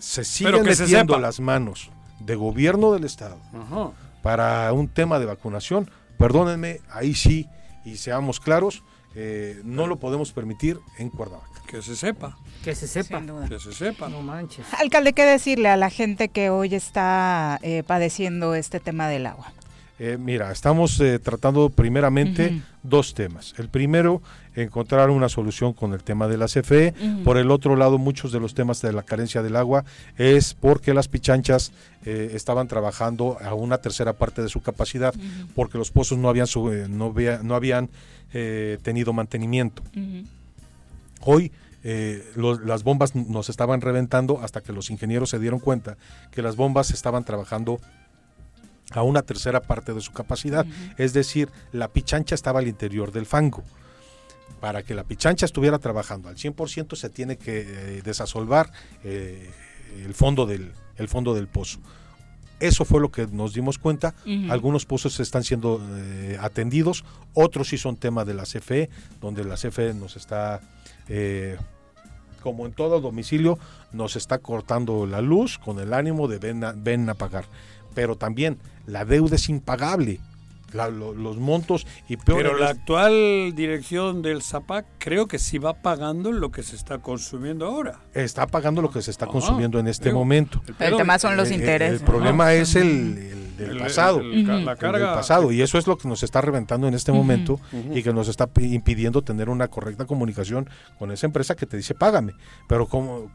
[0.00, 1.20] se siguen se metiendo sepa.
[1.20, 3.90] las manos de gobierno del Estado Ajá.
[4.20, 5.88] para un tema de vacunación,
[6.22, 7.48] perdónenme, ahí sí,
[7.84, 8.84] y seamos claros,
[9.16, 11.60] eh, no lo podemos permitir en Cuernavaca.
[11.66, 12.38] Que se sepa.
[12.62, 13.18] Que se sepa.
[13.18, 13.48] Sin duda.
[13.48, 14.08] Que se sepa.
[14.08, 14.64] No manches.
[14.78, 19.52] Alcalde, ¿qué decirle a la gente que hoy está eh, padeciendo este tema del agua?
[20.04, 23.54] Eh, mira, estamos eh, tratando primeramente dos temas.
[23.56, 24.20] El primero,
[24.56, 26.92] encontrar una solución con el tema de la CFE.
[27.22, 29.84] Por el otro lado, muchos de los temas de la carencia del agua
[30.18, 31.70] es porque las pichanchas
[32.04, 35.14] eh, estaban trabajando a una tercera parte de su capacidad,
[35.54, 37.88] porque los pozos no habían, su- no, había- no habían
[38.82, 39.84] tenido mantenimiento.
[41.20, 41.52] Hoy
[41.84, 42.24] eh,
[42.64, 45.96] las bombas nos estaban reventando hasta que los ingenieros se dieron cuenta
[46.32, 47.78] que las bombas estaban trabajando
[48.92, 50.66] a una tercera parte de su capacidad.
[50.98, 53.62] Es decir, la pichancha estaba al interior del fango.
[54.60, 58.70] Para que la pichancha estuviera trabajando al 100% se tiene que eh, desasolvar
[59.02, 59.50] eh,
[60.04, 61.80] el, fondo del, el fondo del pozo.
[62.62, 64.14] Eso fue lo que nos dimos cuenta.
[64.48, 68.88] Algunos pozos están siendo eh, atendidos, otros sí son tema de la CFE,
[69.20, 70.60] donde la CFE nos está,
[71.08, 71.56] eh,
[72.40, 73.58] como en todo domicilio,
[73.90, 77.46] nos está cortando la luz con el ánimo de ven a, ven a pagar.
[77.96, 80.20] Pero también la deuda es impagable.
[80.72, 85.38] La- lo- los montos y peor Pero la es- actual dirección del ZAPAC creo que
[85.38, 87.98] sí va pagando lo que se está consumiendo ahora.
[88.14, 90.62] está pagando lo que se está Ajá, consumiendo en este digo, momento.
[90.66, 92.86] el El tema son los intereses, El problema es el,
[93.18, 94.20] el del El- pasado.
[94.20, 95.52] el- el- la el carga- del pasado.
[95.52, 97.60] Y eso es lo que nos está reventando en este momento
[97.92, 101.76] y que nos está pi- impidiendo tener una correcta comunicación con esa empresa que te
[101.76, 102.32] dice págame.
[102.66, 103.30] Pero ¿cómo,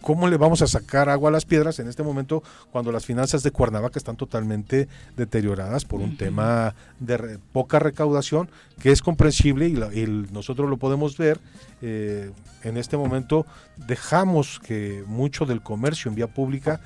[0.00, 2.42] ¿cómo le vamos a sacar agua a las piedras en este momento
[2.72, 8.50] cuando las finanzas de Cuernavaca están totalmente deterioradas por un tema de re- poca recaudación
[8.80, 11.38] que es comprensible y, la- y nosotros lo podemos ver?
[11.82, 12.30] eh,
[12.62, 13.46] en este momento
[13.76, 16.80] dejamos que mucho del comercio en vía pública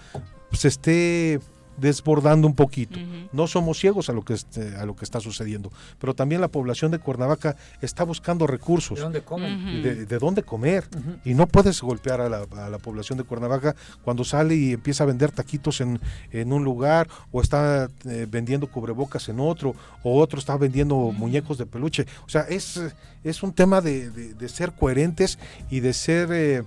[0.53, 1.41] se esté
[1.77, 2.99] desbordando un poquito.
[3.33, 6.49] No somos ciegos a lo que este- a lo que está sucediendo, pero también la
[6.49, 8.97] población de Cuernavaca está buscando recursos.
[8.99, 9.83] ¿De dónde comen?
[9.83, 10.85] de, de dónde comer.
[11.25, 15.05] Y no puedes golpear a la, a la población de Cuernavaca cuando sale y empieza
[15.05, 16.01] a vender taquitos en,
[16.31, 21.59] en un lugar, o está eh, vendiendo cubrebocas en otro, o otro está vendiendo muñecos
[21.59, 22.07] de peluche.
[22.27, 22.81] O sea, es,
[23.23, 25.39] es un tema de, de- de ser coherentes
[25.71, 26.29] y de ser...
[26.33, 26.63] eh,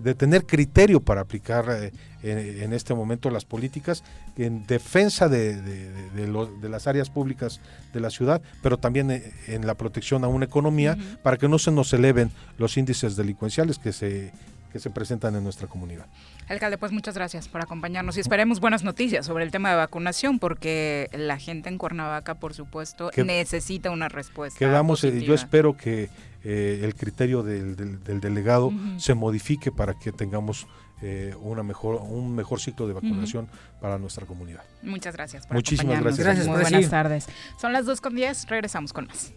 [0.00, 1.92] de tener criterio para aplicar eh,
[2.22, 4.02] en, en este momento las políticas
[4.36, 7.60] en defensa de, de- de- de lo- de las áreas públicas
[7.94, 11.58] de la ciudad, pero también eh, en la protección a una economía para que no
[11.58, 14.32] se nos eleven los índices delincuenciales que se,
[14.76, 16.06] que se presentan en nuestra comunidad.
[16.48, 20.38] Alcalde, pues muchas gracias por acompañarnos y esperemos buenas noticias sobre el tema de vacunación
[20.38, 24.58] porque la gente en Cuernavaca, por supuesto, necesita una respuesta.
[24.58, 26.10] Quedamos, eh, yo espero que
[26.44, 30.66] eh, el criterio del, delegado se modifique para que tengamos
[31.00, 33.48] eh, una mejor, un mejor ciclo de vacunación
[33.80, 34.62] para nuestra comunidad.
[34.82, 36.46] Muchas gracias por Muchísimas gracias.
[36.46, 37.26] Muy buenas tardes.
[37.58, 39.32] Son las 2 con 10, regresamos con más.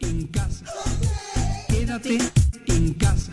[0.00, 0.66] En casa.
[1.68, 2.18] Quédate
[2.66, 3.32] en casa.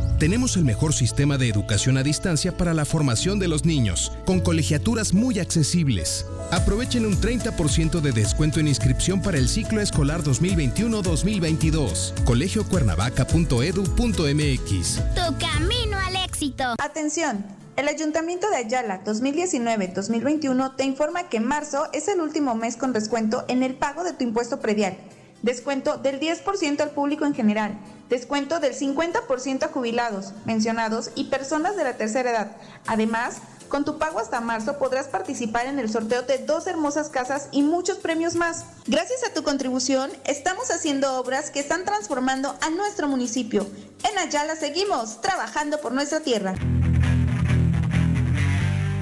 [0.21, 4.39] tenemos el mejor sistema de educación a distancia para la formación de los niños, con
[4.39, 6.27] colegiaturas muy accesibles.
[6.51, 12.23] Aprovechen un 30% de descuento en inscripción para el ciclo escolar 2021-2022.
[12.23, 15.01] colegiocuernavaca.edu.mx.
[15.15, 16.75] Tu camino al éxito.
[16.77, 17.43] Atención.
[17.75, 23.43] El Ayuntamiento de Ayala 2019-2021 te informa que marzo es el último mes con descuento
[23.47, 24.95] en el pago de tu impuesto predial.
[25.41, 27.77] Descuento del 10% al público en general
[28.11, 32.51] descuento del 50% a jubilados, mencionados y personas de la tercera edad.
[32.85, 33.37] Además,
[33.69, 37.63] con tu pago hasta marzo podrás participar en el sorteo de dos hermosas casas y
[37.63, 38.65] muchos premios más.
[38.85, 43.65] Gracias a tu contribución, estamos haciendo obras que están transformando a nuestro municipio.
[44.03, 46.53] En Ayala seguimos trabajando por nuestra tierra.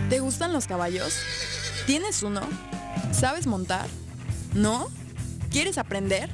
[0.07, 1.15] ¿Te gustan los caballos?
[1.87, 2.41] ¿Tienes uno?
[3.11, 3.87] ¿Sabes montar?
[4.53, 4.87] ¿No?
[5.51, 6.29] ¿Quieres aprender?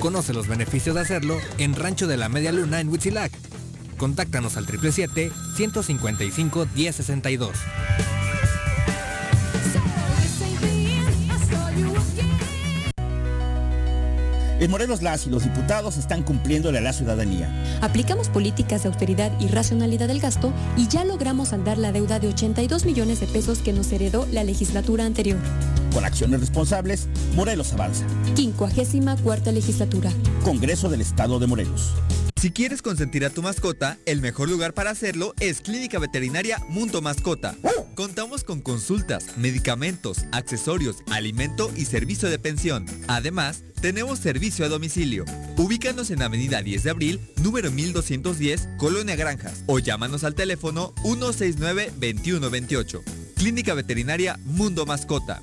[0.00, 3.32] Conoce los beneficios de hacerlo en Rancho de la Media Luna en Huitzilac.
[3.96, 7.50] Contáctanos al 777-155-1062.
[14.60, 17.50] En Morelos las y los diputados están cumpliéndole a la ciudadanía.
[17.80, 22.28] Aplicamos políticas de austeridad y racionalidad del gasto y ya logramos saldar la deuda de
[22.28, 25.40] 82 millones de pesos que nos heredó la legislatura anterior.
[25.92, 28.06] Con acciones responsables, Morelos avanza.
[28.34, 30.10] 54 legislatura.
[30.42, 31.92] Congreso del Estado de Morelos.
[32.42, 37.00] Si quieres consentir a tu mascota, el mejor lugar para hacerlo es Clínica Veterinaria Mundo
[37.00, 37.54] Mascota.
[37.94, 42.84] Contamos con consultas, medicamentos, accesorios, alimento y servicio de pensión.
[43.06, 45.24] Además, tenemos servicio a domicilio.
[45.56, 53.02] Ubícanos en Avenida 10 de Abril, número 1210, Colonia Granjas, o llámanos al teléfono 169-2128.
[53.36, 55.42] Clínica Veterinaria Mundo Mascota.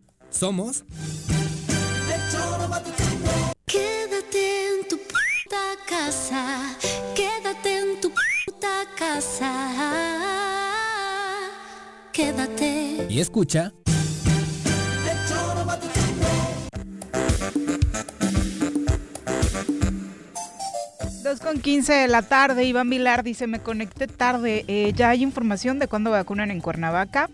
[0.31, 0.83] Somos...
[3.65, 6.75] Quédate en tu puta casa.
[7.15, 9.51] Quédate en tu puta casa.
[12.11, 13.07] Quédate.
[13.09, 13.73] Y escucha.
[21.23, 25.23] Dos con 15 de la tarde, Iván Vilar dice, me conecté tarde, eh, ya hay
[25.23, 27.29] información de cuándo vacunan en Cuernavaca.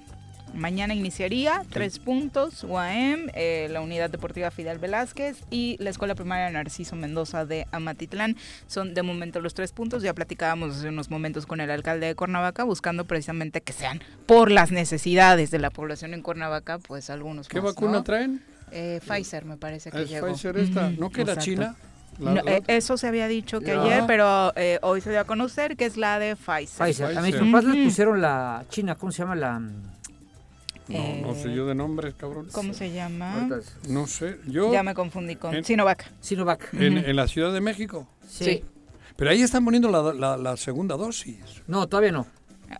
[0.57, 6.49] Mañana iniciaría tres puntos, UAM, eh, la Unidad Deportiva Fidel Velázquez y la Escuela Primaria
[6.49, 8.35] Narciso Mendoza de Amatitlán.
[8.65, 10.01] Son de momento los tres puntos.
[10.01, 14.49] Ya platicábamos hace unos momentos con el alcalde de Cuernavaca buscando precisamente que sean por
[14.49, 18.03] las necesidades de la población en Cuernavaca, pues algunos ¿Qué más, vacuna ¿no?
[18.03, 18.43] traen?
[18.71, 20.25] Eh, Pfizer me parece que ¿Es llegó.
[20.27, 20.89] Pfizer esta?
[20.89, 21.37] ¿No que era.
[21.37, 21.75] China?
[22.19, 23.83] La- No, la- eh, eso se había dicho que Ya.
[23.83, 26.83] ayer, pero eh, hoy se dio a conocer que es la de Pfizer.
[26.87, 27.15] Pfizer.
[27.15, 29.61] A mis papás les pusieron la china, ¿cómo se llama la...?
[30.89, 32.47] No, no sé yo de nombres, cabrón.
[32.51, 33.49] ¿Cómo se llama?
[33.89, 34.71] No sé, yo...
[34.71, 36.11] Ya me confundí con en- Sinovac.
[36.21, 36.73] Sinovac.
[36.73, 38.07] En, la Ciudad de México.
[38.27, 38.63] Sí.
[39.15, 41.37] Pero ahí están poniendo la, la- la segunda dosis.
[41.67, 42.27] No, todavía no.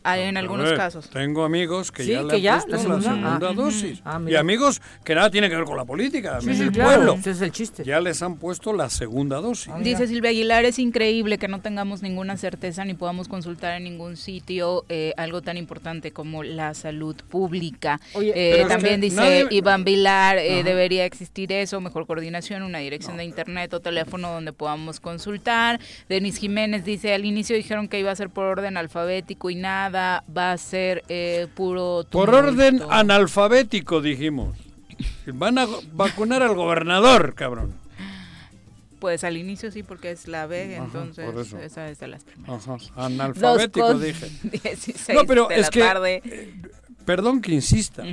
[0.03, 1.09] Ah, en algunos ver, casos.
[1.09, 3.49] Tengo amigos que Sí, ya le que han ya, puesto la la segunda.
[3.49, 3.53] Ah.
[3.53, 4.01] dosis.
[4.05, 6.72] Ah, y amigos que nada tienen que ver con la política, Sí, es sí, el
[6.72, 7.14] claro, pueblo.
[7.19, 7.84] ese es el chiste.
[7.84, 9.72] Ya les han puesto la segunda dosis.
[9.81, 14.18] Dice Silvia Aguilar, es increíble que no tengamos ninguna certeza ni podamos consultar en ningún
[14.18, 17.99] sitio eh, algo tan importante como la salud pública.
[18.14, 23.15] Oye, Eh, también dice nadie- Iván Vilar, eh, debería existir eso, mejor coordinación, una dirección
[23.18, 25.80] de internet o teléfono donde podamos consultar.
[26.09, 29.77] Denis Jiménez dice, al inicio dijeron que iba a ser por orden alfabético y nada,
[29.91, 32.06] va a ser eh, puro...
[32.10, 32.38] Por tumulto.
[32.52, 34.58] orden analfabético, dijimos.
[35.28, 37.74] Van a vacunar al gobernador, cabrón.
[38.99, 41.60] Pues al inicio sí, porque es la B, Ajá, entonces por eso.
[41.60, 42.68] esa es de las primeras.
[42.68, 44.28] Ajá, analfabético, dije.
[44.44, 46.22] 16 No, pero de es la que, tarde.
[46.26, 46.54] eh,
[47.06, 48.04] perdón que insista,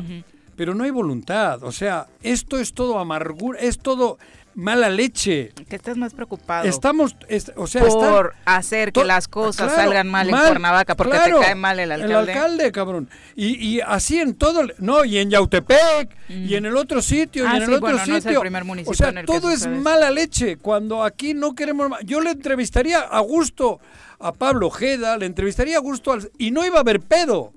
[0.57, 1.63] pero no hay voluntad.
[1.63, 4.19] O sea, esto es todo amargura, es todo
[4.55, 5.53] mala leche.
[5.69, 6.67] Que estés más preocupado.
[6.69, 11.13] Estamos, es- o sea, por hacer que las cosas claro, salgan mal, en Cuernavaca porque
[11.13, 12.13] claro, te cae mal el alcalde.
[12.15, 13.09] El alcalde, cabrón.
[13.35, 17.55] Y, y así en todo, no, y en Yautepec, y en el otro sitio, Ah,
[17.55, 18.17] y en el otro no sitio.
[18.17, 20.57] es el primer municipio o sea, en el que todo es mala leche.
[20.57, 21.91] Cuando aquí no queremos.
[22.05, 23.81] Yo le entrevistaría a gusto
[24.21, 27.53] a Pablo Ojeda, le entrevistaría a gusto al, y no iba a haber pedo.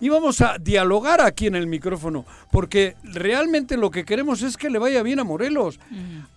[0.00, 4.78] Íbamos a dialogar aquí en el micrófono, porque realmente lo que queremos es que le
[4.78, 5.78] vaya bien a Morelos.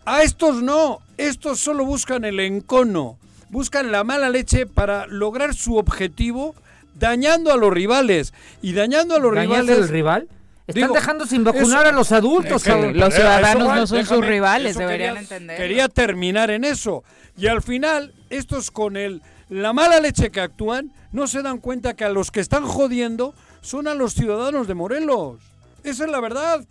[0.05, 3.17] A estos no, estos solo buscan el encono,
[3.49, 6.55] buscan la mala leche para lograr su objetivo,
[6.95, 8.33] dañando a los rivales.
[8.61, 9.77] Y dañando a los ¿Dañas rivales...
[9.77, 10.27] al rival?
[10.67, 12.97] Están Digo, dejando sin vacunar eso- a los adultos, Es que- cabrón.
[12.97, 15.57] Los ciudadanos no son sus rivales, deberían quería- entender.
[15.57, 17.03] Quería terminar en eso.
[17.37, 21.95] Y al final, estos con el la mala leche que actúan, no se dan cuenta
[21.95, 25.39] que a los que están jodiendo son a los ciudadanos de Morelos.
[25.83, 26.65] Esa es la verdad.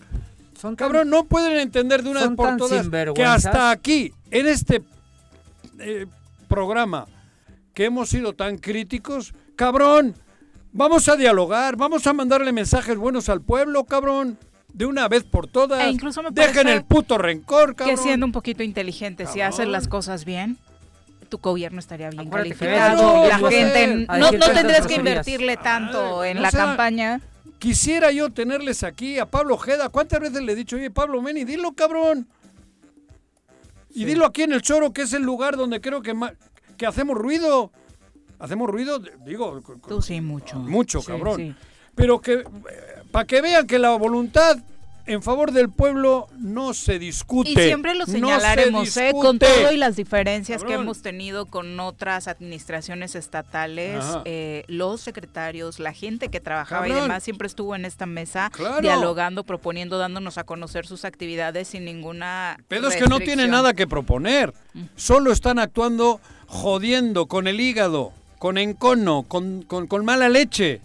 [0.60, 4.82] Son Cabrón, no pueden entender de una vez por todas que hasta aquí, en este
[5.78, 6.06] eh,
[6.48, 7.06] programa,
[7.74, 10.16] que hemos sido tan críticos, cabrón,
[10.72, 14.36] vamos a dialogar, vamos a mandarle mensajes buenos al pueblo, cabrón,
[14.72, 15.86] de una vez por todas.
[15.86, 17.96] E incluso me Dejen el puto rencor, cabrón.
[17.96, 19.70] que siendo un poquito inteligente, si Cabrón.
[19.70, 20.58] las cosas bien,
[21.28, 23.28] tu gobierno estaría bien Acuérdate calificado.
[23.28, 27.20] la gente no, tendrías que invertirle tanto en no la sea- campaña.
[27.58, 29.88] Quisiera yo tenerles aquí a Pablo Ojeda.
[29.88, 32.28] ¿Cuántas veces le he dicho, oye, Pablo Meni, dilo, cabrón?
[33.90, 36.14] Y dilo aquí en el Choro, que es el lugar donde creo que,
[36.76, 37.72] que hacemos ruido.
[38.38, 40.56] Hacemos ruido, digo, Tú sí, mucho.
[40.60, 41.36] mucho, Sí, cabrón.
[41.36, 41.54] sí.
[41.96, 42.44] Pero que,
[43.10, 44.56] para que vean que la voluntad
[45.08, 47.50] en favor del pueblo no se discute.
[47.50, 49.12] Y siempre lo no se señalaremos, ¿eh?
[49.12, 55.80] con todo y las diferencias que hemos tenido con otras administraciones estatales, eh, los secretarios,
[55.80, 58.80] la gente que trabajaba y demás siempre estuvo en esta mesa Claro.
[58.80, 63.50] dialogando, proponiendo, dándonos a conocer sus actividades sin ninguna Pero es que no tienen restricción.
[63.50, 64.52] nada que proponer.
[64.96, 70.80] Solo están actuando jodiendo con el hígado, con encono, con, con, con mala leche.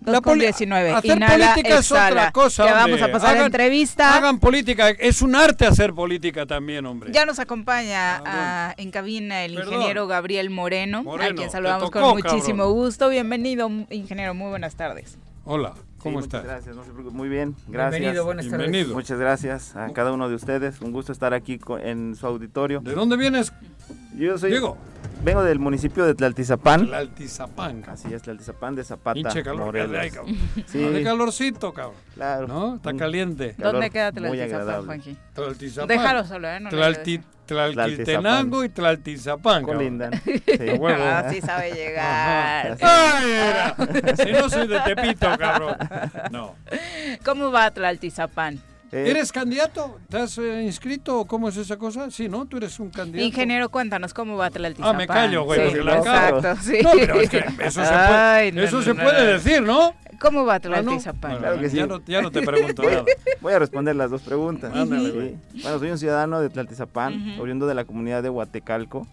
[0.00, 0.90] Dos con poli- 19.
[0.92, 2.32] Hacer Inhala, política es otra exhala.
[2.32, 2.64] cosa.
[2.64, 4.16] Ya vamos a pasar a Hagan- entrevista.
[4.16, 4.90] Hagan política.
[4.90, 7.10] Es un arte hacer política también, hombre.
[7.12, 9.74] Ya nos acompaña ah, en cabina el Perdón.
[9.74, 12.72] ingeniero Gabriel Moreno, a Moreno, quien te saludamos tocó, con muchísimo cabrón.
[12.74, 13.08] gusto.
[13.08, 15.18] Bienvenido, ingeniero, muy buenas tardes.
[15.44, 16.42] Hola, ¿cómo Sí, estás?
[16.42, 17.16] Muchas gracias, no se preocupe.
[17.16, 17.90] Muy bien, gracias.
[18.00, 18.60] Bienvenido, buenas tardes.
[18.70, 18.94] Bienvenido.
[18.94, 20.80] Muchas gracias a cada uno de ustedes.
[20.80, 22.80] Un gusto estar aquí en su auditorio.
[22.80, 23.52] ¿De dónde vienes?
[24.14, 24.76] Yo soy, Diego.
[25.22, 26.86] Vengo del municipio de Tlaltizapán.
[26.86, 27.84] Tlaltizapán.
[27.88, 30.36] Así es, Tlaltizapán de Zapata, Pinche calor que hay, cabrón.
[30.66, 31.96] Sí, Hace calorcito, cabrón.
[32.14, 32.46] claro.
[32.46, 32.76] ¿No?
[32.76, 33.54] Está caliente.
[33.56, 34.86] Calor ¿Dónde queda muy Tlaltizapán, agradable.
[34.86, 35.16] Juanji?
[35.34, 35.88] Tlaltizapán.
[35.88, 36.60] Déjalo solo, ¿eh?
[36.60, 39.62] No Tlalti- Tlalquiltenango y Tlaltizapán.
[39.64, 40.14] Colindan.
[40.14, 40.20] A
[40.78, 41.02] huevo.
[41.02, 42.72] Ah, sí sabe llegar.
[42.72, 43.18] Ajá.
[43.18, 43.76] ¡Ay, era!
[44.16, 45.74] Si no soy de Tepito, cabrón.
[46.30, 46.54] No.
[47.24, 48.60] ¿Cómo va Tlaltizapán?
[48.90, 49.98] Eh, ¿Eres candidato?
[50.08, 52.10] ¿Te has eh, inscrito o cómo es esa cosa?
[52.10, 52.46] Sí, ¿no?
[52.46, 53.22] Tú eres un candidato.
[53.24, 54.94] Ingeniero, cuéntanos cómo va Tlaltizapán.
[54.94, 56.78] Ah, me callo, güey, Sí, porque la exacto, sí.
[56.82, 59.30] No, pero es que eso se puede, Ay, no, eso no, se no, puede no.
[59.32, 59.94] decir, ¿no?
[60.18, 60.70] ¿Cómo va Ah, ¿no?
[60.70, 61.30] Tlaltizapán?
[61.32, 61.76] Bueno, Claro que sí.
[61.76, 63.04] ya, no, ya no te pregunto voy, nada.
[63.42, 64.74] voy a responder las dos preguntas.
[64.74, 65.14] Ándale, Sí.
[65.14, 65.34] güey.
[65.62, 67.42] Bueno, soy un ciudadano de Tlaltizapán, Ujú.
[67.42, 69.06] oriundo de la comunidad de Huatecalco,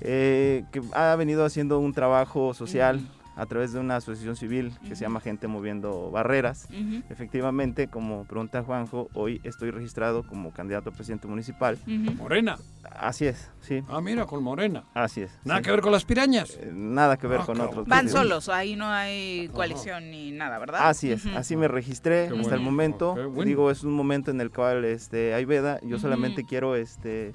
[0.00, 3.00] eh, que ha venido haciendo un trabajo social
[3.38, 6.68] a través de una asociación civil que se llama Gente Moviendo Barreras.
[7.08, 11.78] Efectivamente, como pregunta Juanjo, hoy estoy registrado como candidato a presidente municipal.
[12.16, 12.58] Morena.
[12.90, 13.82] Así es, sí.
[13.88, 14.84] Ah, mira, con Morena.
[14.92, 15.30] Así es.
[15.44, 16.58] Nada que ver con las pirañas.
[16.60, 17.70] Eh, nada que ver Ah, con claro.
[17.70, 17.86] otros.
[17.86, 18.20] Van partidos.
[18.20, 20.88] solos, ahí no hay coalición ni nada, ¿verdad?
[20.88, 22.56] Así es, así me registré Qué hasta bueno.
[22.56, 23.14] el momento.
[23.14, 23.44] Bueno.
[23.44, 25.78] Digo, es un momento en el cual este, hay veda.
[25.82, 27.34] Yo solamente quiero este,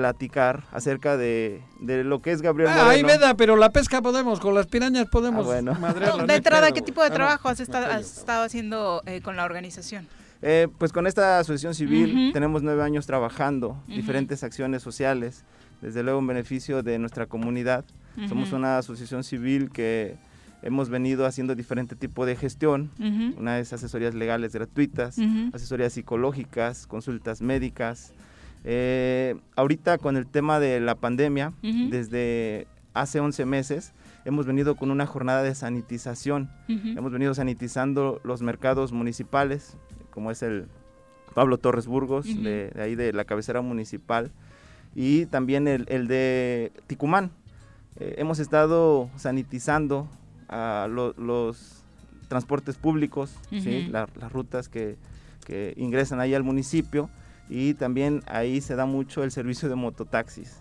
[0.00, 3.18] platicar acerca de, de lo que es Gabriel Ah, ahí Moreno.
[3.20, 5.74] veda, pero la pesca podemos, con las pirañas podemos Ah, bueno.
[5.80, 6.70] madrearlas, No, no de entrada.
[6.72, 7.98] ¿qué tipo de Ah, no, trabajo has, estado, callo.
[8.00, 10.06] has estado haciendo eh, con la organización?
[10.42, 12.32] Eh, pues con esta asociación civil Ujú.
[12.34, 13.94] tenemos nueve años trabajando Ujú.
[13.96, 15.44] diferentes acciones sociales,
[15.80, 17.84] desde luego en beneficio de nuestra comunidad.
[18.28, 20.16] Somos una asociación civil que
[20.62, 22.90] hemos venido haciendo diferente tipo de gestión.
[23.38, 25.16] Una es asesorías legales gratuitas,
[25.54, 28.12] asesorías psicológicas, consultas médicas.
[28.68, 31.52] Eh, ahorita con el tema de la pandemia,
[31.90, 33.92] desde hace 11 meses,
[34.24, 36.50] hemos venido con una jornada de sanitización.
[36.98, 39.76] Hemos venido sanitizando los mercados municipales,
[40.10, 40.66] como es el
[41.34, 44.32] Pablo Torres Burgos, de, de ahí de la cabecera municipal,
[44.96, 47.30] y también el, el de Ticumán.
[48.00, 50.08] Eh, hemos estado sanitizando
[50.48, 51.82] a lo- los
[52.28, 53.82] transportes públicos, ¿sí?
[53.84, 53.92] Ujú.
[53.92, 54.96] La- las rutas que,
[55.46, 57.08] que ingresan ahí al municipio,
[57.48, 60.60] y también ahí se da mucho el servicio de mototaxis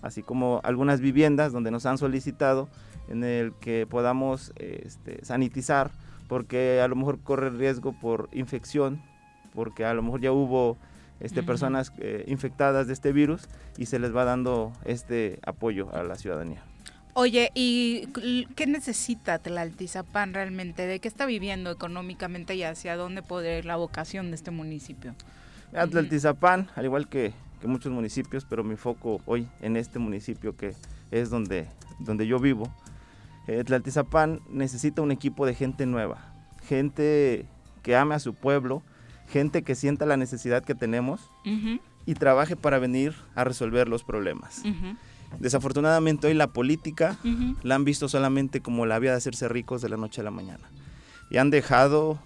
[0.00, 2.68] así como algunas viviendas donde nos han solicitado
[3.10, 5.90] en el que podamos este, sanitizar,
[6.28, 9.02] porque a lo mejor corre riesgo por infección,
[9.52, 10.78] porque a lo mejor ya hubo
[11.18, 16.02] este, personas eh, infectadas de este virus y se les va dando este apoyo a
[16.04, 16.62] la ciudadanía.
[17.14, 18.06] Oye, ¿y
[18.54, 20.86] qué necesita Tlaltizapán realmente?
[20.86, 25.16] ¿De qué está viviendo económicamente y hacia dónde puede ir la vocación de este municipio?
[25.74, 30.74] Atlaltizapán, al igual que, que muchos municipios, pero mi foco hoy en este municipio que
[31.10, 31.68] es donde,
[31.98, 32.72] donde yo vivo,
[33.46, 36.32] eh, Tlaltizapán necesita un equipo de gente nueva,
[36.66, 37.46] gente
[37.82, 38.82] que ame a su pueblo,
[39.28, 41.20] gente que sienta la necesidad que tenemos
[42.06, 44.62] y trabaje para venir a resolver los problemas.
[45.38, 47.16] Desafortunadamente hoy la política
[47.62, 50.30] la han visto solamente como la vía de hacerse ricos de la noche a la
[50.30, 50.68] mañana.
[51.30, 52.18] Y han dejado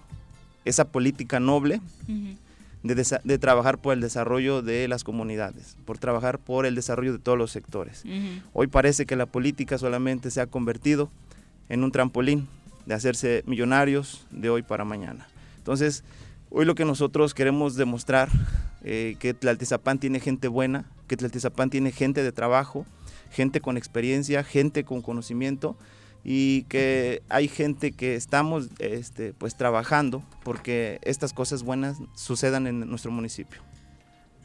[0.65, 1.81] esa política noble.
[2.93, 7.37] De, trabajar por el desarrollo de las comunidades, por trabajar por el desarrollo de todos
[7.37, 8.03] los sectores.
[8.53, 11.09] Hoy parece que la política solamente se ha convertido
[11.67, 12.47] en un trampolín
[12.85, 15.27] de hacerse millonarios de hoy para mañana.
[15.57, 16.03] Entonces,
[16.51, 18.29] hoy lo que nosotros queremos demostrar,
[18.83, 22.85] eh, que Tlaltizapán tiene gente buena, que Tlaltizapán tiene gente de trabajo,
[23.31, 25.75] gente con experiencia, gente con conocimiento
[26.27, 32.79] y que hay gente que estamos este, pues trabajando porque estas cosas buenas sucedan en
[32.89, 33.61] nuestro municipio.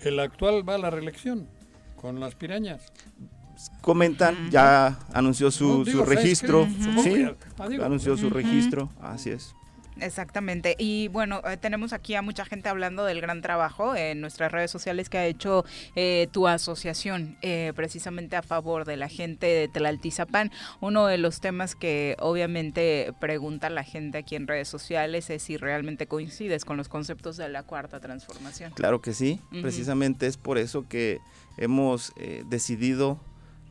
[0.00, 1.48] El actual va a la reelección
[1.96, 2.82] con las pirañas.
[3.80, 6.68] Comentan, ya anunció su, No, digo, su registro,
[7.02, 7.26] sí,
[7.58, 7.84] ah, digo.
[7.84, 9.54] anunció su registro, así es.
[9.98, 10.76] Exactamente.
[10.78, 14.70] Y bueno, eh, tenemos aquí a mucha gente hablando del gran trabajo en nuestras redes
[14.70, 15.64] sociales que ha hecho
[15.96, 20.50] eh, tu asociación eh, precisamente a favor de la gente de Tlaltizapán.
[20.80, 25.56] Uno de los temas que obviamente pregunta la gente aquí en redes sociales es si
[25.56, 28.72] realmente coincides con los conceptos de la cuarta transformación.
[28.72, 31.20] Claro que sí, precisamente es por eso que
[31.56, 33.18] hemos eh, decidido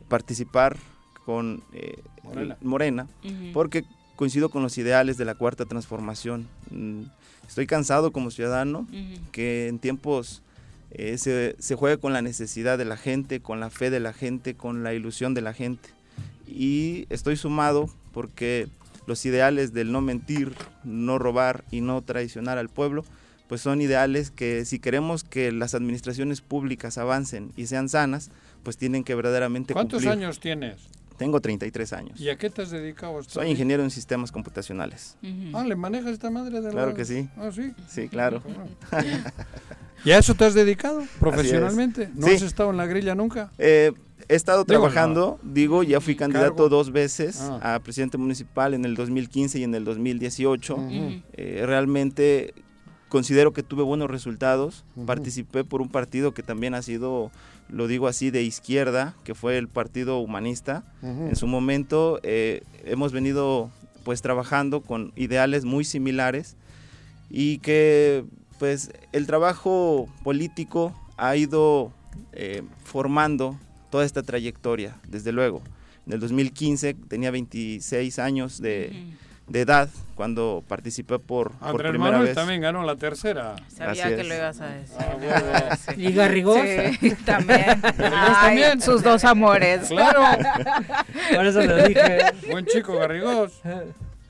[0.08, 0.78] participar
[1.26, 2.58] con eh, Morena.
[2.62, 3.08] Morena,
[3.54, 3.86] porque
[4.20, 6.46] coincido con los ideales de la cuarta transformación.
[6.72, 7.04] Mm,
[7.48, 8.86] Estoy cansado como ciudadano
[9.32, 10.44] que en tiempos
[10.92, 14.12] eh, se, se juegue con la necesidad de la gente, con la fe de la
[14.12, 15.90] gente, con la ilusión de la gente.
[16.46, 18.68] Y estoy sumado porque
[19.08, 23.06] los ideales del no mentir, no robar y no traicionar al pueblo,
[23.48, 28.32] pues son ideales que si queremos que las administraciones públicas avancen y sean sanas,
[28.64, 30.12] pues tienen que verdaderamente ¿Cuántos cumplir.
[30.24, 30.82] años tienes?
[31.20, 32.20] Tengo 33 años.
[32.20, 33.22] ¿Y a qué te has dedicado?
[33.24, 35.18] Soy ingeniero en sistemas computacionales.
[35.54, 37.28] Ah, ¿le manejas esta madre de Claro la- que sí.
[37.36, 37.74] Ah, sí.
[37.90, 38.42] Sí, claro.
[40.06, 42.10] ¿Y a eso te has dedicado profesionalmente?
[42.16, 42.36] ¿No Sí.
[42.36, 43.52] has estado en la grilla nunca?
[43.58, 43.92] Eh,
[44.30, 46.70] he estado Digo, trabajando, digo, ya fui candidato Cargo.
[46.70, 47.76] dos veces Ah.
[47.76, 50.76] a presidente municipal en el 2015 y en el 2018.
[50.76, 51.22] Ujú.
[51.34, 52.54] Eh, realmente
[53.10, 54.86] considero que tuve buenos resultados.
[55.06, 57.30] Participé por un partido que también ha sido,
[57.70, 60.84] lo digo así, de izquierda, que fue el Partido Humanista.
[61.02, 63.72] En su momento eh, hemos venido
[64.04, 66.56] pues trabajando con ideales muy similares
[67.30, 68.26] y que
[68.58, 71.94] pues el trabajo político ha ido
[72.34, 73.58] eh, formando
[73.90, 75.62] toda esta trayectoria, desde luego.
[76.08, 78.92] En el 2015 tenía 26 años de,
[79.50, 82.36] de edad cuando participé por, por Andrés primera Manuel vez.
[82.36, 83.56] también ganó la tercera.
[83.70, 84.28] Sabía Así que es.
[84.28, 84.96] lo ibas a decir.
[85.00, 85.94] Ah, Sí.
[85.98, 86.60] ¿Y Garrigós?
[87.00, 87.66] Sí, también.
[87.84, 88.82] Ay, también.
[88.82, 89.88] Sus dos amores.
[89.88, 90.22] Claro.
[91.36, 92.20] Por eso lo dije.
[92.52, 93.54] Buen chico Garrigós.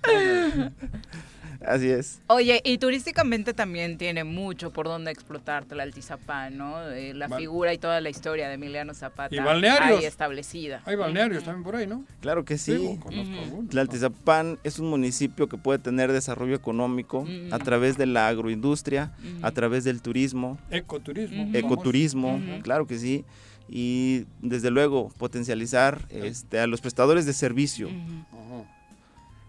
[1.65, 2.21] Así es.
[2.27, 6.89] Oye, y turísticamente también tiene mucho por donde explotar Tlaltizapán, ¿no?
[6.89, 9.35] Eh, la Val- figura y toda la historia de Emiliano Zapata.
[9.35, 9.99] Y balnearios.
[9.99, 10.81] Ahí establecida.
[10.85, 12.05] Hay balnearios también por ahí, ¿no?
[12.21, 12.71] Claro que sí.
[12.75, 13.69] Digo, conozco algunos.
[13.71, 17.53] Tlaltizapán es un municipio que puede tener desarrollo económico Mm.
[17.53, 19.11] a través de la agroindustria,
[19.41, 21.49] a través del turismo, Ecoturismo.
[21.53, 23.25] ecoturismo, claro que sí,
[23.67, 27.89] y desde luego potencializar este, a los prestadores de servicio.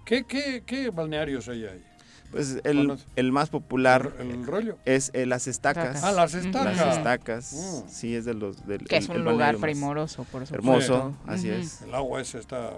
[0.04, 1.82] ¿Qué, qué, ¿Qué balnearios hay ahí?
[2.30, 3.04] Pues el, Conoce.
[3.16, 4.76] el más popular El, el rollo.
[4.84, 6.02] es eh, las estacas.
[6.04, 6.76] Ah, las estacas.
[6.76, 7.88] Las estacas, Mm.
[7.88, 10.54] sí, es de los del Que es el- un el lugar primoroso, por supuesto.
[10.54, 11.30] Hermoso, Sí.
[11.30, 11.82] así es.
[11.82, 12.70] El agua esa está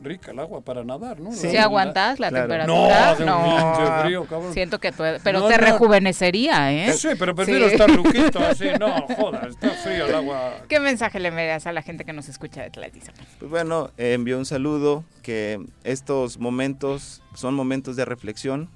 [0.00, 1.32] rica, el agua para nadar, ¿no?
[1.32, 2.48] ¿Sí, La- aguantas la Claro.
[2.48, 3.16] temperatura?
[3.24, 4.52] No, frío, cabrón.
[4.52, 5.02] Siento que tú...
[5.22, 5.64] Pero No, te no.
[5.64, 6.92] rejuvenecería, ¿eh?
[6.92, 7.72] Sí, pero prefiero Sí.
[7.74, 8.66] estar ruquito así.
[8.78, 10.56] No, joda, está frío el agua.
[10.68, 13.24] ¿Qué mensaje le envías a la gente que nos escucha de Tlaltizapán?
[13.38, 18.68] Pues bueno, eh, envío un saludo, que estos momentos son momentos de reflexión,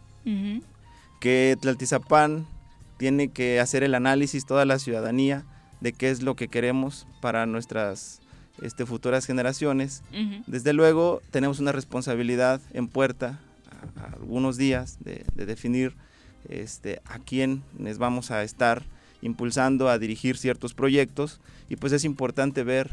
[1.20, 2.46] que Tlaltizapán
[2.96, 5.44] tiene que hacer el análisis, toda la ciudadanía,
[5.80, 8.20] de qué es lo que queremos para nuestras
[8.62, 10.02] este, futuras generaciones.
[10.12, 10.42] Ujú.
[10.46, 13.38] Desde luego tenemos una responsabilidad en puerta,
[13.96, 15.94] a- a algunos días, de, de definir
[16.48, 18.82] este, a quiénes vamos a estar
[19.22, 22.90] impulsando a dirigir ciertos proyectos y pues es importante ver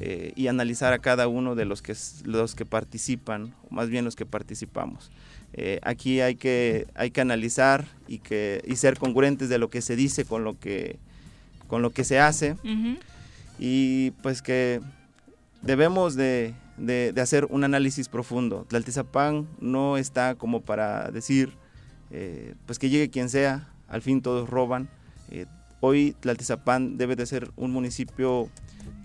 [0.00, 4.04] eh, y analizar a cada uno de los que, los que participan, o más bien
[4.04, 5.10] los que participamos.
[5.54, 9.80] Eh, aquí hay que, hay que analizar y, que, y ser congruentes de lo que
[9.80, 10.98] se dice con lo que,
[11.68, 12.98] con lo que se hace Ujú.
[13.58, 14.80] y pues que
[15.62, 18.64] debemos de, de- hacer un análisis profundo.
[18.68, 21.52] Tlaltizapán no está como para decir,
[22.10, 24.88] eh, pues que llegue quien sea, al fin todos roban.
[25.30, 25.46] Eh,
[25.80, 28.48] hoy Tlaltizapán debe de ser un municipio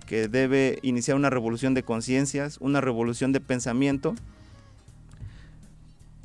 [0.05, 4.15] que debe iniciar una revolución de conciencias, una revolución de pensamiento,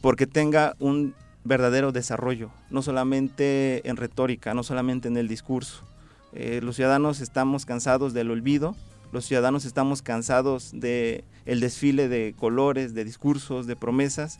[0.00, 1.14] porque tenga un
[1.44, 5.84] verdadero desarrollo, no solamente en retórica, no solamente en el discurso.
[6.32, 8.76] Eh, los ciudadanos estamos cansados del olvido,
[9.12, 14.38] los ciudadanos estamos cansados de el desfile de colores, de discursos, de promesas.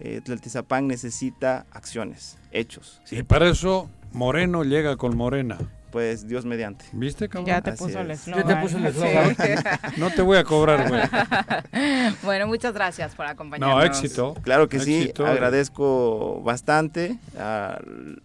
[0.00, 3.00] Eh, Tlaltizapán necesita acciones, hechos.
[3.10, 5.58] Y para eso Moreno llega con Morena.
[5.92, 6.84] Pues Dios mediante.
[6.92, 7.46] ¿Viste, cabrón?
[7.46, 8.22] Ya te Así puso el es.
[8.26, 8.48] eslogan.
[8.48, 9.36] Ya te puso el eslogan.
[9.36, 10.00] Sí.
[10.00, 11.02] No te voy a cobrar, güey.
[12.24, 13.76] bueno, muchas gracias por acompañarnos.
[13.78, 14.34] No, éxito.
[14.42, 15.24] Claro que sí, Éxito.
[15.24, 17.78] agradezco bastante, a-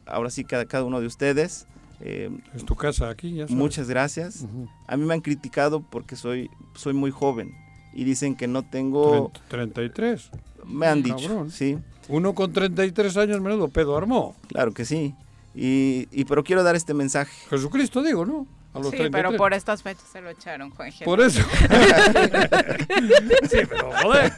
[0.07, 1.67] ahora sí cada, cada uno de ustedes.
[2.01, 3.55] Eh, Es tu casa aquí, ya sabes.
[3.55, 4.45] muchas gracias.
[4.87, 7.51] A mí me han criticado porque soy, soy muy joven
[7.93, 9.31] y dicen que no tengo...
[9.49, 10.29] Treinta- 33.
[10.65, 11.51] Me han dicho, Cabrón.
[11.51, 11.77] sí.
[12.07, 14.35] Uno con 33 años, menudo pedo armó.
[14.47, 15.13] Claro que sí.
[15.55, 17.31] Y, y pero quiero dar este mensaje.
[17.49, 18.47] Jesucristo, digo, ¿no?
[18.73, 19.11] A los Sí, 33.
[19.11, 21.05] pero por estas fechas se lo echaron, Juan Jesús.
[21.05, 21.41] Por eso.
[23.49, 24.31] sí, pero joder.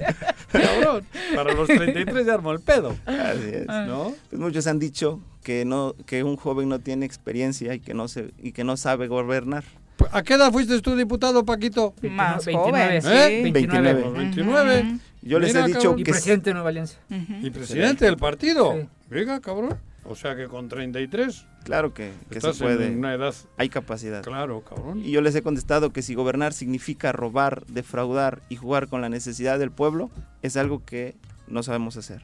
[0.52, 1.06] Cabrón.
[1.36, 2.96] Para los 33 ya armó el pedo.
[3.06, 3.68] Así es.
[3.68, 4.14] ¿No?
[4.30, 8.08] Pues muchos han dicho que no que un joven no tiene experiencia y que no
[8.08, 9.64] se y que no sabe gobernar.
[10.12, 11.94] ¿A qué edad fuiste tú diputado, Paquito?
[12.02, 13.08] Más 29, joven, sí.
[13.10, 13.52] ¿Eh?
[13.52, 14.02] 29.
[14.02, 14.82] Pues 29.
[14.82, 15.00] Ujú.
[15.22, 16.00] Yo les Mira, he dicho cabrón.
[16.00, 16.98] Y que presidente de Nueva Alianza.
[17.10, 18.74] Y presidente del partido.
[18.74, 18.88] Sí.
[19.10, 19.78] Venga, cabrón.
[20.04, 22.88] O sea que con 33 claro que, que se puede.
[22.88, 23.36] en una edad.
[23.58, 24.24] Hay capacidad.
[24.24, 25.00] Claro, cabrón.
[25.06, 29.10] Y yo les he contestado que si gobernar significa robar, defraudar y jugar con la
[29.10, 30.10] necesidad del pueblo,
[30.42, 31.16] es algo que
[31.48, 32.24] no sabemos hacer.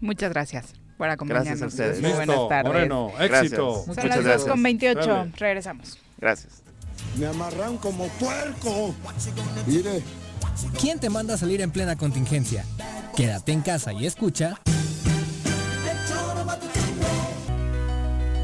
[0.00, 1.60] Muchas gracias por acompañarnos.
[1.60, 2.00] Gracias a ustedes.
[2.00, 2.72] Muy Listo, buenas tardes.
[2.72, 3.42] Moreno, Gracias.
[3.42, 3.74] éxito.
[3.74, 4.50] Son Muchas las 2 gracias.
[4.50, 5.00] con 28.
[5.00, 5.32] Dale.
[5.36, 5.98] Regresamos.
[6.18, 6.62] Gracias.
[7.18, 8.94] Me amarran como puerco.
[9.66, 10.02] Mire,
[10.80, 12.64] ¿Quién te manda a salir en plena contingencia?
[13.16, 14.60] Quédate en casa y escucha.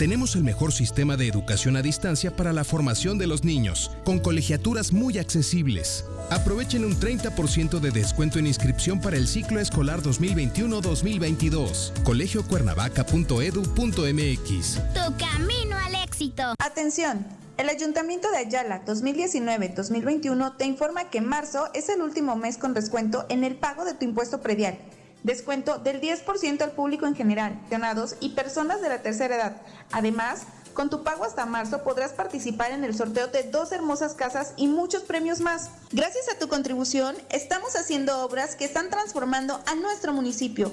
[0.00, 4.18] Tenemos el mejor sistema de educación a distancia para la formación de los niños, con
[4.18, 6.06] colegiaturas muy accesibles.
[6.30, 12.02] Aprovechen un 30% de descuento en inscripción para el ciclo escolar 2021-2022.
[12.02, 14.80] colegiocuernavaca.edu.mx.
[14.94, 16.54] Tu camino al éxito.
[16.58, 17.26] Atención.
[17.58, 23.26] El Ayuntamiento de Ayala 2019-2021 te informa que marzo es el último mes con descuento
[23.28, 24.78] en el pago de tu impuesto predial.
[25.22, 29.56] Descuento del 10% al público en general, pensionados y personas de la tercera edad.
[29.92, 34.54] Además, Con tu pago hasta marzo podrás participar en el sorteo de dos hermosas casas
[34.56, 35.70] y muchos premios más.
[35.90, 40.72] Gracias a tu contribución, estamos haciendo obras que están transformando a nuestro municipio.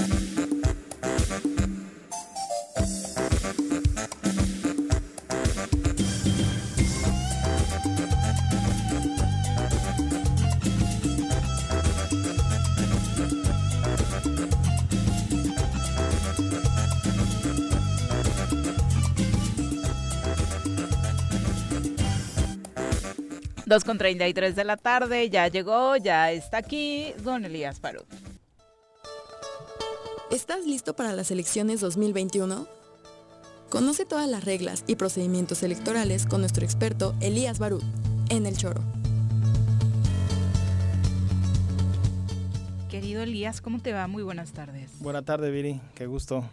[23.71, 28.05] Dos con 33 de la tarde, ya llegó, ya está aquí don Elías Parot.
[30.29, 32.67] ¿Estás listo para las elecciones 2021?
[33.69, 37.85] Conoce todas las reglas y procedimientos electorales con nuestro experto Elías Barut
[38.27, 38.81] en El Choro.
[42.89, 44.05] Querido Elías, ¿cómo te va?
[44.07, 44.91] Muy buenas tardes.
[44.99, 45.79] Buenas tardes, Viri.
[45.95, 46.43] Qué gusto.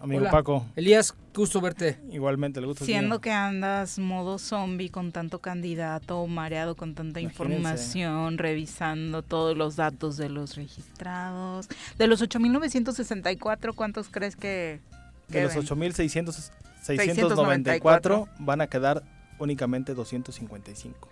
[0.00, 0.30] Amigo Hola.
[0.30, 0.66] Paco.
[0.76, 1.98] Elías, gusto verte.
[2.10, 2.84] Igualmente, le gusta.
[2.84, 7.54] Siendo que andas modo zombie con tanto candidato, mareado con tanta Imagínense.
[7.54, 11.68] información, revisando todos los datos de los registrados.
[11.96, 14.80] De los 8.964, ¿cuántos crees que,
[15.28, 15.66] De los queden?
[15.66, 19.02] 8.694 van a quedar
[19.38, 21.08] únicamente 255.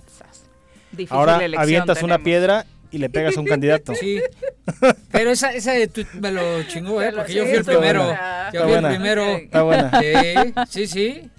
[0.92, 2.66] Difícil Ahora elección avientas una piedra
[2.96, 3.94] y le pegas a un candidato.
[3.94, 4.20] Sí.
[5.12, 7.12] Pero esa, esa de tu- me lo chingó, ¿eh?
[7.14, 8.04] Porque yo fui el primero.
[8.04, 8.50] buena.
[8.52, 8.88] Yo fui el buena.
[8.88, 9.22] primero.
[9.36, 9.90] Está buena.
[10.00, 10.06] Sí,
[10.68, 11.30] sí, sí.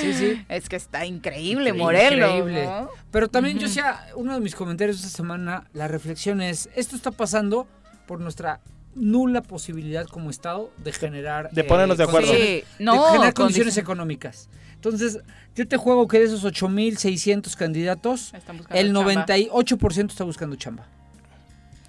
[0.00, 0.44] Sí, sí.
[0.48, 2.30] Es que está increíble, Increíble, Morelos.
[2.38, 2.64] increíble.
[2.66, 2.88] ¿no?
[3.10, 7.10] Pero también yo decía, uno de mis comentarios esta semana, la reflexión es, esto está
[7.10, 7.66] pasando
[8.06, 8.60] por nuestra
[8.94, 11.50] nula posibilidad como Estado de generar...
[11.50, 12.32] De ponernos de acuerdo.
[12.32, 13.76] Sí, no, de generar condiciones condiciones.
[13.78, 14.48] económicas.
[14.76, 15.18] Entonces,
[15.54, 18.32] yo te juego que de esos 8.600 candidatos,
[18.70, 19.26] el chamba.
[19.26, 20.86] 98% está buscando chamba.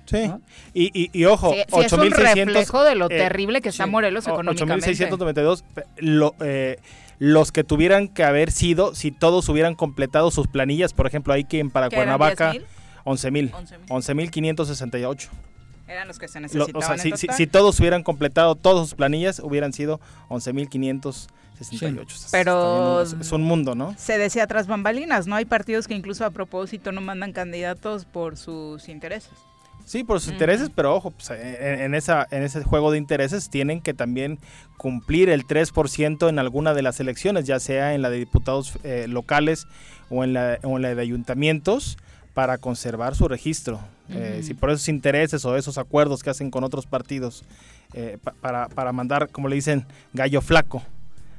[0.05, 0.31] Sí.
[0.73, 3.69] Y, y, y ojo, Sí, sí, es un 8.600, reflejo de lo eh, terrible que
[3.69, 4.91] está Morelos económicamente.
[4.91, 6.77] 8.692, pe- lo, eh,
[7.17, 11.43] los que tuvieran que haber sido, si todos hubieran completado sus planillas, por ejemplo, ahí
[11.43, 12.67] que en para ¿Que eran Cuernavaca, 10,000?
[13.05, 13.51] 11.000,
[13.89, 14.31] 11,000.
[14.31, 15.29] 11.568.
[15.87, 16.75] Eran los que se Lo- necesitaban.
[16.75, 17.37] o sea, en si, si- total.
[17.37, 19.99] si todos hubieran completado todas sus planillas, hubieran sido
[20.29, 21.27] 11.568.
[22.15, 23.93] Es- Pero- está bien, es, es un mundo, ¿no?
[23.97, 25.35] Se decía tras bambalinas, ¿no?
[25.35, 29.31] Hay partidos que incluso a propósito no mandan candidatos por sus intereses.
[29.85, 33.49] Sí, por sus intereses, pero ojo, pues, en, en esa, en ese juego de intereses
[33.49, 34.39] tienen que también
[34.77, 39.05] cumplir el 3% en alguna de las elecciones, ya sea en la de diputados eh,
[39.07, 39.67] locales
[40.09, 41.97] o en, la, o en la de ayuntamientos,
[42.33, 43.79] para conservar su registro.
[44.09, 47.43] Eh, si por esos intereses o esos acuerdos que hacen con otros partidos,
[47.93, 50.83] eh, pa- para, para mandar, como le dicen, gallo flaco.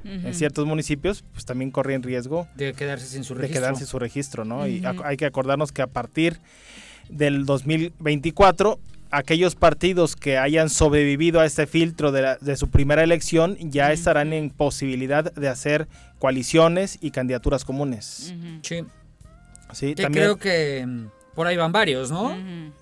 [0.04, 3.60] En ciertos municipios, pues también corren riesgo De quedarse sin su de registro.
[3.60, 4.64] quedarse su registro, ¿no?
[4.68, 6.38] Y hay que acordarnos que a partir
[7.08, 8.78] del 2024,
[9.10, 13.92] aquellos partidos que hayan sobrevivido a este filtro de, la- de su primera elección ya
[13.92, 15.86] estarán en posibilidad de hacer
[16.18, 18.34] coaliciones y candidaturas comunes.
[18.62, 18.84] Sí.
[19.72, 22.36] Sí, Que también- creo que mm, por ahí van varios, ¿no?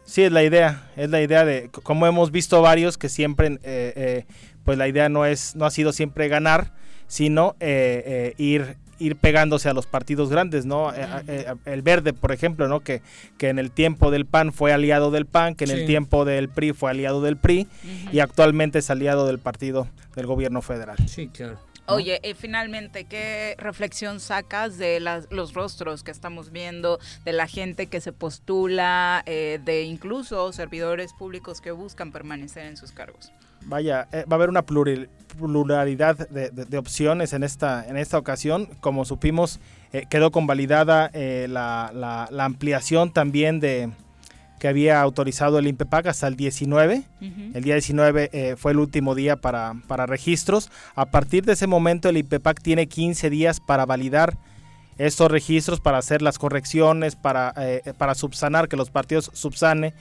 [0.04, 3.92] Sí, es la idea, es la idea de, como hemos visto varios que siempre, eh,
[3.96, 4.24] eh,
[4.64, 6.72] pues la idea no es, no ha sido siempre ganar,
[7.06, 10.92] sino eh, eh, ir ir pegándose a los partidos grandes, ¿no?
[10.94, 12.80] Eh, eh, el Verde, por ejemplo, ¿no?
[12.80, 13.02] Que,
[13.38, 15.76] que en el tiempo del PAN fue aliado del PAN, que en Sí.
[15.80, 17.66] el tiempo del PRI fue aliado del PRI
[18.12, 20.96] y actualmente es aliado del partido del gobierno federal.
[21.08, 21.58] Sí, claro.
[21.86, 27.46] Oye, y finalmente, ¿qué reflexión sacas de las- los rostros que estamos viendo, de la
[27.46, 33.32] gente que se postula, eh, de incluso servidores públicos que buscan permanecer en sus cargos?
[33.66, 35.08] Vaya, eh, va a haber una pluril-
[35.38, 38.68] pluralidad de, de- de opciones en esta, en esta ocasión.
[38.80, 39.60] Como supimos,
[39.92, 43.90] eh, quedó convalidada eh, la, la- la ampliación también de
[44.58, 47.02] que había autorizado el INPEPAC hasta el 19.
[47.54, 50.70] El día 19 eh, fue el último día para, para registros.
[50.94, 54.36] A partir de ese momento el INPEPAC tiene 15 días para validar
[54.98, 59.94] estos registros, para hacer las correcciones, para, eh, para subsanar, que los partidos subsane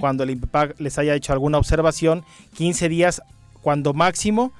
[0.00, 2.24] cuando el INPEPAC les haya hecho alguna observación.
[2.54, 3.22] 15 días
[3.62, 4.52] cuando máximo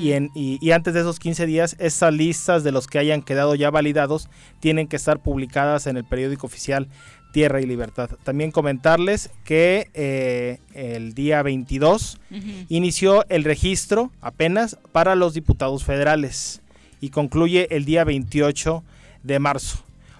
[0.00, 3.20] y, en, y, y antes de esos 15 días esas listas de los que hayan
[3.20, 6.88] quedado ya validados tienen que estar publicadas en el periódico oficial
[7.36, 8.08] Tierra y Libertad.
[8.24, 12.18] También comentarles que eh, el día 22
[12.70, 16.62] inició el registro apenas para los diputados federales
[16.98, 18.82] y concluye el día 28
[19.26, 19.78] de marzo.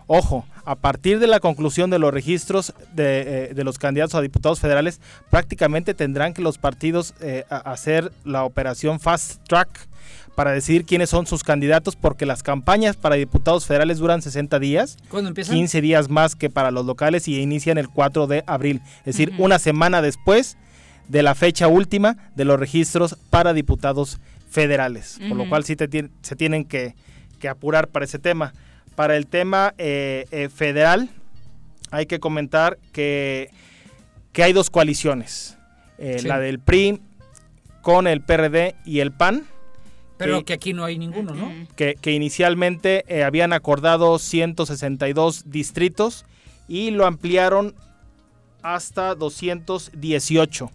[0.09, 4.21] Ojo, a partir de la conclusión de los registros de, eh, de los candidatos a
[4.21, 5.01] diputados federales,
[5.31, 9.89] prácticamente tendrán que los partidos eh, hacer la operación Fast Track
[10.37, 14.99] para decidir quiénes son sus candidatos, porque las campañas para diputados federales duran 60 días,
[15.09, 15.55] ¿Cuándo empiezan?
[15.55, 19.33] 15 días más que para los locales y inician el 4 de abril, es decir,
[19.39, 20.57] una semana después
[21.09, 24.21] de la fecha última de los registros para diputados
[24.51, 26.95] federales, por lo cual sí te se tienen que,
[27.41, 28.53] que apurar para ese tema.
[28.97, 31.11] Para el tema eh, eh, federal,
[31.91, 33.51] hay que comentar que,
[34.33, 35.57] que hay dos coaliciones,
[35.99, 36.27] eh, Sí.
[36.27, 37.01] la del PRI
[37.83, 39.45] con el PRD y el PAN,
[40.17, 41.53] Pero que- que aquí no hay ninguno, ¿no?
[41.77, 46.25] que, que inicialmente eh, habían acordado 162 distritos
[46.69, 47.75] y lo ampliaron
[48.63, 50.71] hasta 218.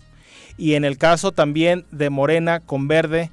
[0.57, 3.31] Y en el caso también de Morena con Verde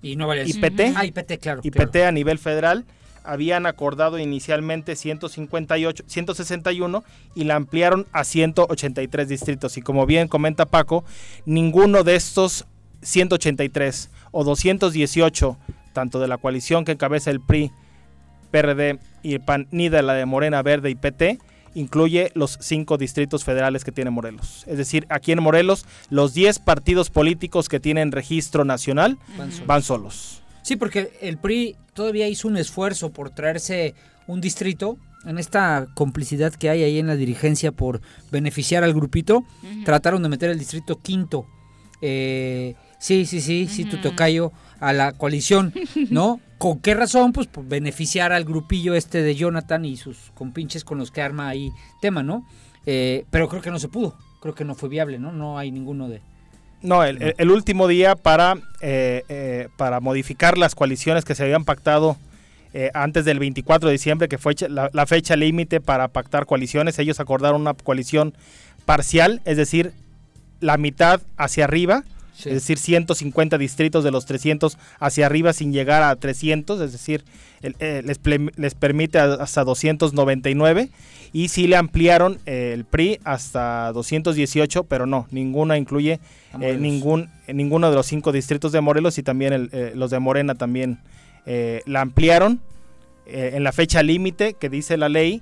[0.00, 1.60] Y no vale y PT, Ah, y PT, claro.
[1.62, 1.90] y claro.
[1.90, 2.84] PT a nivel federal,
[3.24, 9.76] habían acordado inicialmente 158, 161 y la ampliaron a 183 distritos.
[9.76, 11.04] Y como bien comenta Paco,
[11.46, 12.66] ninguno de estos
[13.02, 15.56] 183 o 218,
[15.92, 17.70] tanto de la coalición que encabeza el PRI,
[18.50, 21.38] PRD y el PAN, ni de la de Morena, Verde y PT,
[21.74, 24.64] incluye los cinco distritos federales que tiene Morelos.
[24.66, 29.66] Es decir, aquí en Morelos, los 10 partidos políticos que tienen registro nacional Van solos.
[29.66, 30.43] van solos.
[30.64, 33.94] Sí, porque el PRI todavía hizo un esfuerzo por traerse
[34.26, 38.00] un distrito en esta complicidad que hay ahí en la dirigencia por
[38.32, 39.44] beneficiar al grupito.
[39.84, 41.46] Trataron de meter el distrito quinto.
[42.00, 45.72] Eh, sí, sí, sí, sí, tu tocayo a la coalición,
[46.10, 46.40] ¿no?
[46.58, 47.32] ¿Con qué razón?
[47.32, 51.48] Pues por beneficiar al grupillo este de Jonathan y sus compinches con los que arma
[51.48, 51.70] ahí
[52.00, 52.46] tema, ¿no?
[52.86, 55.30] Eh, pero creo que no se pudo, creo que no fue viable, ¿no?
[55.30, 56.22] No hay ninguno de...
[56.84, 61.42] No, el, el- el último día para, eh, eh, para modificar las coaliciones que se
[61.42, 62.16] habían pactado
[62.74, 66.98] eh, antes del 24 de diciembre, que fue la, la fecha límite para pactar coaliciones.
[66.98, 68.34] Ellos acordaron una coalición
[68.84, 69.92] parcial, es decir,
[70.60, 72.04] la mitad hacia arriba,
[72.36, 72.48] Sí.
[72.48, 77.24] es decir, 150 distritos de los 300 hacia arriba sin llegar a 300, es decir,
[77.62, 78.18] el- eh, les,
[78.56, 80.90] les permite hasta 299
[81.34, 86.20] y sí le ampliaron eh, el PRI hasta 218, pero no, ninguna incluye
[86.60, 90.12] eh, ningún, eh, ninguno de los cinco distritos de Morelos y también el, eh, los
[90.12, 91.00] de Morena también
[91.44, 92.60] eh, la ampliaron
[93.26, 95.40] en la fecha límite que dice la ley,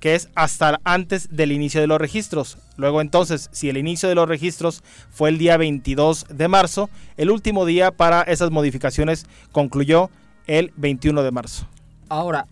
[0.00, 2.56] que es hasta antes del inicio de los registros.
[2.76, 6.88] Luego entonces, si el inicio de los registros fue el día 22 de marzo,
[7.18, 10.08] el último día para esas modificaciones concluyó
[10.46, 11.68] el 21 de marzo.
[12.08, 12.46] Ahora,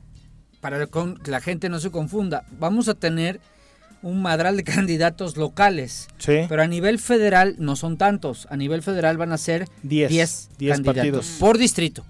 [0.60, 3.40] para con- que la gente no se confunda, vamos a tener
[4.02, 6.09] un madral de candidatos locales.
[6.18, 6.40] Sí.
[6.48, 8.47] Pero a nivel federal no son tantos.
[8.51, 11.26] A nivel federal van a ser 10 10 candidatos partidos.
[11.40, 12.05] por distrito.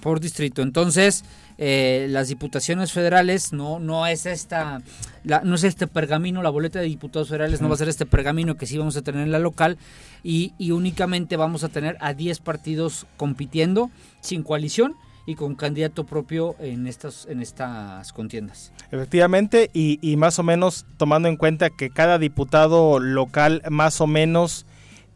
[0.00, 0.62] Por distrito.
[0.62, 1.22] Entonces,
[1.58, 4.80] eh, las diputaciones federales no, no es esta,
[5.22, 8.06] la- no es este pergamino, la boleta de diputados federales no va a ser este
[8.06, 9.76] pergamino que sí vamos a tener en la local
[10.22, 13.90] y, y únicamente vamos a tener a 10 partidos compitiendo
[14.22, 14.94] sin coalición
[15.30, 18.72] y con candidato propio en estas, en estas contiendas.
[18.90, 24.06] Efectivamente, y, y más o menos tomando en cuenta que cada diputado local más o
[24.06, 24.66] menos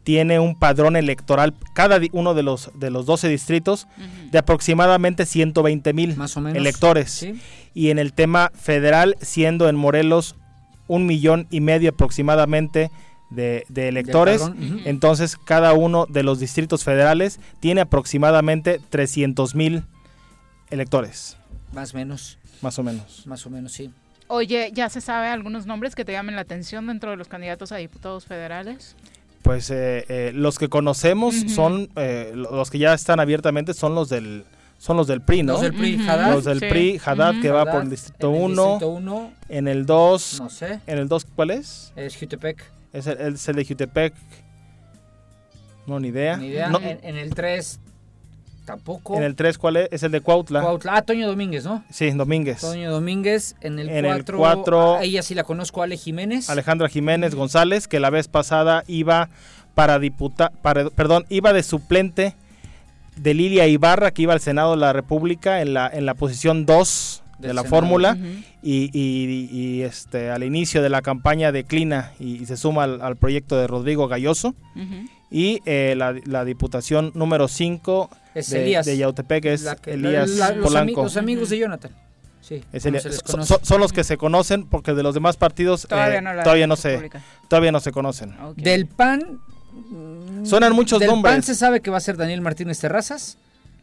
[0.05, 3.87] tiene un padrón electoral, cada uno de los, de los 12 distritos,
[4.31, 6.15] de aproximadamente 120 mil
[6.53, 7.11] electores.
[7.11, 7.41] sí.
[7.73, 10.35] Y en el tema federal, siendo en Morelos
[10.87, 12.91] un millón y medio aproximadamente
[13.31, 14.43] de, de electores,
[14.85, 19.83] entonces cada uno de los distritos federales tiene aproximadamente 300 mil
[20.69, 21.37] electores,
[21.73, 23.25] Más o menos, más o menos.
[23.27, 23.91] más o menos, sí.
[24.27, 27.71] Oye, ¿ya se sabe algunos nombres que te llamen la atención dentro de los candidatos
[27.71, 28.95] a diputados federales?
[29.43, 33.93] Pues eh, eh, los que conocemos son, eh, lo- los que ya están abiertamente son
[33.93, 34.43] los del
[34.77, 35.53] son los del PRI, ¿no?
[35.53, 35.95] Los del PRI.
[36.07, 36.33] Haddad.
[36.33, 36.65] Los del Sí.
[36.67, 38.63] PRI, Haddad, que va Haddad, por el distrito en el 1.
[38.71, 39.31] distrito uno.
[39.47, 40.41] En el 2.
[40.41, 40.79] No sé.
[40.85, 41.93] En el 2, ¿cuál es?
[41.95, 42.61] Es Jutepec.
[42.91, 44.13] Es el, es el de Jutepec.
[45.87, 46.37] No, ni idea.
[46.37, 46.69] Ni idea.
[46.69, 47.79] No, En, en el 3
[48.65, 49.15] tampoco.
[49.15, 49.89] en el 3, ¿cuál es?
[49.91, 50.61] Es el de Cuautla.
[50.61, 50.97] Cuautla.
[50.97, 51.83] Ah, Toño Domínguez, ¿no?
[51.89, 52.61] Sí, Domínguez.
[52.61, 53.55] Toño Domínguez.
[53.61, 54.37] En el En el 4.
[54.37, 56.49] cuatro- ella sí la conozco, Ale Jiménez.
[56.49, 59.29] Alejandra Jiménez González, que la vez pasada iba
[59.75, 62.35] para diputa, para, perdón, iba de suplente
[63.15, 66.65] de Lilia Ibarra, que iba al Senado de la República en la, en la posición
[66.65, 67.69] 2 de la Senado.
[67.69, 68.27] fórmula Ujú.
[68.63, 73.01] y, y- y, este al inicio de la campaña declina y, y se suma al,
[73.01, 74.55] al proyecto de Rodrigo Galloso
[75.31, 78.85] y eh, la, la diputación número 5 Es de, Elías.
[78.85, 81.03] de Yautepec es La que- Elías la- los, ami- Polanco.
[81.03, 81.91] los amigos de Jonathan.
[82.41, 82.63] Sí.
[82.71, 86.21] Es So- so- son los que se conocen porque de los demás partidos eh, Todavía
[86.21, 87.21] no todavía se pública.
[87.49, 88.35] todavía no se conocen.
[88.55, 89.39] Del PAN.
[90.43, 91.33] Suenan muchos del nombres.
[91.33, 93.37] PAN se sabe que va a ser Daniel Martínez Terrazas.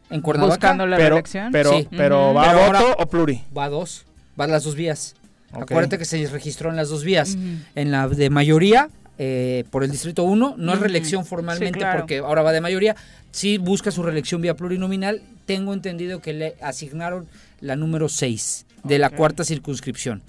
[0.09, 0.55] En Cuernavaca.
[0.55, 1.51] Buscando la Pero- reelección.
[1.51, 1.87] pero- Sí.
[1.91, 3.43] pero ¿va a voto o pluri?
[3.55, 4.05] Va a dos.
[4.39, 5.15] Va a las dos vías.
[5.51, 7.37] Acuérdate que se registró en las dos vías.
[7.75, 8.89] En la de mayoría,
[9.25, 11.99] eh, por el Distrito 1, no es reelección formalmente Sí, claro.
[11.99, 12.95] porque ahora va de mayoría.
[13.31, 15.21] Sí busca su reelección vía plurinominal.
[15.45, 17.27] Tengo entendido que le asignaron
[17.61, 20.21] la número 6 de la cuarta circunscripción.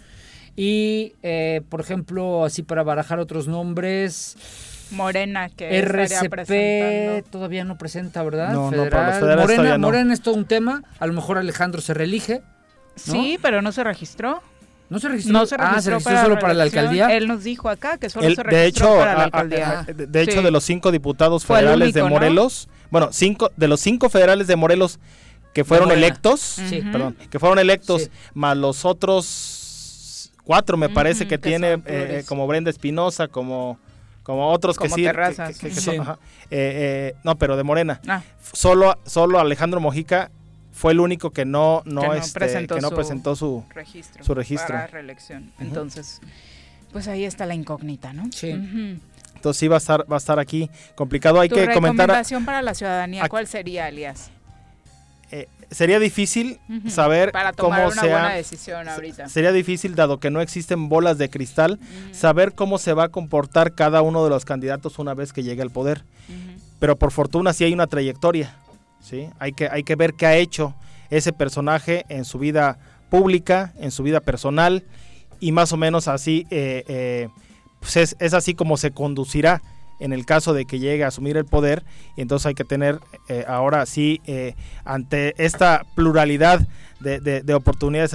[0.56, 4.36] Y, eh, por ejemplo, así para barajar otros nombres,
[4.92, 8.52] Morena, que RCP todavía no presenta, ¿verdad?
[8.52, 9.86] No, no, para los federales Morena, no.
[9.88, 10.84] Morena es todo un tema.
[11.00, 12.42] A lo mejor Alejandro se reelige.
[13.06, 13.12] ¿no?
[13.12, 14.40] Sí, pero no se registró.
[14.90, 15.32] ¿No se registró?
[15.32, 17.08] No se Ah, registró, ¿se registró solo para la alcaldía?
[17.16, 19.84] Él nos dijo acá que solo El- se de registró hecho, para la alcaldía.
[19.86, 20.44] de, de hecho, Sí.
[20.44, 22.02] de los cinco diputados federales de.
[22.04, 24.98] Morelos, bueno, cinco de los cinco federales de Morelos
[25.54, 26.82] que fueron electos, Sí.
[26.92, 28.10] Perdón, que fueron electos, Sí.
[28.34, 32.26] más los otros cuatro, me parece que, que tiene, eh, pluris.
[32.26, 33.78] como Brenda Espinosa, como
[34.22, 35.58] como otros Como que sí, que- Terrazas.
[35.58, 35.80] que- que Sí.
[35.82, 36.18] son- ajá,
[36.50, 38.00] eh, eh, no, pero de Morena.
[38.08, 38.22] Ah.
[38.54, 40.30] Solo, solo Alejandro Mojica
[40.74, 43.64] fue el único que no, no, que no este, presentó, que no su, presentó su,
[43.70, 44.74] registro, su registro.
[44.74, 45.52] para reelección.
[45.58, 46.20] Entonces,
[46.92, 48.24] pues ahí está la incógnita, ¿no?
[48.32, 48.50] Sí.
[48.50, 51.40] Entonces sí va a estar, va a estar aquí complicado.
[51.40, 52.06] Hay tu que comentar.
[52.08, 54.30] recomendación para la ciudadanía, ¿cuál sería, Elias?
[55.30, 58.10] eh, sería difícil saber para tomar cómo una sea.
[58.12, 59.28] buena decisión ahorita.
[59.28, 61.80] Sería difícil, dado que no existen bolas de cristal,
[62.12, 65.62] saber cómo se va a comportar cada uno de los candidatos una vez que llegue
[65.62, 66.04] al poder.
[66.78, 68.56] Pero por fortuna sí hay una trayectoria.
[69.04, 69.28] ¿Sí?
[69.38, 70.74] Hay, que, hay que ver qué ha hecho
[71.10, 72.78] ese personaje en su vida
[73.10, 74.82] pública, en su vida personal,
[75.38, 77.28] y más o menos así, eh, eh,
[77.80, 79.60] pues es, es así como se conducirá
[80.00, 81.84] en el caso de que llegue a asumir el poder.
[82.16, 82.98] Y entonces hay que tener
[83.28, 84.54] eh, ahora sí, eh,
[84.84, 86.66] ante esta pluralidad
[87.00, 88.14] de, de- de oportunidades,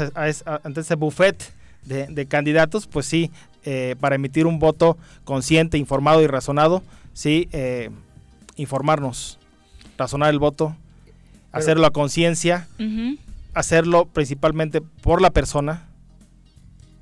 [0.64, 1.54] ante ese buffet
[1.86, 3.32] de, de candidatos, pues sí,
[3.64, 6.82] eh, para emitir un voto consciente, informado y razonado,
[7.14, 7.48] sí,
[8.56, 9.39] informarnos,
[10.00, 10.76] razonar el voto,
[11.52, 12.68] hacerlo a conciencia,
[13.54, 15.88] hacerlo principalmente por la persona.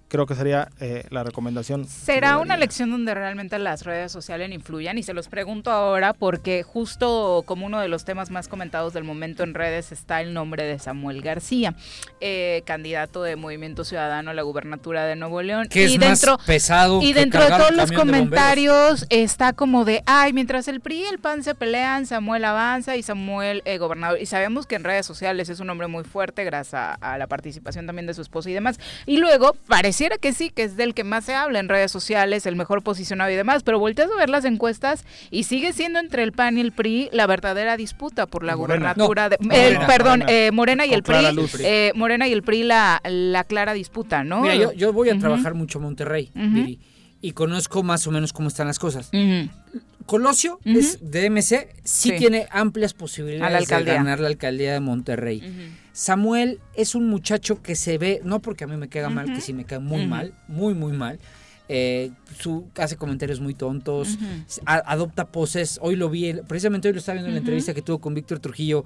[0.10, 1.86] Creo que sería eh, la recomendación.
[1.86, 6.64] Será una elección donde realmente las redes sociales influyan y se los pregunto ahora porque
[6.64, 10.64] justo como uno de los temas más comentados del momento en redes está el nombre
[10.64, 11.76] de Samuel García,
[12.22, 15.68] eh, candidato de Movimiento Ciudadano a la gubernatura de Nuevo León.
[15.70, 19.84] Que es y más dentro, pesado y que dentro de todos los comentarios está como
[19.84, 23.78] de, ay, mientras el PRI y el PAN se pelean, Samuel avanza y Samuel eh,
[23.78, 24.22] gobernador.
[24.22, 27.28] Y sabemos que en redes sociales es un hombre muy fuerte gracias a, a la
[27.28, 28.80] participación también de su esposa y demás.
[29.06, 31.92] Y luego parece pareciera que sí, que es del que más se habla en redes
[31.92, 35.98] sociales, el mejor posicionado y demás, pero volteas a ver las encuestas y sigue siendo
[36.00, 38.94] entre el PAN y el PRI la verdadera disputa por la Morena.
[38.94, 39.30] gubernatura.
[39.30, 40.32] de, No, Morena, perdón, Morena.
[40.40, 44.24] eh, Morena y Con el PRI, eh, Morena y el PRI la, la clara disputa,
[44.24, 44.42] ¿no?
[44.42, 46.30] Mira, yo, yo voy a trabajar mucho a Monterrey.
[46.36, 46.80] Viri,
[47.20, 49.10] y conozco más o menos cómo están las cosas.
[49.12, 49.50] Ujú.
[50.06, 52.18] Colosio es de MC, sí, Sí.
[52.18, 53.94] tiene amplias posibilidades A la alcaldía.
[53.94, 55.42] de ganar la alcaldía de Monterrey.
[55.98, 59.42] Samuel es un muchacho que se ve, no porque a mí me caiga mal, que
[59.42, 61.18] sí me cae muy mal, muy, muy mal.
[61.70, 64.20] eh, su, hace comentarios muy tontos,
[64.68, 65.80] a- adopta poses.
[65.82, 68.38] Hoy lo vi, precisamente hoy lo estaba viendo en la entrevista que tuvo con Víctor
[68.40, 68.86] Trujillo.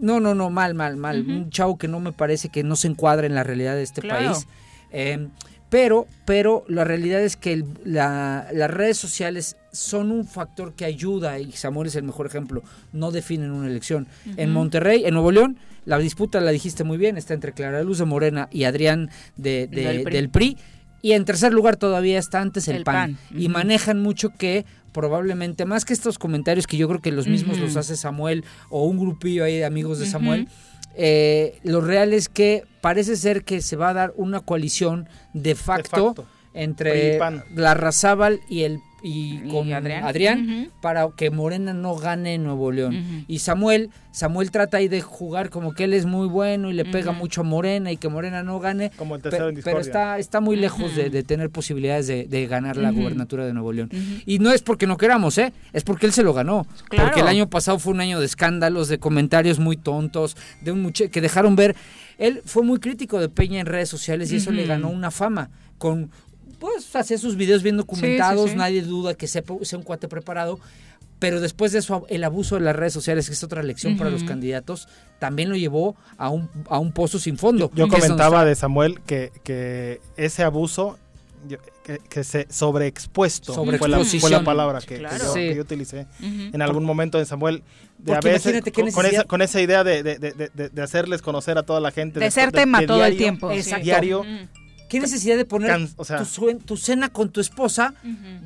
[0.00, 1.22] No, no, no, mal, mal, mal.
[1.28, 4.00] Un chavo que no me parece que no se encuadra en la realidad de este
[4.00, 4.30] Claro.
[4.32, 4.46] país.
[4.92, 5.26] Eh,
[5.72, 10.84] pero, pero la realidad es que el- la- las redes sociales son un factor que
[10.84, 12.62] ayuda, y Samuel es el mejor ejemplo,
[12.92, 14.06] no definen una elección.
[14.36, 14.50] En.
[14.52, 18.04] Monterrey, en Nuevo León, la disputa la dijiste muy bien, está entre Clara Luz de
[18.04, 20.14] Morena y Adrián de, de- Del PRI.
[20.14, 20.56] del PRI.
[21.00, 23.16] Y en tercer lugar todavía está antes el, El PAN.
[23.30, 23.40] PAN.
[23.40, 27.58] Y manejan mucho que probablemente, más que estos comentarios que yo creo que los mismos
[27.58, 30.06] los hace Samuel o un grupillo ahí de amigos de.
[30.06, 30.48] Samuel,
[30.94, 35.54] eh, lo real es que parece ser que se va a dar una coalición de
[35.54, 36.26] facto, facto.
[36.54, 37.18] entre
[37.54, 40.70] la Razábal y el y Y con Adrián.
[40.80, 43.24] Para que Morena no gane en Nuevo León.
[43.28, 46.84] Y Samuel, Samuel trata ahí de jugar como que él es muy bueno y le
[46.84, 48.90] pega mucho a Morena y que Morena no gane.
[48.96, 52.46] Como el tercero Pe- en pero está, está muy lejos de, tener posibilidades de, de
[52.46, 53.90] ganar la gubernatura de Nuevo León.
[54.26, 55.52] Y no es porque no queramos, ¿eh?
[55.72, 56.66] Es porque él se lo ganó.
[56.88, 57.08] Claro.
[57.08, 60.82] Porque el año pasado fue un año de escándalos, de comentarios muy tontos, de un
[60.82, 61.74] muchacho que dejaron ver.
[62.18, 65.50] Él fue muy crítico de Peña en redes sociales y eso le ganó una fama.
[65.78, 66.10] Con,
[66.62, 68.56] pues, hacía sus videos bien documentados, Sí, sí, sí.
[68.58, 69.42] nadie duda que sea
[69.74, 70.60] un cuate preparado.
[71.18, 74.10] Pero después de eso, el abuso de las redes sociales, que es otra lección para
[74.10, 74.88] los candidatos,
[75.20, 77.70] también lo llevó a un, a un pozo sin fondo.
[77.74, 80.98] Yo comentaba de Samuel que, que ese abuso,
[81.84, 85.18] que, que se sobreexpuesto fue la, fue la palabra que, yo, que
[85.50, 85.54] Sí.
[85.54, 87.62] yo utilicé en algún momento de Samuel.
[87.98, 90.82] De a veces, imagínate qué con, esa, con esa idea de, de- de- de- de
[90.82, 92.18] hacerles conocer a toda la gente.
[92.18, 93.50] De ser tema todo el tiempo.
[93.52, 93.84] Exacto.
[93.84, 94.24] Diario.
[94.92, 97.94] ¿Qué necesidad de poner Can- o sea- tu, suen- tu cena con tu esposa?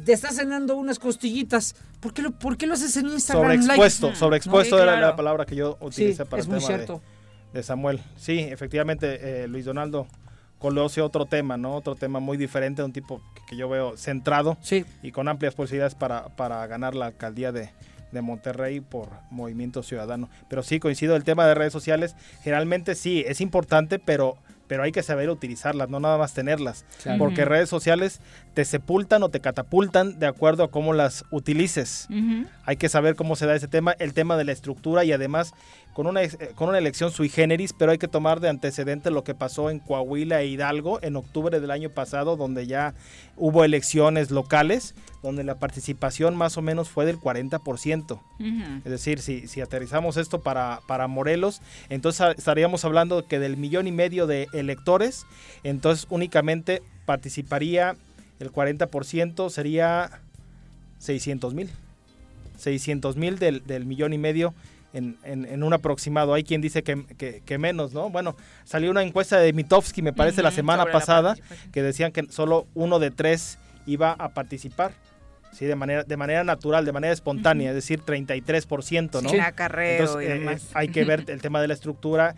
[0.04, 1.74] Te estás cenando unas costillitas.
[2.00, 3.44] ¿Por qué lo, por qué lo haces en Instagram?
[3.60, 4.16] Sobreexpuesto, Live?
[4.18, 5.06] sobreexpuesto Sí, era claro.
[5.08, 7.02] la palabra que yo Sí, utilicé para es el muy tema de, cierto.
[7.52, 8.00] de Samuel.
[8.16, 10.06] Sí, efectivamente, eh, Luis Donaldo
[10.58, 11.74] Colosio, otro tema, ¿no?
[11.74, 14.84] Otro tema muy diferente, un tipo que, que yo veo centrado Sí.
[15.02, 17.70] y con amplias posibilidades para, para ganar la alcaldía de,
[18.12, 20.30] de Monterrey por Movimiento Ciudadano.
[20.48, 24.92] Pero sí, coincido, el tema de redes sociales, generalmente sí, es importante, pero, pero hay
[24.92, 26.84] que saber utilizarlas, no nada más tenerlas.
[27.18, 28.20] Porque redes sociales
[28.54, 32.08] te sepultan o te catapultan de acuerdo a cómo las utilices.
[32.64, 35.54] Hay que saber cómo se da ese tema, el tema de la estructura y además
[35.96, 39.24] con una, eh, con una elección sui generis, pero hay que tomar de antecedente lo
[39.24, 42.92] que pasó en Coahuila e Hidalgo en octubre del año pasado, donde ya
[43.34, 48.12] hubo elecciones locales, donde la participación más o menos fue del 40%.
[48.12, 48.20] Ujú.
[48.84, 53.86] Es decir, si, si aterrizamos esto para, para Morelos, entonces estaríamos hablando que del millón
[53.86, 55.24] y medio de electores,
[55.64, 57.96] entonces únicamente participaría
[58.38, 60.20] el 40%, sería
[60.98, 61.70] 600 mil.
[62.58, 64.52] 600 mil del, del millón y medio
[64.96, 66.34] en, en- en un aproximado.
[66.34, 68.10] Hay quien dice que, que- que menos, ¿no?
[68.10, 71.34] Bueno, salió una encuesta de Mitofsky, me parece, la semana la pasada,
[71.72, 74.92] que decían que solo uno de tres iba a participar.
[75.56, 79.30] Sí, de manera, de manera natural, de manera espontánea, es decir, 33%, ¿no?
[79.30, 80.70] Sin acarreo Entonces, y eh, demás.
[80.74, 82.34] hay que ver el tema de la estructura,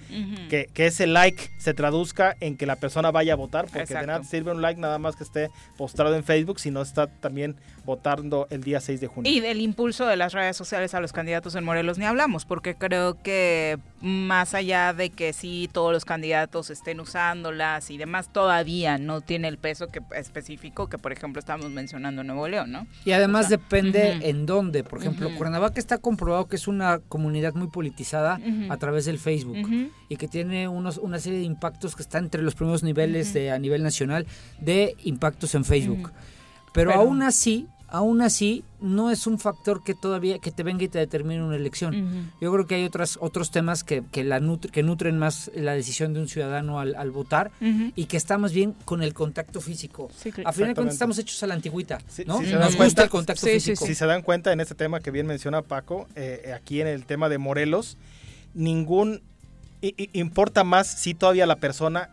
[0.49, 4.07] que, que ese like se traduzca en que la persona vaya a votar, porque de
[4.07, 7.57] nada sirve un like nada más que esté postrado en Facebook, si no está también
[7.85, 9.32] votando el día 6 de junio.
[9.32, 12.74] Y del impulso de las redes sociales a los candidatos en Morelos ni hablamos, porque
[12.74, 18.99] creo que más allá de que sí todos los candidatos estén usándolas y demás, todavía
[18.99, 22.86] no tiene el peso que, específico que, por ejemplo, estamos mencionando en Nuevo León, ¿no?
[23.09, 24.85] Y además O sea, depende en dónde.
[24.85, 25.39] Por ejemplo, Ujú.
[25.39, 29.56] Cuernavaca está comprobado que es una comunidad muy politizada a través del Facebook
[30.10, 33.51] y que tiene unos, una serie de impactos que está entre los primeros niveles de,
[33.51, 34.26] a nivel nacional
[34.60, 36.12] de impactos en Facebook.
[36.74, 40.85] Pero, Pero- aún así, aún así, no es un factor que todavía que te venga
[40.85, 42.31] y te determine una elección.
[42.40, 45.73] Yo creo que hay otras, otros temas que, que, la nutri- que nutren más la
[45.73, 49.60] decisión de un ciudadano al, al votar y que está más bien con el contacto
[49.60, 50.10] físico.
[50.16, 52.39] Sí, a fin de cuentas estamos hechos a la antigüita, Sí, ¿no?
[52.39, 53.86] si se Nos dan gusta cuenta- el contacto Sí, sí, físico.
[53.86, 57.05] Si se dan cuenta en este tema que bien menciona Paco, eh, aquí en el
[57.06, 57.97] tema de Morelos,
[58.55, 59.23] ningún
[59.81, 62.10] i- i- importa más si todavía la persona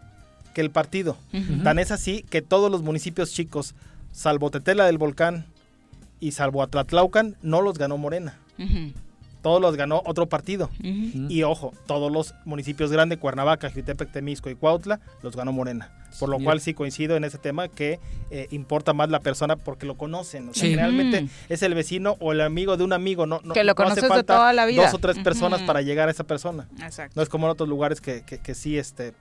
[0.54, 1.18] que el partido.
[1.64, 3.76] Tan es así que todos los municipios chicos,
[4.14, 5.46] salvo Tetela del Volcán
[6.28, 8.40] y salvo Atlatlaucan, no los ganó Morena.
[9.42, 10.72] Todos los ganó otro partido.
[10.82, 15.92] Y ojo, todos los municipios grandes, Cuernavaca, Jutepec, Temisco y Cuautla, los ganó Morena.
[16.20, 18.00] Por lo cual sí coincido en ese tema que
[18.32, 20.50] eh, importa más la persona porque lo conocen.
[20.50, 20.70] O sea, Sí.
[20.70, 21.30] generalmente Mm.
[21.50, 23.28] es el vecino o el amigo de un amigo.
[23.28, 24.82] No, no, Que lo no hace conoces de falta toda la vida.
[24.84, 25.68] Dos o tres personas Ujú.
[25.68, 26.68] para llegar a esa persona.
[26.82, 27.14] Exacto.
[27.16, 29.14] No es como en otros lugares que, que, que sí este,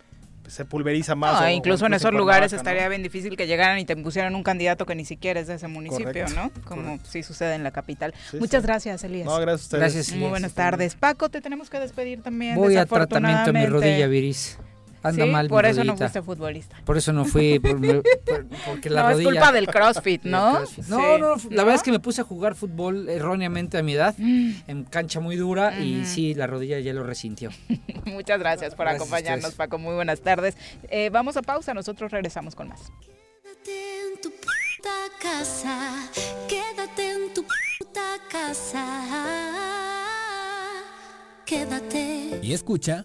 [0.48, 1.40] se pulveriza más.
[1.40, 2.58] No, o- o incluso en esos Cuernavaca, lugares ¿no?
[2.58, 5.54] estaría bien difícil que llegaran y te pusieran un candidato que ni siquiera es de
[5.54, 6.50] ese municipio, Correcto, ¿no?
[6.64, 8.14] Como sí sucede en la capital.
[8.30, 8.66] Sí, Muchas sí.
[8.66, 9.26] gracias, Elías.
[9.26, 9.80] No, gracias a ustedes.
[9.94, 10.94] Gracias, Muy buenas tardes.
[10.94, 12.56] Paco, te tenemos que despedir también.
[12.56, 14.06] Voy a tratamiento de mi rodilla.
[14.06, 14.58] Viris.
[15.04, 16.76] Anda Sí, mal mi por eso no fuiste futbolista.
[16.84, 18.02] Por eso no fui, por- por-
[18.66, 19.30] porque la No, es rodilla...
[19.32, 20.56] culpa del CrossFit, ¿no?
[20.56, 20.84] CrossFit.
[20.86, 21.20] No, Sí.
[21.20, 21.56] no, la ¿No?
[21.64, 25.36] verdad es que me puse a jugar fútbol erróneamente a mi edad, en cancha muy
[25.36, 27.50] dura, y sí, la rodilla ya lo resintió.
[28.06, 29.54] Muchas gracias por Gracias acompañarnos.
[29.54, 29.78] Paco.
[29.78, 30.56] Muy buenas tardes.
[30.88, 32.90] Eh, vamos a pausa, nosotros regresamos con más.
[33.66, 34.90] en tu puta
[35.20, 36.08] casa,
[36.48, 38.84] quédate en tu puta casa.
[41.44, 42.40] Quédate.
[42.42, 43.04] Y escucha.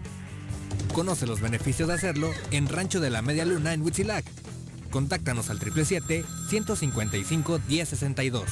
[0.93, 4.25] Conoce los beneficios de hacerlo en Rancho de la Media Luna en Huitzilac.
[4.89, 8.43] Contáctanos al 777-155-1062.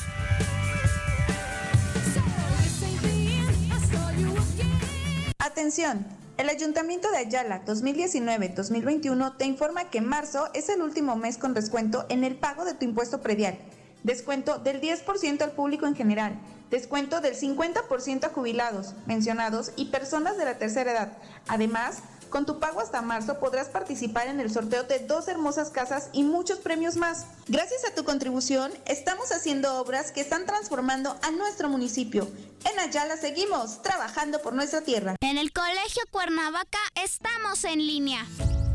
[5.38, 6.08] Atención,
[6.38, 12.06] el Ayuntamiento de Ayala 2019-2021 te informa que marzo es el último mes con descuento
[12.08, 13.58] en el pago de tu impuesto predial.
[14.04, 16.40] Descuento del 10% al público en general.
[16.72, 21.18] Descuento del 50% a jubilados, mencionados y personas de la tercera edad.
[21.50, 21.98] Además,
[22.30, 26.24] con tu pago hasta marzo podrás participar en el sorteo de dos hermosas casas y
[26.24, 27.26] muchos premios más.
[27.48, 32.28] Gracias a tu contribución, estamos haciendo obras que están transformando a nuestro municipio.
[32.72, 35.16] En Ayala seguimos trabajando por nuestra tierra.
[35.22, 38.26] En el Colegio Cuernavaca estamos en línea.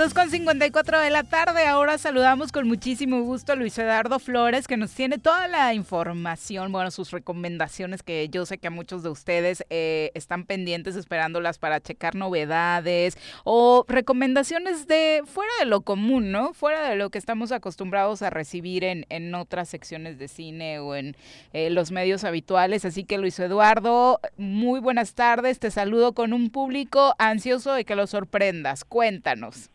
[0.00, 1.66] 2 con 54 de la tarde.
[1.66, 6.72] Ahora saludamos con muchísimo gusto a Luis Eduardo Flores, que nos tiene toda la información,
[6.72, 11.58] bueno, sus recomendaciones que yo sé que a muchos de ustedes eh, están pendientes esperándolas
[11.58, 16.54] para checar novedades o recomendaciones de fuera de lo común, ¿no?
[16.54, 20.94] Fuera de lo que estamos acostumbrados a recibir en, en otras secciones de cine o
[20.94, 21.14] en
[21.52, 22.86] eh, los medios habituales.
[22.86, 25.58] Así que Luis Eduardo, muy buenas tardes.
[25.58, 28.86] Te saludo con un público ansioso de que lo sorprendas.
[28.86, 29.68] Cuéntanos.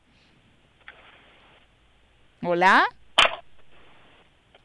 [2.41, 2.85] Hola.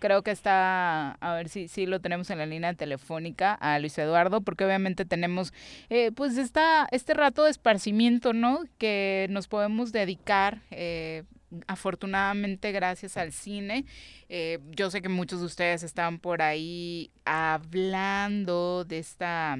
[0.00, 3.98] Creo que está, a ver si, si lo tenemos en la línea telefónica a Luis
[3.98, 5.52] Eduardo, porque obviamente tenemos
[5.90, 8.64] eh, pues esta, este rato de esparcimiento, ¿no?
[8.78, 11.24] Que nos podemos dedicar, eh,
[11.66, 13.84] afortunadamente gracias al cine.
[14.30, 19.58] Eh, yo sé que muchos de ustedes están por ahí hablando de esta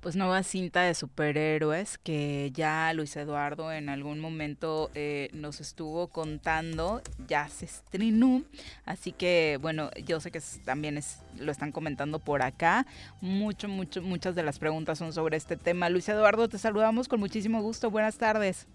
[0.00, 6.08] pues nueva cinta de superhéroes que ya Luis Eduardo en algún momento eh, nos estuvo
[6.08, 8.42] contando, ya se estrenó,
[8.84, 12.86] así que bueno, yo sé que también es, lo están comentando por acá,
[13.20, 15.90] mucho, mucho, muchas de las preguntas son sobre este tema.
[15.90, 18.66] Luis Eduardo, te saludamos con muchísimo gusto, buenas tardes.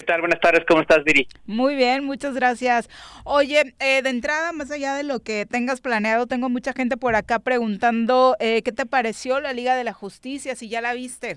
[0.00, 0.22] ¿Qué tal?
[0.22, 1.28] Buenas tardes, ¿cómo estás, Viri?
[1.44, 2.88] Muy bien, muchas gracias.
[3.24, 7.14] Oye, eh, de entrada, más allá de lo que tengas planeado, tengo mucha gente por
[7.14, 11.36] acá preguntando eh, qué te pareció la Liga de la Justicia, si ya la viste.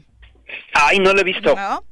[0.73, 1.53] Ay, no la he visto.
[1.53, 1.83] ¿No?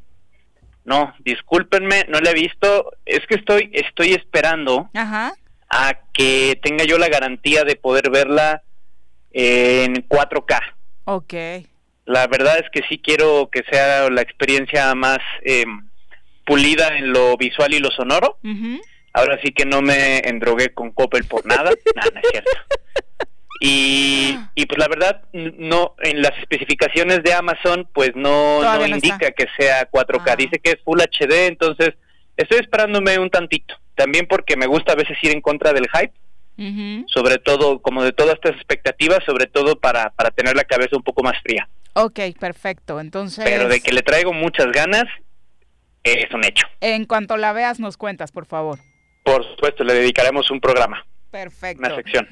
[0.86, 2.94] No, discúlpenme, no la he visto.
[3.06, 5.34] Es que estoy, estoy esperando Ajá.
[5.68, 8.64] a que tenga yo la garantía de poder verla
[9.32, 10.62] en 4K.
[11.04, 11.34] Ok.
[12.06, 15.20] La verdad es que sí quiero que sea la experiencia más...
[15.44, 15.66] Eh,
[16.46, 18.38] pulida en lo visual y lo sonoro.
[19.14, 21.72] Ahora sí que no me endrogué con Coppel por nada.
[21.96, 22.52] nada, es cierto.
[23.64, 29.30] Y, y, pues la verdad, no en las especificaciones de Amazon, pues no, no, indica
[29.32, 30.24] que sea 4K.
[30.26, 30.36] Ah.
[30.36, 31.92] Dice que es Full HD, entonces
[32.38, 33.76] estoy esperándome un tantito.
[33.94, 36.14] También porque me gusta a veces ir en contra del hype.
[37.08, 41.02] Sobre todo, como de todas estas expectativas, sobre todo para, para tener la cabeza un
[41.02, 41.68] poco más fría.
[41.94, 43.00] Ok, perfecto.
[43.00, 43.44] Entonces.
[43.44, 45.06] Pero de que le traigo muchas ganas,
[46.04, 46.68] es un hecho.
[46.80, 48.80] En cuanto la veas, nos cuentas, por favor.
[49.24, 51.06] Por supuesto, le dedicaremos un programa.
[51.30, 51.86] Perfecto.
[51.86, 52.28] Una sección.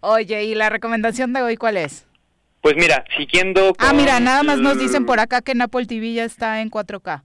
[0.00, 2.06] Oye, ¿y la recomendación de hoy cuál es?
[2.60, 6.14] Pues mira, siguiendo Ah, mira, nada más nos dicen por acá que en Apple TV
[6.14, 7.22] ya está en 4K.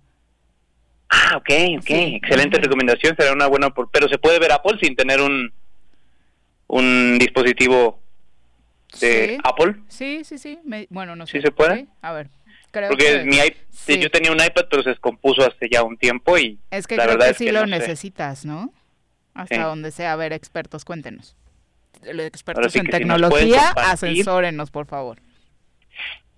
[1.09, 1.49] Ah, ok,
[1.79, 1.89] ok.
[1.89, 3.15] Excelente recomendación.
[3.17, 3.69] Será una buena...
[3.91, 5.51] Pero se puede ver Apple sin tener un,
[6.67, 7.99] un dispositivo
[8.99, 9.75] de Apple.
[9.87, 10.59] Sí, sí, sí.
[10.89, 11.37] bueno, no sé.
[11.37, 11.87] ¿Sí se puede?
[12.01, 12.29] A ver.
[12.71, 13.37] Porque mi
[13.99, 17.03] yo tenía un iPad, pero se descompuso hace ya un tiempo y es que la
[17.03, 18.71] creo verdad que sí lo necesitas, ¿no?
[19.33, 20.13] Hasta donde sea.
[20.13, 21.35] A ver, expertos, cuéntenos.
[22.03, 25.19] Los expertos en tecnología, asesórenos, por favor.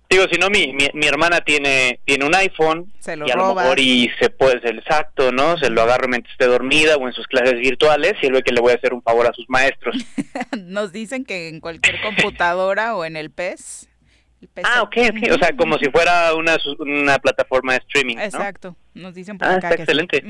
[0.08, 3.54] Digo, si no, mi, mi, hermana tiene tiene un iPhone se lo y a lo
[3.54, 5.56] mejor y se puede ser exacto, ¿no?
[5.56, 8.60] Se lo agarro mientras esté dormida o en sus clases virtuales y ve que le
[8.60, 9.96] voy a hacer un favor a sus maestros.
[10.58, 13.88] Nos dicen que en cualquier computadora o en el PES
[14.64, 15.32] Ah, ok, ok.
[15.32, 18.16] O sea, como si fuera una, una plataforma de streaming.
[18.16, 18.22] ¿no?
[18.22, 18.76] Exacto.
[18.94, 20.24] Nos dicen por ah, acá está que excelente.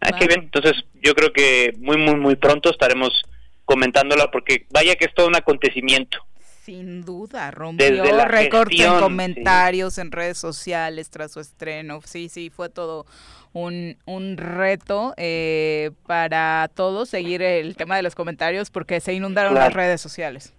[0.00, 0.42] Ah, qué bien.
[0.42, 3.24] Entonces, yo creo que muy, muy, muy pronto estaremos
[3.64, 6.18] comentándola porque vaya que es todo un acontecimiento.
[6.64, 12.00] Sin duda, rompió récords en comentarios, en redes sociales tras su estreno.
[12.04, 13.06] Sí, sí, fue todo
[13.52, 19.54] un, un reto eh, para todos seguir el tema de los comentarios porque se inundaron
[19.54, 20.52] las redes sociales.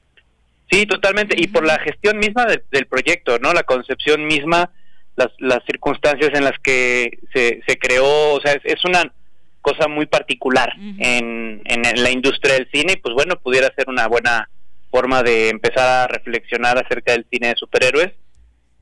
[0.72, 1.36] Sí, totalmente.
[1.38, 3.54] Y por la gestión misma del proyecto, ¿no?
[3.54, 4.72] La concepción misma,
[5.18, 9.14] las, las circunstancias en las que se, se creó, o sea, es, una
[9.62, 14.08] cosa muy particular en, en, la industria del cine y pues bueno, pudiera ser una
[14.08, 14.50] buena
[14.90, 18.14] forma de empezar a reflexionar acerca del cine de superhéroes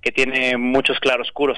[0.02, 1.58] que tiene muchos claroscuros.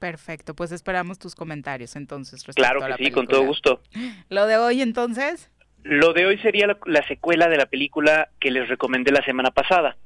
[0.00, 2.42] Perfecto, pues esperamos tus comentarios entonces.
[2.54, 3.82] Claro que sí, con todo gusto.
[4.28, 5.50] Lo de hoy entonces.
[5.82, 9.96] Lo de hoy sería la, secuela de la película que les recomendé la semana pasada.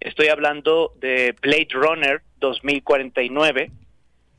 [0.00, 3.70] Estoy hablando de Blade Runner 2049,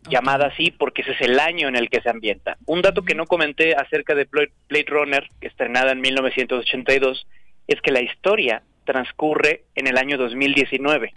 [0.08, 2.58] llamada así porque ese es el año en el que se ambienta.
[2.66, 7.28] Un dato que no comenté acerca de Blade Runner, que estrenada en 1982,
[7.68, 11.14] es que la historia transcurre en el año 2019.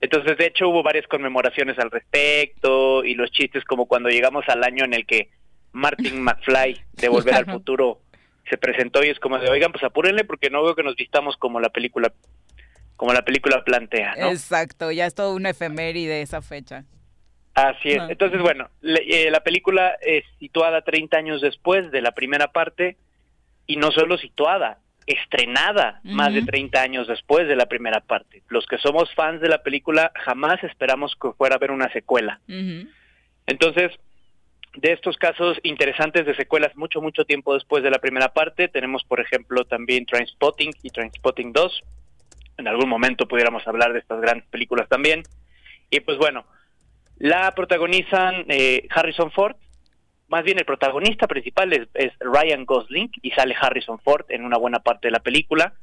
[0.00, 4.64] Entonces, de hecho, hubo varias conmemoraciones al respecto y los chistes como cuando llegamos al
[4.64, 5.28] año en el que
[5.72, 8.00] Martin McFly de Volver al Futuro
[8.48, 11.36] se presentó y es como de, oigan, pues apúrenle porque no veo que nos vistamos
[11.36, 12.12] como la película
[12.96, 14.30] como la película plantea, ¿no?
[14.30, 16.84] Exacto, ya es todo un efeméride esa fecha.
[17.54, 18.02] Así es.
[18.08, 22.96] Entonces, bueno, eh, la película es situada 30 años después de la primera parte,
[23.66, 28.42] y no solo situada, estrenada más de 30 años después de la primera parte.
[28.48, 32.40] Los que somos fans de la película jamás esperamos que fuera a haber una secuela.
[33.46, 33.92] Entonces,
[34.76, 39.04] de estos casos interesantes de secuelas mucho, mucho tiempo después de la primera parte, tenemos,
[39.04, 41.82] por ejemplo, también Trainspotting y Trainspotting 2.
[42.58, 45.22] En algún momento pudiéramos hablar de estas grandes películas también.
[45.90, 46.44] Y pues bueno,
[47.18, 49.56] la protagonizan eh, Harrison Ford,
[50.28, 54.80] más bien el protagonista principal es, Ryan Gosling y sale Harrison Ford en una buena
[54.80, 55.74] parte de la película.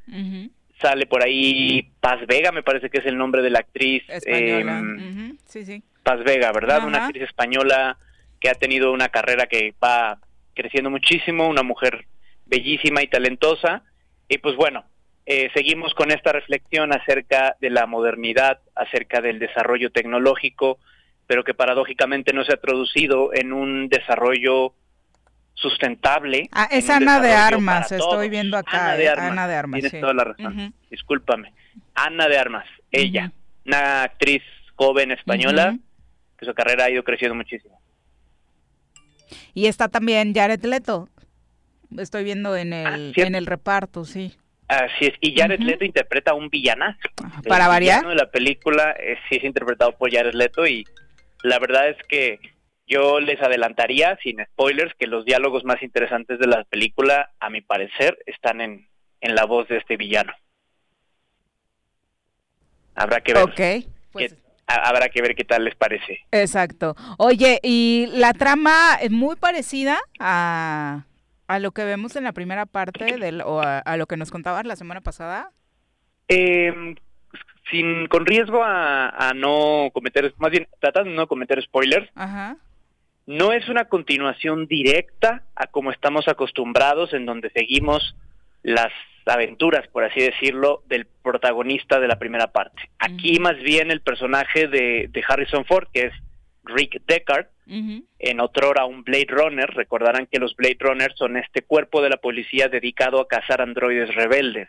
[0.81, 4.03] Sale por ahí Paz Vega, me parece que es el nombre de la actriz.
[4.09, 4.79] Española.
[4.79, 5.83] Em, sí, sí.
[6.03, 6.85] Paz Vega, ¿verdad?
[6.85, 7.97] Una actriz española
[8.41, 10.19] que ha tenido una carrera que va
[10.53, 12.07] creciendo muchísimo, una mujer
[12.45, 13.83] bellísima y talentosa.
[14.27, 14.83] Y pues bueno,
[15.25, 20.79] eh, seguimos con esta reflexión acerca de la modernidad, acerca del desarrollo tecnológico,
[21.27, 24.73] pero que paradójicamente no se ha traducido en un desarrollo
[25.53, 26.49] sustentable.
[26.51, 28.87] Ah, es Ana de Armas, estoy viendo acá.
[28.87, 29.31] Ana de Armas.
[29.31, 30.73] Ana de Armas Tienes toda la razón.
[30.89, 31.53] Discúlpame.
[31.93, 33.31] Ana de Armas, ella,
[33.65, 34.41] una actriz
[34.75, 35.77] joven española
[36.37, 37.80] que su carrera ha ido creciendo muchísimo.
[39.53, 41.09] Y está también Jared Leto.
[41.97, 44.33] Estoy viendo en el, en el reparto, sí.
[44.67, 46.99] Así es, y Jared Leto interpreta a un villanazo.
[47.47, 48.07] Para variar.
[48.07, 50.85] de la película eh, sí es interpretado por Jared Leto y
[51.43, 52.39] la verdad es que
[52.87, 57.61] yo les adelantaría, sin spoilers, que los diálogos más interesantes de la película, a mi
[57.61, 58.87] parecer, están en,
[59.19, 60.33] en la voz de este villano.
[62.95, 63.43] Habrá que ver.
[63.43, 63.89] Ok.
[64.11, 64.35] Pues
[64.73, 66.19] habrá que ver qué tal les parece.
[66.31, 66.95] Exacto.
[67.17, 71.05] Oye, y la trama es muy parecida a,
[71.47, 74.65] a lo que vemos en la primera parte del, o a, lo que nos contabas
[74.65, 75.51] la semana pasada.
[76.29, 76.95] Eh,
[77.69, 82.09] sin con riesgo a, no cometer, más bien tratando de no cometer spoilers.
[83.27, 88.15] No es una continuación directa a como estamos acostumbrados, en donde seguimos
[88.63, 88.91] las
[89.25, 92.89] aventuras, por así decirlo, del protagonista de la primera parte.
[92.99, 96.13] Aquí más bien el personaje de, de Harrison Ford, que es
[96.63, 97.47] Rick Deckard,
[98.19, 99.69] en otrora un Blade Runner.
[99.69, 104.13] Recordarán que los Blade Runners son este cuerpo de la policía dedicado a cazar androides
[104.13, 104.67] rebeldes,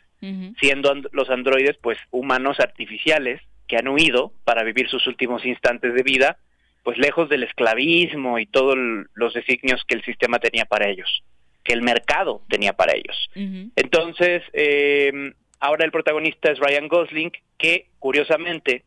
[0.60, 6.02] siendo los androides pues humanos artificiales que han huido para vivir sus últimos instantes de
[6.02, 6.38] vida,
[6.84, 8.76] pues lejos del esclavismo y todos
[9.14, 11.22] los designios que el sistema tenía para ellos,
[11.64, 13.30] que el mercado tenía para ellos.
[13.76, 18.84] Entonces, eh, ahora el protagonista es Ryan Gosling, que curiosamente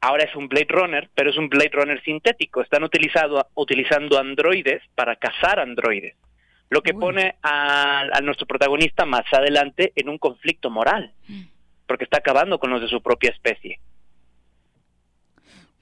[0.00, 2.60] ahora es un Blade Runner, pero es un Blade Runner sintético.
[2.60, 6.14] Están utilizado, utilizando androides para cazar androides,
[6.68, 11.42] lo que pone a, nuestro protagonista más adelante en un conflicto moral, mm.
[11.86, 13.80] porque está acabando con los de su propia especie.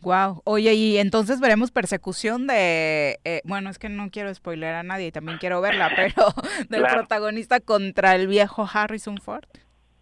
[0.05, 0.43] Wow.
[0.45, 5.13] Oye, y entonces veremos persecución de, eh, bueno, es que no quiero spoiler a nadie,
[5.13, 6.35] también quiero verla, pero
[6.69, 9.45] del protagonista contra el viejo Harrison Ford.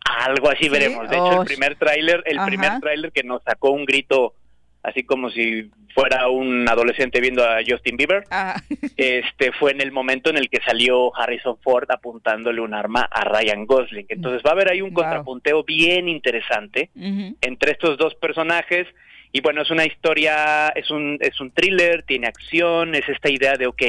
[0.04, 1.08] Algo así veremos.
[1.08, 4.34] De hecho, el primer tráiler, el primer tráiler que nos sacó un grito
[4.82, 8.60] así como si fuera un adolescente viendo a Justin Bieber, ah.
[8.96, 13.24] este fue en el momento en el que salió Harrison Ford apuntándole un arma a
[13.24, 14.06] Ryan Gosling.
[14.08, 18.86] Entonces va a haber ahí un contrapunteo bien interesante entre estos dos personajes
[19.32, 23.56] y bueno, es una historia, es un es un thriller, tiene acción, es esta idea
[23.56, 23.82] de ok,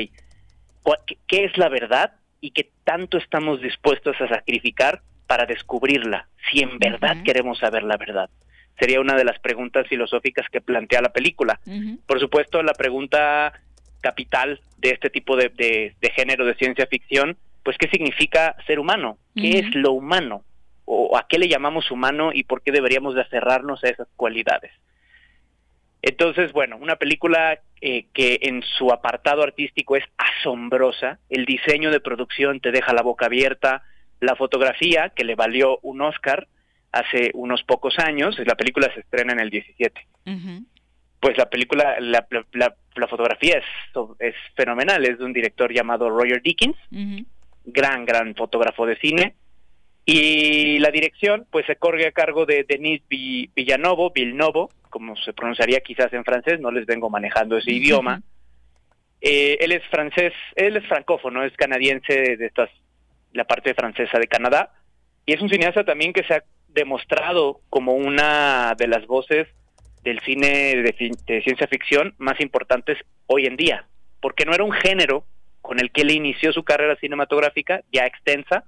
[1.28, 6.78] ¿qué es la verdad y qué tanto estamos dispuestos a sacrificar para descubrirla, si en
[6.78, 8.30] verdad queremos saber la verdad.
[8.80, 11.60] Sería una de las preguntas filosóficas que plantea la película.
[12.06, 13.54] Por supuesto, la pregunta
[14.02, 19.18] capital de este tipo de, de, género de ciencia ficción, pues qué significa ser humano,
[19.36, 20.44] qué es lo humano,
[20.86, 24.72] o a qué le llamamos humano y por qué deberíamos de aferrarnos a esas cualidades.
[26.06, 32.02] Entonces, bueno, una película eh, que en su apartado artístico es asombrosa, el diseño de
[32.02, 33.84] producción te deja la boca abierta,
[34.20, 36.48] la fotografía, que le valió un Oscar
[36.92, 40.08] hace unos pocos años, la película se estrena en el 17.
[41.22, 43.66] Pues la película, la, la, fotografía es,
[44.20, 46.76] es, fenomenal, es de un director llamado Roger Dickens,
[47.64, 49.36] gran, gran fotógrafo de cine.
[50.06, 55.80] Y la dirección, pues se corre a cargo de Denis Villanovo, Vilnovo, como se pronunciaría
[55.80, 58.22] quizás en francés, no les vengo manejando ese idioma.
[59.20, 62.70] Eh, él es francés, él es francófono, es canadiense de estas
[63.32, 64.72] la parte francesa de Canadá.
[65.26, 69.48] Y es un cineasta también que se ha demostrado como una de las voces
[70.04, 73.88] del cine de, ciencia ficción más importantes hoy en día,
[74.22, 75.26] porque no era un género
[75.62, 78.66] con el que él inició su carrera cinematográfica, ya extensa,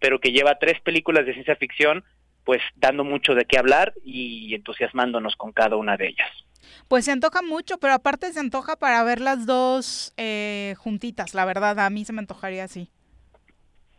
[0.00, 2.04] pero que lleva tres películas de ciencia ficción,
[2.44, 6.30] pues dando mucho de qué hablar y entusiasmándonos con cada una de ellas.
[6.88, 11.44] Pues se antoja mucho, pero aparte se antoja para ver las dos eh, juntitas, la
[11.44, 12.88] verdad, a mí se me antojaría así.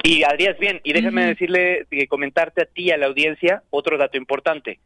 [0.03, 4.17] Y Adriás, bien, y déjame decirle, eh, comentarte a ti, a la audiencia, otro dato
[4.17, 4.79] importante.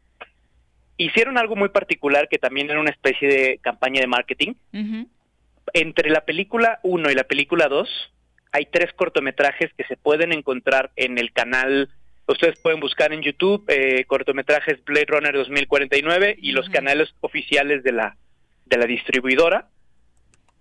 [0.96, 4.54] Hicieron algo muy particular que también era una especie de campaña de marketing.
[5.72, 7.88] Entre la película 1 y la película 2
[8.52, 11.90] hay tres cortometrajes que se pueden encontrar en el canal.
[12.28, 17.92] Ustedes pueden buscar en YouTube eh, cortometrajes Blade Runner 2049 y los canales oficiales de
[17.92, 18.18] la,
[18.66, 19.70] de la distribuidora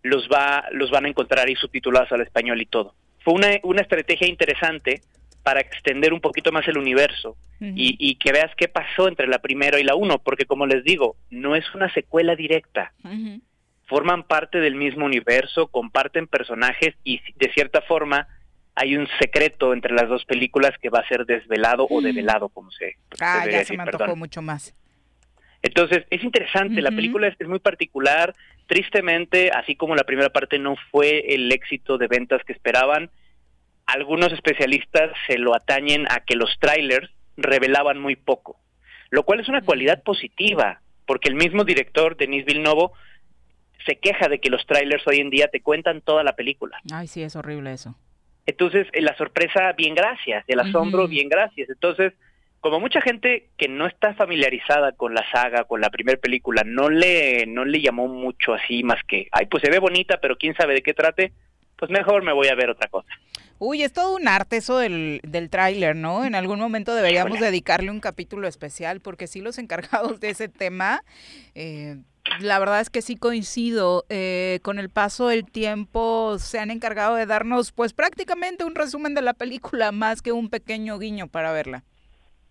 [0.01, 2.95] los, va, los van a encontrar ahí subtitulados al español y todo.
[3.19, 5.01] Fue una, una estrategia interesante
[5.43, 9.39] para extender un poquito más el universo y, y, que veas qué pasó entre la
[9.39, 12.93] primera y la uno, porque como les digo, no es una secuela directa.
[13.87, 18.27] Forman parte del mismo universo, comparten personajes y de cierta forma
[18.79, 22.69] hay un secreto entre las dos películas que va a ser desvelado o develado, como
[22.69, 24.75] se, ah, se ya se me antojó mucho más.
[25.63, 28.35] Entonces, es interesante, la película es, es, muy particular,
[28.67, 33.09] tristemente, así como la primera parte no fue el éxito de ventas que esperaban,
[33.87, 38.59] algunos especialistas se lo atañen a que los trailers revelaban muy poco,
[39.09, 42.91] lo cual es una cualidad positiva, porque el mismo director, Denis Villeneuve,
[43.87, 46.77] se queja de que los trailers hoy en día te cuentan toda la película.
[46.93, 47.95] Ay, sí, es horrible eso.
[48.47, 51.69] Entonces, la sorpresa, bien gracias, el asombro, bien gracias.
[51.69, 52.13] Entonces,
[52.61, 56.89] como mucha gente que no está familiarizada con la saga, con la primera película, no
[56.89, 60.55] le, no le llamó mucho así más que, ay, pues se ve bonita, pero quién
[60.55, 61.33] sabe de qué trate,
[61.77, 63.09] pues mejor me voy a ver otra cosa.
[63.59, 66.25] Uy, es todo un arte eso del, del tráiler, ¿no?
[66.25, 71.01] En algún momento deberíamos dedicarle un capítulo especial, porque sí los encargados de ese tema,
[71.55, 71.97] eh,
[72.39, 74.05] la verdad es que sí coincido.
[74.09, 79.13] Eh, con el paso del tiempo se han encargado de darnos, pues prácticamente un resumen
[79.13, 81.83] de la película, más que un pequeño guiño para verla.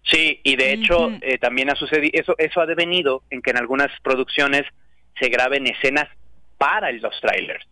[0.03, 3.57] Sí, y de hecho eh, también ha sucedido, eso, eso ha devenido en que en
[3.57, 4.63] algunas producciones
[5.21, 6.09] se graben escenas
[6.59, 7.67] para los trailers.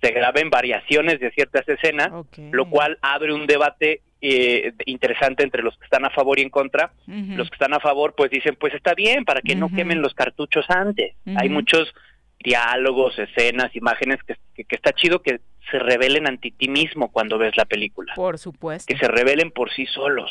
[0.00, 2.10] Se graben variaciones de ciertas escenas,
[2.52, 6.50] lo cual abre un debate eh, interesante entre los que están a favor y en
[6.50, 6.92] contra.
[7.06, 10.14] Los que están a favor pues dicen, pues está bien, para que no quemen los
[10.14, 11.14] cartuchos antes.
[11.36, 11.92] Hay muchos
[12.38, 15.40] diálogos, escenas, imágenes que, que, está chido que
[15.70, 18.14] se revelen ante ti mismo cuando ves la película.
[18.14, 18.92] Por supuesto.
[18.92, 20.30] Que se revelen por sí solos.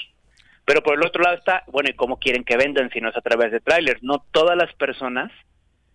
[0.65, 3.17] Pero por el otro lado está, bueno, ¿y cómo quieren que vendan si no es
[3.17, 4.01] a través de trailers?
[4.01, 5.31] No todas las personas,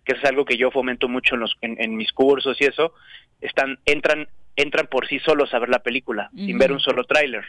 [0.05, 2.93] que es algo que yo fomento mucho en, los, en, mis cursos y eso,
[3.41, 7.45] están entran entran por sí solos a ver la película, sin ver un solo tráiler.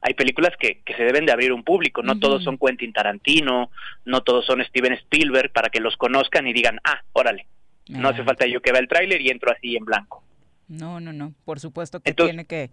[0.00, 3.70] Hay películas que, que se deben de abrir un público, no todos son Quentin Tarantino,
[4.04, 7.46] no todos son Steven Spielberg, para que los conozcan y digan, ah, órale,
[7.88, 10.22] no hace falta yo que vea el tráiler y entro así en blanco.
[10.68, 12.70] No, no, no, por supuesto que tiene que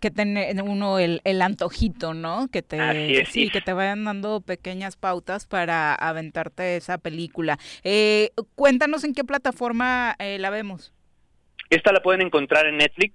[0.00, 2.48] que tener uno el, el antojito, ¿no?
[2.48, 7.58] Que te sí, que te vayan dando pequeñas pautas para aventarte esa película.
[7.84, 10.92] Eh, cuéntanos en qué plataforma eh, la vemos.
[11.70, 13.14] Esta la pueden encontrar en Netflix.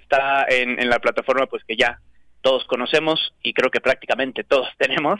[0.00, 2.00] Está en, en, la plataforma pues que ya
[2.44, 5.18] todos conocemos y creo que prácticamente todos tenemos,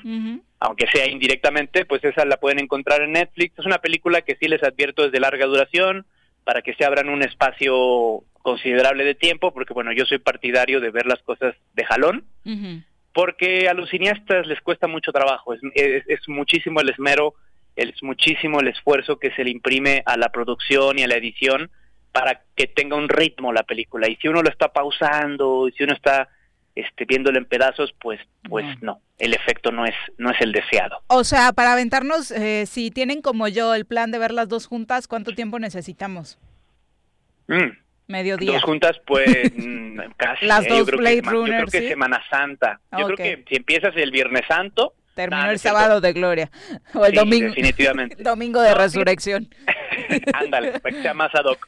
[0.60, 3.59] aunque sea indirectamente, pues esa la pueden encontrar en Netflix.
[3.59, 6.05] Es una película que sí les advierto es de larga duración
[6.44, 10.90] para que se abran un espacio considerable de tiempo, porque bueno, yo soy partidario de
[10.90, 12.26] ver las cosas de jalón,
[13.14, 17.34] porque a los cineastas les cuesta mucho trabajo, es, es, muchísimo el esmero,
[17.74, 21.70] es muchísimo el esfuerzo que se le imprime a la producción y a la edición
[22.12, 24.10] para que tenga un ritmo la película.
[24.10, 26.28] Y si uno lo está pausando, y si uno está
[26.74, 29.01] este, viéndolo en pedazos, pues, pues no.
[29.18, 31.02] el efecto no es, no es el deseado.
[31.06, 34.66] O sea, para aventarnos, eh, si tienen como yo el plan de ver las dos
[34.66, 36.38] juntas, ¿cuánto tiempo necesitamos?
[37.48, 37.70] Mm,
[38.06, 38.52] Mediodía.
[38.52, 39.26] Dos juntas, pues
[39.56, 40.46] mm, casi.
[40.46, 40.68] Las ¿eh?
[40.68, 42.80] dos yo creo Blade que, Runner, Yo creo que Semana Santa.
[42.98, 44.94] Yo creo que si empiezas el Viernes Santo.
[45.14, 46.51] Terminó el sábado de gloria.
[46.94, 47.46] O el Sí, domingo.
[47.48, 48.16] definitivamente.
[48.22, 49.48] domingo de resurrección.
[50.32, 51.66] Ándale, para que sea más ad hoc.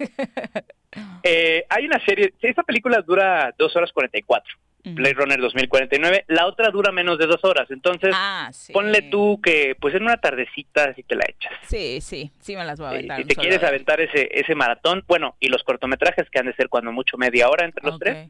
[1.22, 4.54] Eh, hay una serie, esta película dura dos horas 44,
[4.84, 9.74] Blade Runner 2049, la otra dura menos de dos horas, entonces Ah, ponle tú que
[9.80, 11.52] pues en una tardecita si te la echas.
[11.66, 13.18] Sí, sí, sí me las voy a aventar.
[13.18, 16.68] Si te quieres aventar ese, ese maratón, bueno, y los cortometrajes que han de ser
[16.68, 18.28] cuando mucho media hora entre los tres,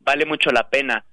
[0.00, 1.04] vale mucho la pena.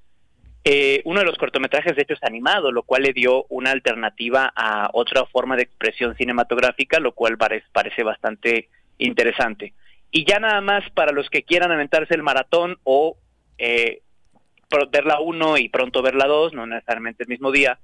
[0.67, 4.51] Eh, uno de los cortometrajes de hecho es animado, lo cual le dio una alternativa
[4.55, 9.73] a otra forma de expresión cinematográfica, lo cual parece, parece bastante interesante.
[10.15, 13.17] Y ya nada más para los que quieran aventarse el maratón o
[13.57, 13.99] eh,
[14.89, 17.79] ver la 1 y pronto ver la 2, no necesariamente el mismo día,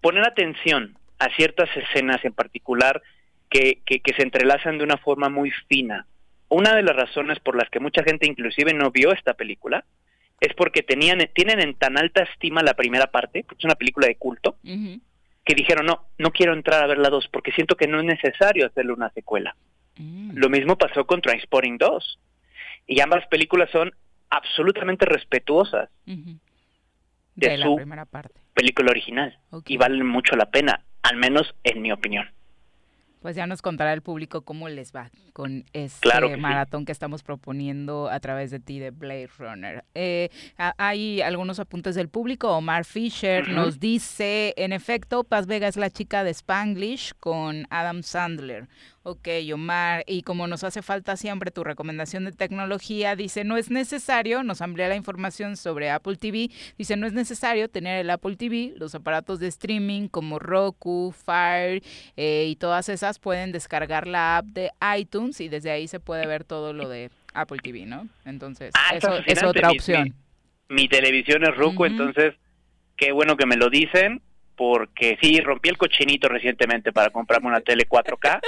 [0.00, 3.02] poner atención a ciertas escenas en particular
[3.50, 6.06] que, que, que se entrelazan de una forma muy fina.
[6.48, 9.84] Una de las razones por las que mucha gente inclusive no vio esta película
[10.38, 14.06] es porque tenían, tienen en tan alta estima la primera parte, porque es una película
[14.06, 17.88] de culto, que dijeron, no, no quiero entrar a ver la 2 porque siento que
[17.88, 19.56] no es necesario hacerle una secuela.
[19.98, 22.18] Lo mismo pasó con Transporting 2.
[22.86, 23.92] Y ambas películas son
[24.30, 26.36] absolutamente respetuosas de,
[27.34, 28.40] De la su primera parte.
[28.54, 32.26] película original y valen mucho la pena, al menos en mi opinión.
[33.20, 36.40] Pues ya nos contará el público cómo les va con este Claro que sí.
[36.40, 39.84] maratón que estamos proponiendo a través de ti de Blade Runner.
[39.96, 42.48] Eh, hay algunos apuntes del público.
[42.56, 48.04] Omar Fisher nos dice, en efecto, Paz Vega es la chica de Spanglish con Adam
[48.04, 48.68] Sandler.
[49.10, 53.70] Ok, Omar, y como nos hace falta siempre tu recomendación de tecnología, dice, no es
[53.70, 58.36] necesario, nos amplía la información sobre Apple TV, dice, no es necesario tener el Apple
[58.36, 61.82] TV, los aparatos de streaming como Roku, Fire
[62.18, 66.26] eh, y todas esas pueden descargar la app de iTunes y desde ahí se puede
[66.26, 68.08] ver todo lo de Apple TV, ¿no?
[68.26, 70.14] Entonces, Ah, eso es otra opción.
[70.68, 72.34] Mi, mi televisión es Roku, entonces
[72.94, 74.20] qué bueno que me lo dicen,
[74.54, 78.40] porque sí, rompí el cochinito recientemente para comprarme una tele 4K.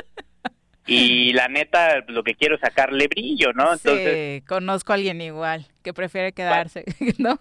[0.86, 3.72] Y la neta, lo que quiero es sacarle brillo, ¿no?
[3.74, 6.84] Entonces, sí, conozco a alguien igual que prefiere quedarse,
[7.18, 7.38] ¿no?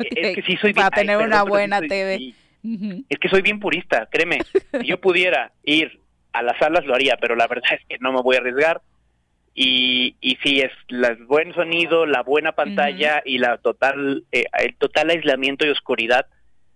[0.00, 2.18] es que sí soy Para ay, tener perdón, una buena soy- TV.
[2.18, 2.34] sí.
[3.08, 4.38] Es que soy bien purista, créeme.
[4.80, 6.00] Si yo pudiera ir
[6.32, 8.80] a las salas lo haría, pero la verdad es que no me voy a arriesgar.
[9.54, 14.74] Y, y sí, es el buen sonido, la buena pantalla y la total, eh, el
[14.76, 16.26] total aislamiento y oscuridad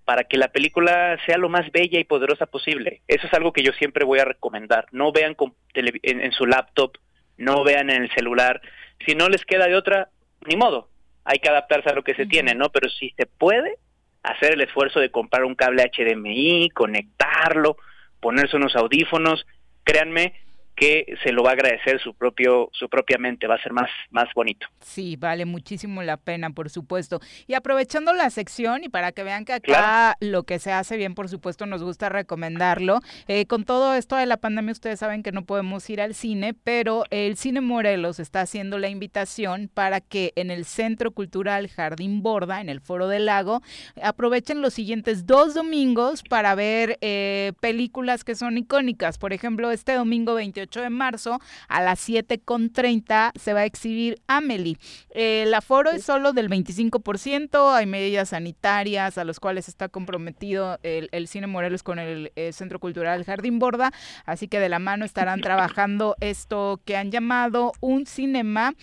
[0.09, 3.02] para que la película sea lo más bella y poderosa posible.
[3.09, 4.86] Eso es algo que yo siempre voy a recomendar.
[4.90, 6.93] No vean con tele- en, en su laptop,
[7.36, 8.62] no vean en el celular.
[9.05, 10.09] Si no les queda de otra,
[10.47, 10.89] ni modo.
[11.26, 12.70] Hay que adaptarse a lo que se tiene, ¿no?
[12.70, 13.74] Pero si se puede,
[14.22, 17.76] hacer el esfuerzo de comprar un cable HDMI, conectarlo,
[18.18, 19.44] ponerse unos audífonos,
[19.85, 20.32] créanme
[20.78, 23.90] que se lo va a agradecer su propio su propia mente, va a ser más
[24.10, 24.66] más bonito.
[24.80, 27.20] Sí, vale muchísimo la pena, por supuesto.
[27.46, 30.16] Y aprovechando la sección y para que vean que acá Claro.
[30.20, 33.00] lo que se hace bien, por supuesto, nos gusta recomendarlo.
[33.26, 36.55] Eh, con todo esto de la pandemia, ustedes saben que no podemos ir al cine,
[36.55, 42.22] pero el Cine Morelos está haciendo la invitación para que en el Centro Cultural Jardín
[42.22, 43.62] Borda, en el Foro del Lago,
[44.02, 49.18] aprovechen los siguientes dos domingos para ver eh, películas que son icónicas.
[49.18, 54.76] Por ejemplo, este domingo 28 de marzo a las 7.30 se va a exhibir Amelie.
[55.10, 61.08] El aforo es solo del 25%, hay medidas sanitarias a los cuales está comprometido el,
[61.12, 63.92] el Cine Morelos con el eh, Centro Cultural Jardín Borda,
[64.26, 68.74] así que de la mano estarán trabajando esto que han llamado un cinema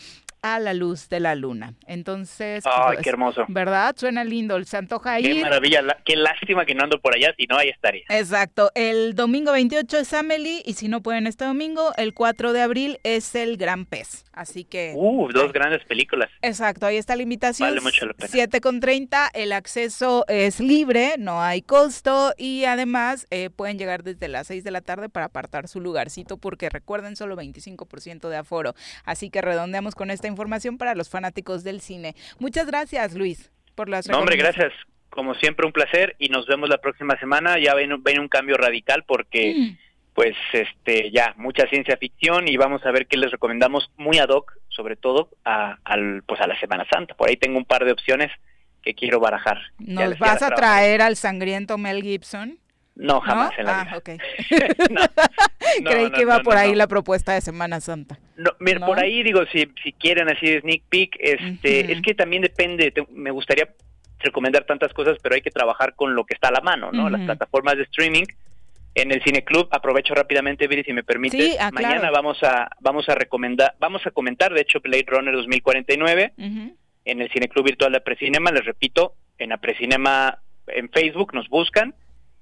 [0.48, 1.74] a la luz de la luna.
[1.88, 3.46] Entonces, Ay, pues, qué hermoso.
[3.48, 3.96] ¿verdad?
[3.98, 5.42] Suena lindo, se antoja Qué ir.
[5.42, 8.04] maravilla, la- qué lástima que no ando por allá, si no ahí estaría.
[8.10, 12.62] Exacto, el domingo 28 es Amelie y si no pueden este domingo, el 4 de
[12.62, 14.24] abril es el Gran Pez.
[14.34, 16.30] Así que, Uh, dos grandes películas.
[16.44, 17.70] exacto, ahí está la invitación.
[17.70, 18.30] Vale mucho la pena.
[18.32, 24.04] 7 con 30, el acceso es libre, no hay costo y además eh, pueden llegar
[24.04, 28.38] desde las 6 de la tarde para apartar su lugarcito porque recuerden solo 25% de
[28.38, 28.76] aforo.
[29.06, 30.35] Así que redondeamos con esta información
[30.78, 32.16] para los fanáticos del cine.
[32.40, 34.74] Muchas gracias, Luis, por las No, hombre, gracias.
[35.10, 37.58] Como siempre, un placer y nos vemos la próxima semana.
[37.58, 39.78] Ya ven, ven un cambio radical porque, Mm.
[40.14, 44.30] pues, este, ya, mucha ciencia ficción y vamos a ver qué les recomendamos muy ad
[44.30, 47.16] hoc, sobre todo a, al, pues, a la Semana Santa.
[47.16, 48.32] Por ahí tengo un par de opciones
[48.82, 49.58] que quiero barajar.
[49.80, 52.60] ¿Nos vas a traer al sangriento Mel Gibson?
[52.96, 53.60] No, jamás ¿No?
[53.60, 54.24] en la ah, vida.
[55.82, 56.78] No, Creí que iba por ahí no.
[56.78, 58.18] la propuesta de Semana Santa.
[58.38, 62.14] No, mira, por ahí digo, si, si quieren así de sneak peek, este, es que
[62.14, 63.68] también depende, te- me gustaría
[64.20, 67.10] recomendar tantas cosas, pero hay que trabajar con lo que está a la mano, ¿no?
[67.10, 68.24] Las plataformas de streaming.
[68.98, 72.14] En el Cine Club, aprovecho rápidamente, Viri, si me permite, Sí, ah, mañana claro.
[72.14, 76.78] vamos a vamos a recomendar, vamos a comentar, de hecho, Blade Runner 2049 Ujú.
[77.04, 81.94] en el Cine Club Virtual de Precinema, les repito, en Aprecinema en Facebook nos buscan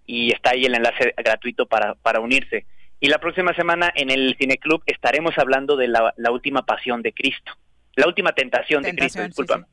[0.05, 2.65] y está ahí el enlace gratuito para, para unirse.
[2.99, 7.01] Y la próxima semana en el Cine Club estaremos hablando de la, la última pasión
[7.01, 7.51] de Cristo,
[7.95, 9.65] la última tentación, de Cristo, sí, discúlpame.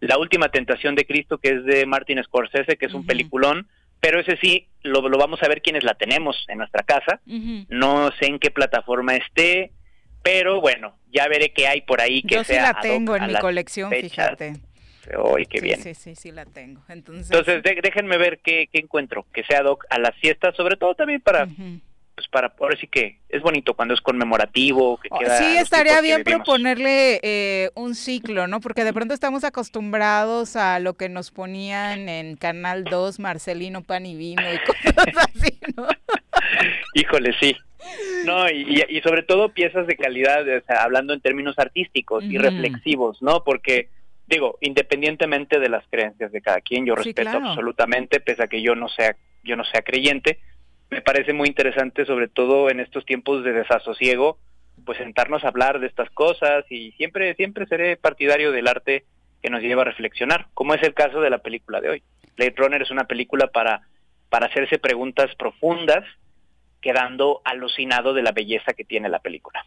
[0.00, 3.68] La última tentación de Cristo, que es de Martin Scorsese, que es un peliculón,
[4.00, 7.20] pero ese sí lo, lo vamos a ver quienes la tenemos en nuestra casa.
[7.68, 9.70] No sé en qué plataforma esté,
[10.24, 13.28] pero bueno, ya veré qué hay por ahí que Yo sí sea la tengo en
[13.28, 14.10] mi colección, fechas.
[14.10, 14.54] fíjate.
[15.24, 15.82] Uy, qué sí, bien.
[15.82, 16.80] sí, sí, sí la tengo.
[16.88, 20.76] Entonces, Entonces, de- déjenme ver qué, qué encuentro, que sea doc a las fiestas, sobre
[20.76, 21.46] todo también para,
[22.14, 25.62] pues para, ahora sí que es bonito cuando es conmemorativo, que queda Oh, sí, los
[25.62, 28.60] estaría que bien proponerle eh, un ciclo, ¿no?
[28.60, 34.06] Porque de pronto estamos acostumbrados a lo que nos ponían en Canal 2, Marcelino Pan
[34.06, 35.88] y Vino y cosas así, ¿no?
[36.94, 37.56] Híjole, sí.
[38.24, 42.38] No, y, y- sobre todo piezas de calidad, o sea, hablando en términos artísticos y
[42.38, 43.42] reflexivos, ¿no?
[43.42, 43.88] Porque,
[44.26, 47.48] digo, independientemente de las creencias de cada quien, yo Sí, respeto claro.
[47.48, 50.38] absolutamente, pese a que yo no sea, yo no sea creyente,
[50.90, 54.38] me parece muy interesante, sobre todo en estos tiempos de desasosiego,
[54.84, 59.04] pues sentarnos a hablar de estas cosas y siempre, siempre seré partidario del arte
[59.42, 62.02] que nos lleva a reflexionar, como es el caso de la película de hoy.
[62.36, 63.82] Blade Runner es una película para,
[64.28, 66.04] para hacerse preguntas profundas,
[66.80, 69.64] quedando alucinado de la belleza que tiene la película.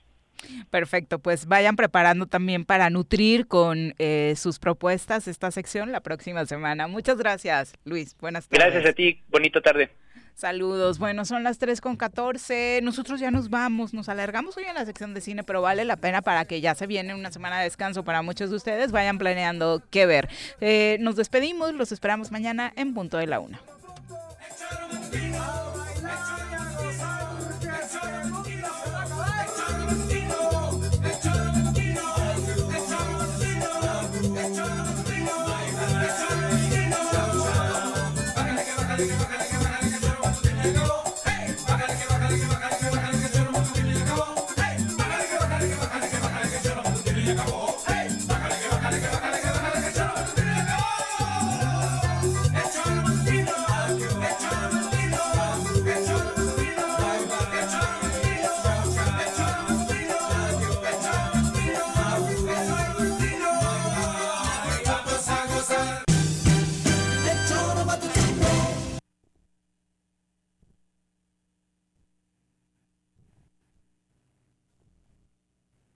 [0.70, 6.46] Perfecto, pues vayan preparando también para nutrir con eh, sus propuestas esta sección la próxima
[6.46, 6.88] semana.
[6.88, 8.16] Muchas gracias, Luis.
[8.20, 8.74] Buenas tardes.
[8.74, 9.22] Gracias a ti.
[9.30, 9.90] Bonita tarde.
[10.36, 11.00] Saludos.
[11.00, 12.82] Bueno, son las 3 con 14.
[12.84, 15.96] Nosotros ya nos vamos, nos alargamos hoy en la sección de cine, pero vale la
[15.96, 18.92] pena para que ya se viene una semana de descanso para muchos de ustedes.
[18.92, 20.28] Vayan planeando qué ver.
[20.60, 23.62] Eh, nos despedimos, los esperamos mañana en punto de la una.